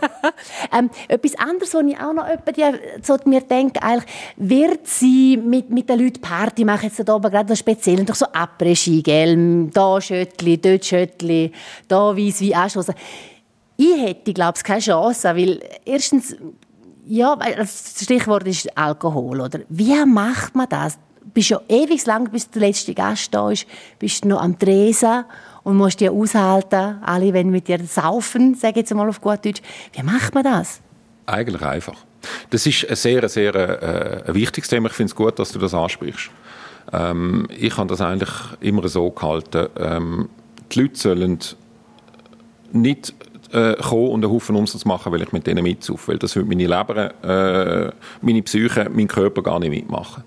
ähm, 0.77 0.89
etwas 1.07 1.35
anderes, 1.35 1.73
was 1.73 1.83
ich 1.85 1.97
auch 1.97 2.13
noch 2.13 2.25
so 3.01 3.17
mir 3.25 3.41
denke, 3.41 3.81
eigentlich, 3.81 4.11
wird 4.37 4.87
sie 4.87 5.37
mit, 5.37 5.69
mit 5.69 5.89
den 5.89 5.99
Leuten 5.99 6.21
Party 6.21 6.65
machen, 6.65 6.85
jetzt 6.87 7.07
da 7.07 7.15
oben 7.15 7.31
gerade 7.31 7.55
speziell, 7.55 8.03
doch 8.05 8.15
so 8.15 8.25
Après-Ski, 8.25 9.01
gell, 9.01 9.69
da 9.73 9.99
Schöttli, 10.01 10.59
dort 10.59 10.85
Schöttli, 10.85 11.51
da 11.87 12.15
weiss 12.15 12.41
wie 12.41 12.55
Anstossen. 12.55 12.95
Ich 13.77 14.01
hätte, 14.01 14.33
glaube 14.33 14.57
ich, 14.57 14.63
keine 14.63 14.79
Chance, 14.79 15.27
weil 15.35 15.59
erstens 15.85 16.35
ja, 17.07 17.35
das 17.35 17.93
Stichwort 18.01 18.47
ist 18.47 18.77
Alkohol, 18.77 19.41
oder? 19.41 19.59
Wie 19.69 19.95
macht 20.05 20.55
man 20.55 20.67
das? 20.69 20.97
Du 21.21 21.29
bist 21.33 21.49
ja 21.49 21.61
ewig 21.67 22.05
lang, 22.05 22.29
bis 22.31 22.49
der 22.49 22.61
letzte 22.61 22.93
Gast 22.93 23.33
da 23.33 23.51
ist, 23.51 23.65
bist 23.99 24.25
noch 24.25 24.41
am 24.41 24.57
Tresen 24.57 25.25
und 25.63 25.77
musst 25.77 25.99
dir 25.99 26.11
aushalten, 26.11 26.97
alle 27.03 27.33
wenn 27.33 27.49
mit 27.49 27.67
dir 27.67 27.83
saufen, 27.85 28.55
sage 28.55 28.71
ich 28.71 28.77
jetzt 28.77 28.93
mal 28.93 29.07
auf 29.07 29.21
gut 29.21 29.45
Deutsch. 29.45 29.61
Wie 29.93 30.03
macht 30.03 30.33
man 30.33 30.43
das? 30.43 30.81
Eigentlich 31.25 31.61
einfach. 31.61 31.97
Das 32.49 32.65
ist 32.65 32.89
ein 32.89 32.95
sehr, 32.95 33.27
sehr 33.29 33.55
äh, 33.55 34.29
ein 34.29 34.33
wichtiges 34.35 34.69
Thema. 34.69 34.87
Ich 34.87 34.95
finde 34.95 35.11
es 35.11 35.15
gut, 35.15 35.37
dass 35.39 35.51
du 35.51 35.59
das 35.59 35.73
ansprichst. 35.73 36.29
Ähm, 36.93 37.47
ich 37.57 37.75
habe 37.77 37.89
das 37.89 38.01
eigentlich 38.01 38.31
immer 38.61 38.87
so 38.87 39.09
gehalten. 39.11 39.67
Ähm, 39.77 40.29
die 40.71 40.81
Leute 40.81 40.97
sollen 40.97 41.39
nicht 42.71 43.13
äh, 43.51 43.73
kommen 43.75 44.09
und 44.09 44.23
einen 44.23 44.33
Haufen 44.33 44.55
Umsatz 44.55 44.85
machen, 44.85 45.11
weil 45.11 45.21
ich 45.21 45.31
mit 45.31 45.47
denen 45.47 45.63
mitsaufe. 45.63 46.11
Weil 46.11 46.19
das 46.19 46.35
würde 46.35 46.49
meine 46.49 46.67
Leber, 46.67 47.13
äh, 47.23 47.91
meine 48.21 48.41
Psyche, 48.43 48.89
mein 48.93 49.07
Körper 49.07 49.43
gar 49.43 49.59
nicht 49.59 49.71
mitmachen. 49.71 50.23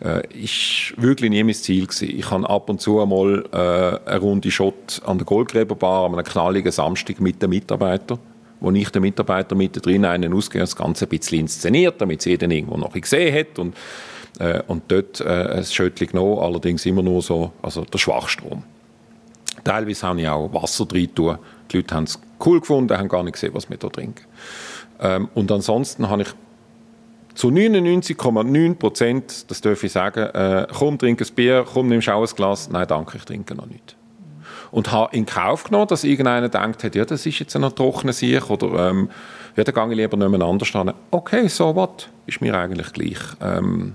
Äh, 0.00 0.26
ist 0.36 0.94
wirklich 0.96 1.30
nie 1.30 1.44
mein 1.44 1.54
Ziel 1.54 1.86
gewesen. 1.86 2.10
Ich 2.10 2.30
habe 2.30 2.48
ab 2.48 2.68
und 2.68 2.80
zu 2.80 3.00
einmal 3.00 3.44
äh, 3.52 4.10
eine 4.10 4.20
Runde 4.20 4.50
Shot 4.50 5.00
an 5.06 5.18
der 5.18 5.24
Goldgräberbar 5.24 6.06
an 6.06 6.14
einem 6.14 6.24
knalligen 6.24 6.72
Samstag 6.72 7.20
mit 7.20 7.40
den 7.40 7.50
Mitarbeitern 7.50 8.18
wo 8.62 8.70
ich 8.70 8.90
den 8.90 9.02
Mitarbeiter 9.02 9.56
mit 9.56 9.84
drin 9.84 10.04
einen 10.04 10.32
ausgehe, 10.32 10.60
das 10.60 10.76
Ganze 10.76 11.06
ein 11.06 11.08
bisschen 11.08 11.40
inszeniert, 11.40 12.00
damit 12.00 12.22
sie 12.22 12.38
den 12.38 12.52
irgendwo 12.52 12.76
noch 12.76 12.92
gesehen 12.92 13.34
hat 13.34 13.58
und, 13.58 13.76
äh, 14.38 14.62
und 14.68 14.84
dort 14.88 15.20
äh, 15.20 15.56
ein 15.56 15.64
Schöttchen 15.64 16.06
genommen, 16.06 16.38
allerdings 16.38 16.86
immer 16.86 17.02
nur 17.02 17.22
so, 17.22 17.50
also 17.60 17.84
der 17.84 17.98
Schwachstrom. 17.98 18.62
Teilweise 19.64 20.06
habe 20.06 20.20
ich 20.20 20.28
auch 20.28 20.52
Wasser 20.52 20.86
drin 20.86 21.14
tun. 21.14 21.38
Die 21.70 21.76
Leute 21.78 21.94
haben 21.94 22.04
es 22.04 22.20
cool 22.44 22.60
gefunden, 22.60 22.96
haben 22.96 23.08
gar 23.08 23.22
nicht 23.22 23.34
gesehen, 23.34 23.54
was 23.54 23.70
wir 23.70 23.76
da 23.76 23.88
trinken. 23.88 24.24
Ähm, 25.00 25.28
und 25.34 25.50
ansonsten 25.50 26.08
habe 26.08 26.22
ich 26.22 26.28
zu 27.34 27.48
99,9 27.48 28.74
Prozent, 28.74 29.50
das 29.50 29.60
darf 29.60 29.82
ich 29.82 29.92
sagen, 29.92 30.24
äh, 30.34 30.66
komm, 30.72 30.98
trink 30.98 31.20
ein 31.20 31.34
Bier, 31.34 31.64
komm, 31.72 31.88
nimm 31.88 32.00
auch 32.08 32.28
ein 32.28 32.36
Glas. 32.36 32.68
Nein, 32.70 32.86
danke, 32.86 33.16
ich 33.16 33.24
trinke 33.24 33.54
noch 33.54 33.66
nicht. 33.66 33.96
Und 34.70 34.90
habe 34.90 35.14
in 35.14 35.26
Kauf 35.26 35.64
genommen, 35.64 35.88
dass 35.88 36.04
irgendeiner 36.04 36.48
denkt, 36.48 36.94
ja, 36.94 37.04
das 37.04 37.26
ist 37.26 37.38
jetzt 37.38 37.56
ein 37.56 37.62
trockener 37.74 38.12
Sieg 38.12 38.48
oder 38.50 38.90
ähm, 38.90 39.10
ja, 39.56 39.64
dann 39.64 39.90
gehe 39.90 40.04
ich 40.04 40.12
lieber 40.12 40.46
anders 40.46 40.74
an. 40.74 40.94
Okay, 41.10 41.46
so 41.48 41.74
was, 41.76 42.08
ist 42.26 42.40
mir 42.40 42.56
eigentlich 42.56 42.92
gleich. 42.92 43.18
Ähm, 43.40 43.94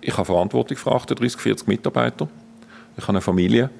ich 0.00 0.16
habe 0.16 0.24
Verantwortung 0.24 0.76
für 0.76 0.92
38, 0.92 1.40
40 1.40 1.66
Mitarbeiter. 1.66 2.28
Ich 2.96 3.02
habe 3.02 3.14
eine 3.14 3.20
Familie. 3.20 3.70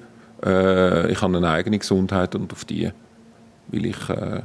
Äh, 0.45 1.11
ich 1.11 1.21
habe 1.21 1.37
eine 1.37 1.49
eigene 1.49 1.79
Gesundheit 1.79 2.35
und 2.35 2.51
auf 2.51 2.65
die 2.65 2.91
will 3.69 3.85
ich 3.85 4.09
äh, 4.09 4.41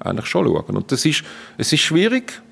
eigentlich 0.00 0.26
schon 0.26 0.46
schauen. 0.46 0.76
Und 0.76 0.92
das 0.92 1.04
ist, 1.04 1.24
es 1.56 1.72
ist 1.72 1.80
schwierig 1.80 2.42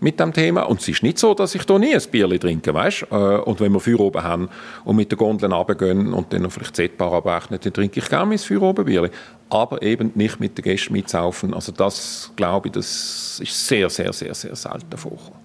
mit 0.00 0.20
dem 0.20 0.32
Thema. 0.32 0.62
Und 0.62 0.80
es 0.80 0.88
ist 0.88 1.02
nicht 1.02 1.18
so, 1.18 1.34
dass 1.34 1.54
ich 1.54 1.64
da 1.64 1.78
nie 1.78 1.94
ein 1.94 2.02
Bier 2.10 2.28
trinke, 2.38 2.72
weißt? 2.72 3.06
Äh, 3.10 3.14
und 3.14 3.60
wenn 3.60 3.72
wir 3.72 3.80
Feuer 3.80 4.00
oben 4.00 4.22
haben 4.22 4.48
und 4.84 4.96
mit 4.96 5.10
den 5.10 5.18
Gondeln 5.18 5.52
runtergehen 5.52 6.12
und 6.12 6.32
dann 6.32 6.50
vielleicht 6.50 6.76
Z-Bar 6.76 7.12
abrechnen, 7.14 7.58
dann 7.62 7.72
trinke 7.72 8.00
ich 8.00 8.08
gerne 8.08 8.26
mein 8.26 8.38
Feuer 8.38 8.62
oben 8.62 8.84
Bier. 8.84 9.10
Aber 9.50 9.82
eben 9.82 10.12
nicht 10.14 10.40
mit 10.40 10.58
den 10.58 10.62
Gästen 10.62 10.92
mitsaufen. 10.92 11.54
Also 11.54 11.72
das, 11.72 12.30
glaube 12.36 12.68
ich, 12.68 12.72
das 12.72 13.40
ist 13.42 13.66
sehr, 13.66 13.88
sehr, 13.90 14.12
sehr, 14.12 14.34
sehr 14.34 14.54
selten 14.54 14.96
vorgekommen 14.96 15.43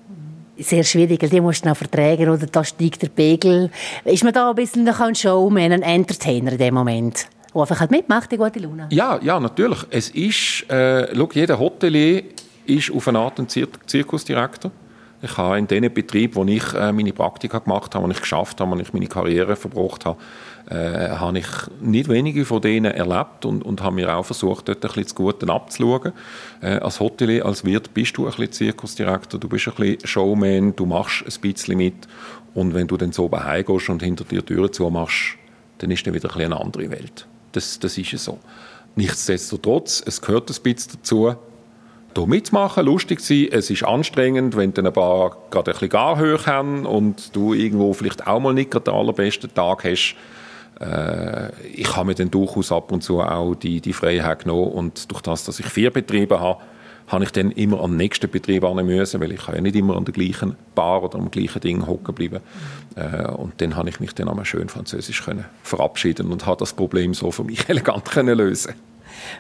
sehr 0.60 0.84
schwierig, 0.84 1.19
die 1.30 1.41
musst 1.41 1.65
du 1.65 1.69
noch 1.69 1.78
vertragen 1.78 2.30
oder 2.30 2.45
da 2.45 2.63
steigt 2.63 3.02
der 3.02 3.10
Pegel. 3.10 3.69
Ist 4.06 4.24
man 4.24 4.34
da 4.34 4.50
ein 4.50 4.56
bisschen 4.56 4.86
ein 5.00 5.15
Showman, 5.15 5.72
ein 5.72 5.82
Entertainer 5.82 6.52
in 6.54 6.58
dem 6.58 6.74
Moment? 6.74 7.28
der 7.54 7.62
einfach 7.62 7.80
halt 7.80 7.91
mitmacht, 7.91 8.32
die 8.32 8.38
gute 8.38 8.60
Laune. 8.60 8.88
Ja, 8.91 9.19
ja, 9.22 9.39
natürlich. 9.39 9.80
Es 9.89 10.10
ist, 10.10 10.69
äh, 10.69 11.15
schau, 11.15 11.30
jeder 11.34 11.58
Hotelier 11.58 12.24
ist 12.65 12.91
auf 12.91 13.08
eine 13.08 13.19
Art 13.19 13.39
ein 13.39 13.48
Zir 13.50 13.67
Zirkusdirektor. 13.86 14.72
Ich 15.21 15.38
habe 15.38 15.60
in 15.60 15.67
den 15.67 15.93
Betrieben, 15.93 16.36
wo 16.36 16.45
ich 16.45 16.73
äh, 16.73 16.93
meine 16.93 17.12
Praktika 17.12 17.60
gemacht 17.60 17.93
habe, 17.93 18.05
wo 18.05 18.12
ich 18.12 18.21
geschafft 18.21 18.62
habe, 18.62 18.71
wo 18.71 18.79
ich 18.79 18.93
meine 18.93 19.08
Karriere 19.08 19.58
verbracht 19.58 20.05
habe, 20.05 20.17
äh, 20.69 21.10
habe 21.10 21.39
ich 21.39 21.47
nicht 21.82 22.08
wenige 22.10 22.45
von 22.45 22.62
denen 22.62 22.93
erlebt 22.93 23.43
und, 23.43 23.63
und 23.63 23.82
habe 23.82 23.95
mir 23.95 24.15
auch 24.15 24.25
versucht, 24.25 24.69
dort 24.69 24.77
ein 24.77 24.88
bisschen 24.88 25.08
zu 25.08 25.15
Guten 25.15 25.49
abzuschauen. 25.49 26.13
Äh, 26.62 26.77
als 26.77 26.99
Hotelier, 26.99 27.45
als 27.45 27.65
Wirt 27.65 27.93
bist 27.93 28.17
du 28.17 28.27
ein 28.27 28.32
bisschen 28.32 28.51
Zirkusdirektor, 28.51 29.39
du 29.39 29.49
bist 29.49 29.67
ein 29.67 29.73
bisschen 29.75 30.08
Showman, 30.08 30.75
du 30.75 30.86
machst 30.86 31.23
ein 31.25 31.41
bisschen 31.41 31.77
mit 31.77 32.08
und 32.53 32.73
wenn 32.73 32.88
du 32.88 32.95
dann 32.95 33.12
so 33.12 33.29
heimgehst 33.32 33.89
und 33.89 34.01
hinter 34.01 34.23
dir 34.23 34.45
Türen 34.45 34.71
zumachst, 34.71 35.36
dann 35.79 35.91
ist 35.91 36.05
dann 36.08 36.13
wieder 36.13 36.34
ein 36.36 36.41
eine 36.41 36.60
andere 36.60 36.89
Welt. 36.91 37.27
Das, 37.51 37.79
das 37.79 37.97
ist 37.97 38.12
so. 38.17 38.39
Nichtsdestotrotz, 38.95 40.03
es 40.05 40.21
gehört 40.21 40.49
ein 40.49 40.62
bisschen 40.62 40.93
dazu, 40.93 41.36
hier 42.15 42.28
mitzumachen, 42.28 42.86
lustig 42.86 43.19
sein. 43.19 43.48
Es 43.52 43.69
ist 43.69 43.84
anstrengend, 43.84 44.56
wenn 44.56 44.74
dann 44.74 44.88
ein 44.88 44.93
paar 44.93 45.38
gerade 45.50 45.72
ein 45.72 45.74
bisschen 45.74 45.89
gar 45.89 46.19
hoch 46.19 46.48
haben 46.48 46.86
und 46.86 47.36
du 47.36 47.54
irgendwo 47.54 47.93
vielleicht 47.93 48.28
auch 48.28 48.39
mal 48.39 48.54
nicht 48.54 48.74
den 48.74 48.93
allerbesten 48.93 49.54
Tag 49.54 49.84
hast. 49.84 50.15
Äh, 50.80 51.52
ich 51.74 51.95
habe 51.95 52.08
mir 52.08 52.15
dann 52.15 52.32
durchaus 52.32 52.72
ab 52.72 52.91
und 52.91 53.04
zu 53.04 53.22
auch 53.22 53.56
die, 53.56 53.82
die 53.82 53.93
Freiheit 53.93 54.43
genommen 54.43 54.72
und 54.72 55.12
durch 55.12 55.22
das, 55.22 55.43
dass 55.43 55.60
ich 55.60 55.65
vier 55.65 55.91
Betriebe 55.91 56.39
habe, 56.39 56.62
habe 57.10 57.24
ich 57.24 57.32
dann 57.32 57.52
immer 57.52 57.82
am 57.82 57.98
nächsten 57.98 58.30
Betrieb 58.30 58.63
müssen, 58.63 59.19
weil 59.19 59.32
ich 59.32 59.48
ja 59.48 59.60
nicht 59.60 59.76
immer 59.76 59.98
an 59.98 60.06
der 60.06 60.13
gleichen 60.13 60.56
Bar 60.76 61.04
oder 61.04 61.17
am 61.17 61.32
gleichen 61.32 61.60
Ding 61.60 61.88
hocken 61.88 62.13
bleiben. 62.13 62.39
Äh, 62.95 63.28
und 63.32 63.60
dann 63.62 63.76
habe 63.76 63.89
ich 63.89 64.00
mich 64.00 64.13
dann 64.13 64.30
einmal 64.30 64.45
schön 64.45 64.69
französisch 64.69 65.24
können 65.24 65.45
verabschieden 65.63 66.32
und 66.32 66.45
habe 66.45 66.60
das 66.60 66.74
Problem 66.74 67.13
so 67.13 67.32
für 67.32 67.43
mich 67.43 67.67
elegant 67.69 68.06
können 68.06 68.38
lösen. 68.38 68.74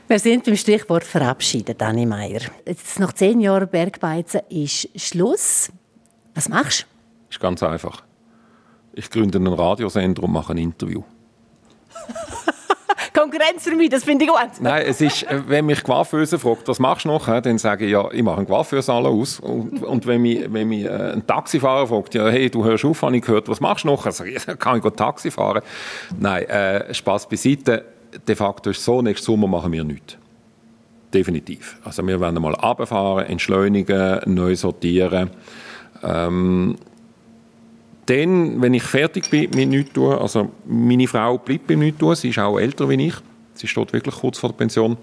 Wir 0.07 0.19
sind 0.19 0.45
beim 0.45 0.55
Stichwort 0.55 1.03
verabschieden, 1.03 1.75
Dani 1.77 2.05
Meier. 2.05 2.41
Jetzt 2.65 2.99
nach 2.99 3.13
zehn 3.13 3.39
Jahren 3.39 3.67
Bergbeizen 3.67 4.41
ist 4.49 4.89
Schluss. 4.95 5.71
Was 6.35 6.49
machst 6.49 6.81
du? 6.81 6.85
Ist 7.29 7.39
ganz 7.39 7.63
einfach. 7.63 8.03
Ich 8.93 9.09
gründe 9.09 9.37
einen 9.37 9.53
Radiosender 9.53 10.23
und 10.23 10.31
mache 10.31 10.53
ein 10.53 10.57
Interview. 10.57 11.03
Konkurrenz 13.13 13.63
für 13.63 13.75
mich, 13.75 13.89
das 13.89 14.03
finde 14.03 14.25
ich 14.25 14.31
gut. 14.31 14.61
Nein, 14.61 14.83
es 14.85 15.01
ist, 15.01 15.23
äh, 15.23 15.41
wenn 15.47 15.65
mich 15.65 15.83
Coiffeuse 15.83 16.39
fragt, 16.39 16.67
was 16.67 16.79
machst 16.79 17.05
du 17.05 17.09
noch, 17.09 17.25
dann 17.25 17.57
sage 17.57 17.85
ich, 17.85 17.91
ja, 17.91 18.09
ich 18.11 18.23
mache 18.23 18.37
einen 18.37 18.47
Coiffeursalon 18.47 19.19
aus. 19.19 19.39
Und, 19.39 19.83
und, 19.83 20.07
wenn 20.07 20.21
mich, 20.21 20.51
wenn 20.51 20.69
mich 20.69 20.85
äh, 20.85 21.13
ein 21.13 21.25
Taxifahrer 21.25 21.87
fragt, 21.87 22.15
ja, 22.15 22.29
hey, 22.29 22.49
du 22.49 22.63
hörst 22.63 22.85
auf, 22.85 23.01
habe 23.01 23.17
ich 23.17 23.23
gehört, 23.23 23.49
was 23.49 23.59
machst 23.59 23.83
du 23.83 23.89
noch? 23.89 24.03
Dann 24.03 24.13
sage 24.13 24.31
ich, 24.31 24.45
kann 24.59 24.81
ich 24.83 24.93
Taxi 24.93 25.31
fahren? 25.31 25.61
Nein, 26.17 26.43
äh, 26.43 26.93
Spaß 26.93 27.27
beiseite. 27.27 27.85
De 28.27 28.35
facto 28.35 28.69
ist 28.69 28.79
es 28.79 28.85
so, 28.85 29.01
nächsten 29.01 29.25
Sommer 29.25 29.47
machen 29.47 29.71
wir 29.71 29.83
nichts. 29.83 30.17
Definitiv. 31.13 31.77
Also 31.83 32.05
wir 32.05 32.19
werden 32.19 32.41
mal 32.41 32.53
runterfahren, 32.53 33.25
entschleunigen, 33.25 34.19
neu 34.25 34.55
sortieren. 34.55 35.31
Ähm, 36.03 36.75
dann, 38.05 38.61
wenn 38.61 38.73
ich 38.73 38.83
fertig 38.83 39.29
bin 39.29 39.51
mit 39.53 39.69
nichts 39.69 39.93
tun, 39.93 40.13
also 40.13 40.51
meine 40.65 41.07
Frau 41.07 41.37
bleibt 41.37 41.67
beim 41.67 41.79
nichts 41.79 41.99
tun, 41.99 42.15
sie 42.15 42.29
ist 42.29 42.39
auch 42.39 42.57
älter 42.57 42.89
wie 42.89 43.07
ich, 43.07 43.13
sie 43.53 43.67
steht 43.67 43.93
wirklich 43.93 44.15
kurz 44.15 44.39
vor 44.39 44.49
der 44.49 44.57
Pension 44.57 44.97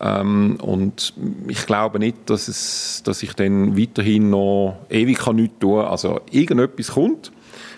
ähm, 0.00 0.56
und 0.60 1.12
ich 1.48 1.66
glaube 1.66 1.98
nicht, 1.98 2.30
dass, 2.30 2.48
es, 2.48 3.02
dass 3.04 3.22
ich 3.22 3.32
dann 3.34 3.78
weiterhin 3.78 4.30
noch 4.30 4.76
ewig 4.90 5.18
kann 5.18 5.36
nichts 5.36 5.58
tun 5.60 5.76
kann. 5.82 5.86
Also 5.86 6.20
irgendetwas 6.30 6.92
kommt. 6.92 7.32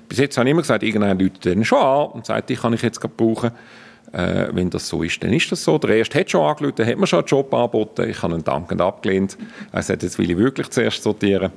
Bis 0.09 0.19
jetzt 0.19 0.37
habe 0.39 0.49
ich 0.49 0.53
immer 0.53 0.63
gesagt, 0.63 0.83
irgendeiner 0.83 1.21
läutet 1.21 1.47
dann 1.47 1.65
schon 1.65 1.79
an 1.79 2.07
und 2.09 2.27
sagt, 2.27 2.51
ich 2.51 2.61
kann 2.61 2.73
ich 2.73 2.83
jetzt 2.83 3.01
gerade 3.01 3.15
brauchen. 3.17 3.51
Äh, 4.13 4.49
wenn 4.53 4.71
das 4.71 4.89
so 4.89 5.03
ist, 5.03 5.23
dann 5.23 5.33
ist 5.33 5.53
das 5.53 5.63
so. 5.63 5.79
Der 5.79 5.97
erste 5.97 6.19
hat 6.19 6.31
schon 6.31 6.45
angerufen, 6.45 6.85
hat 6.85 6.99
mir 6.99 7.07
schon 7.07 7.21
einen 7.21 7.29
Job 7.29 7.55
angeboten. 7.55 8.11
Ich 8.11 8.23
habe 8.23 8.35
ihn 8.35 8.43
dankend 8.43 8.81
abgelehnt. 8.81 9.39
Er 9.71 9.83
sagt, 9.83 10.03
jetzt 10.03 10.19
will 10.19 10.31
ich 10.31 10.37
wirklich 10.37 10.69
zuerst 10.71 11.03
sortieren. 11.03 11.53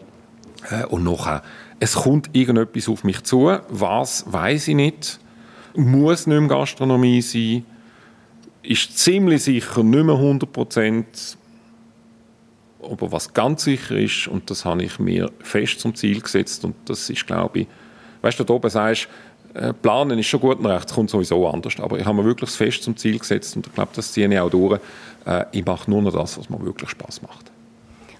Äh, 0.69 0.85
und 0.85 1.03
nachher 1.03 1.41
es 1.83 1.95
kommt 1.95 2.29
irgendetwas 2.31 2.87
auf 2.87 3.03
mich 3.03 3.23
zu. 3.23 3.57
Was, 3.67 4.23
weiß 4.31 4.69
ich 4.69 4.75
nicht. 4.75 5.19
Muss 5.75 6.27
nicht 6.27 6.39
mehr 6.39 6.47
Gastronomie 6.47 7.21
sein. 7.21 7.65
Ist 8.61 8.97
ziemlich 8.97 9.43
sicher 9.43 9.83
nicht 9.83 10.05
mehr 10.05 10.15
100 10.15 10.49
Prozent. 10.49 11.37
Aber 12.81 13.11
was 13.11 13.33
ganz 13.33 13.65
sicher 13.65 13.97
ist, 13.97 14.29
und 14.29 14.49
das 14.49 14.63
habe 14.63 14.83
ich 14.83 14.97
mir 14.97 15.29
fest 15.41 15.81
zum 15.81 15.93
Ziel 15.93 16.21
gesetzt, 16.21 16.63
und 16.63 16.75
das 16.85 17.09
ist, 17.09 17.27
glaube 17.27 17.59
ich, 17.59 17.67
weißt 18.21 18.39
du, 18.39 18.45
da 18.45 18.53
oben 18.53 18.69
sagst, 18.69 19.09
planen 19.81 20.17
ist 20.17 20.27
schon 20.27 20.39
gut 20.39 20.59
und 20.59 20.65
recht, 20.65 20.91
kommt 20.93 21.09
sowieso 21.09 21.47
anders. 21.47 21.75
Aber 21.79 21.99
ich 21.99 22.05
habe 22.05 22.17
mir 22.17 22.25
wirklich 22.25 22.49
fest 22.49 22.83
zum 22.83 22.97
Ziel 22.97 23.19
gesetzt 23.19 23.55
und 23.55 23.67
ich 23.67 23.73
glaube, 23.73 23.91
das 23.95 24.11
ziehe 24.11 24.27
ich 24.27 24.39
auch 24.39 24.49
durch. 24.49 24.79
Äh, 25.25 25.45
ich 25.51 25.65
mache 25.65 25.89
nur 25.89 26.01
noch 26.01 26.13
das, 26.13 26.37
was 26.37 26.49
mir 26.49 26.63
wirklich 26.63 26.89
Spaß 26.89 27.21
macht. 27.21 27.51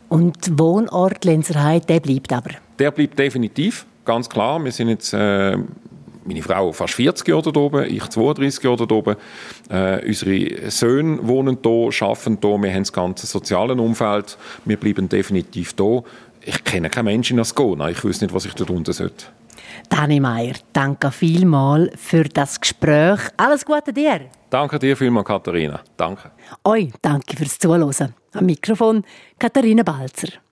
Und 0.10 0.60
Wohnort 0.60 1.26
Lenzerheide, 1.26 1.86
der 1.86 2.00
bleibt 2.00 2.32
aber? 2.32 2.52
Der 2.78 2.92
bleibt 2.92 3.18
definitiv, 3.18 3.86
ganz 4.06 4.30
klar. 4.30 4.64
Wir 4.64 4.72
sind 4.72 4.90
jetzt, 4.90 5.14
äh, 5.14 5.58
meine 6.26 6.42
Frau 6.42 6.72
fast 6.72 6.94
40 6.94 7.28
Jahre 7.28 7.42
dort 7.42 7.58
oben, 7.58 7.86
ich 7.86 8.08
32 8.08 8.64
Jahre 8.64 8.78
dort 8.78 8.92
oben. 8.92 9.16
Äh, 9.70 10.06
unsere 10.06 10.70
Söhne 10.70 11.20
wohnen 11.28 11.58
hier, 11.64 11.90
arbeiten 12.02 12.38
hier, 12.42 12.62
wir 12.62 12.74
haben 12.74 12.84
das 12.84 12.94
ganze 12.94 13.26
soziale 13.26 13.74
Umfeld. 13.74 14.38
Wir 14.66 14.78
bleiben 14.78 15.10
definitiv 15.10 15.74
hier. 15.78 16.04
Ich 16.46 16.64
kenne 16.64 16.90
keinen 16.90 17.06
Menschen 17.06 17.38
in 17.38 17.42
Ascona, 17.42 17.90
ich 17.90 18.04
weiß 18.04 18.22
nicht, 18.22 18.34
was 18.34 18.46
ich 18.46 18.54
dort 18.54 18.70
unten 18.70 18.92
sollte. 18.92 19.26
Dani 19.90 20.20
Meier, 20.20 20.56
danke 20.74 21.12
vielmals 21.12 21.92
für 21.96 22.24
das 22.24 22.60
Gespräch. 22.60 23.20
Alles 23.38 23.66
Gute 23.66 23.94
dir. 23.94 24.30
Danke 24.50 24.78
dir 24.80 24.96
vielmals, 24.96 25.26
Katharina. 25.26 25.82
Danke. 25.98 26.32
Euch 26.64 26.92
danke 27.02 27.36
fürs 27.36 27.58
Zuhören. 27.58 28.14
Am 28.34 28.46
Mikrofon 28.46 29.04
Katharina 29.40 29.84
Balzer. 29.84 30.44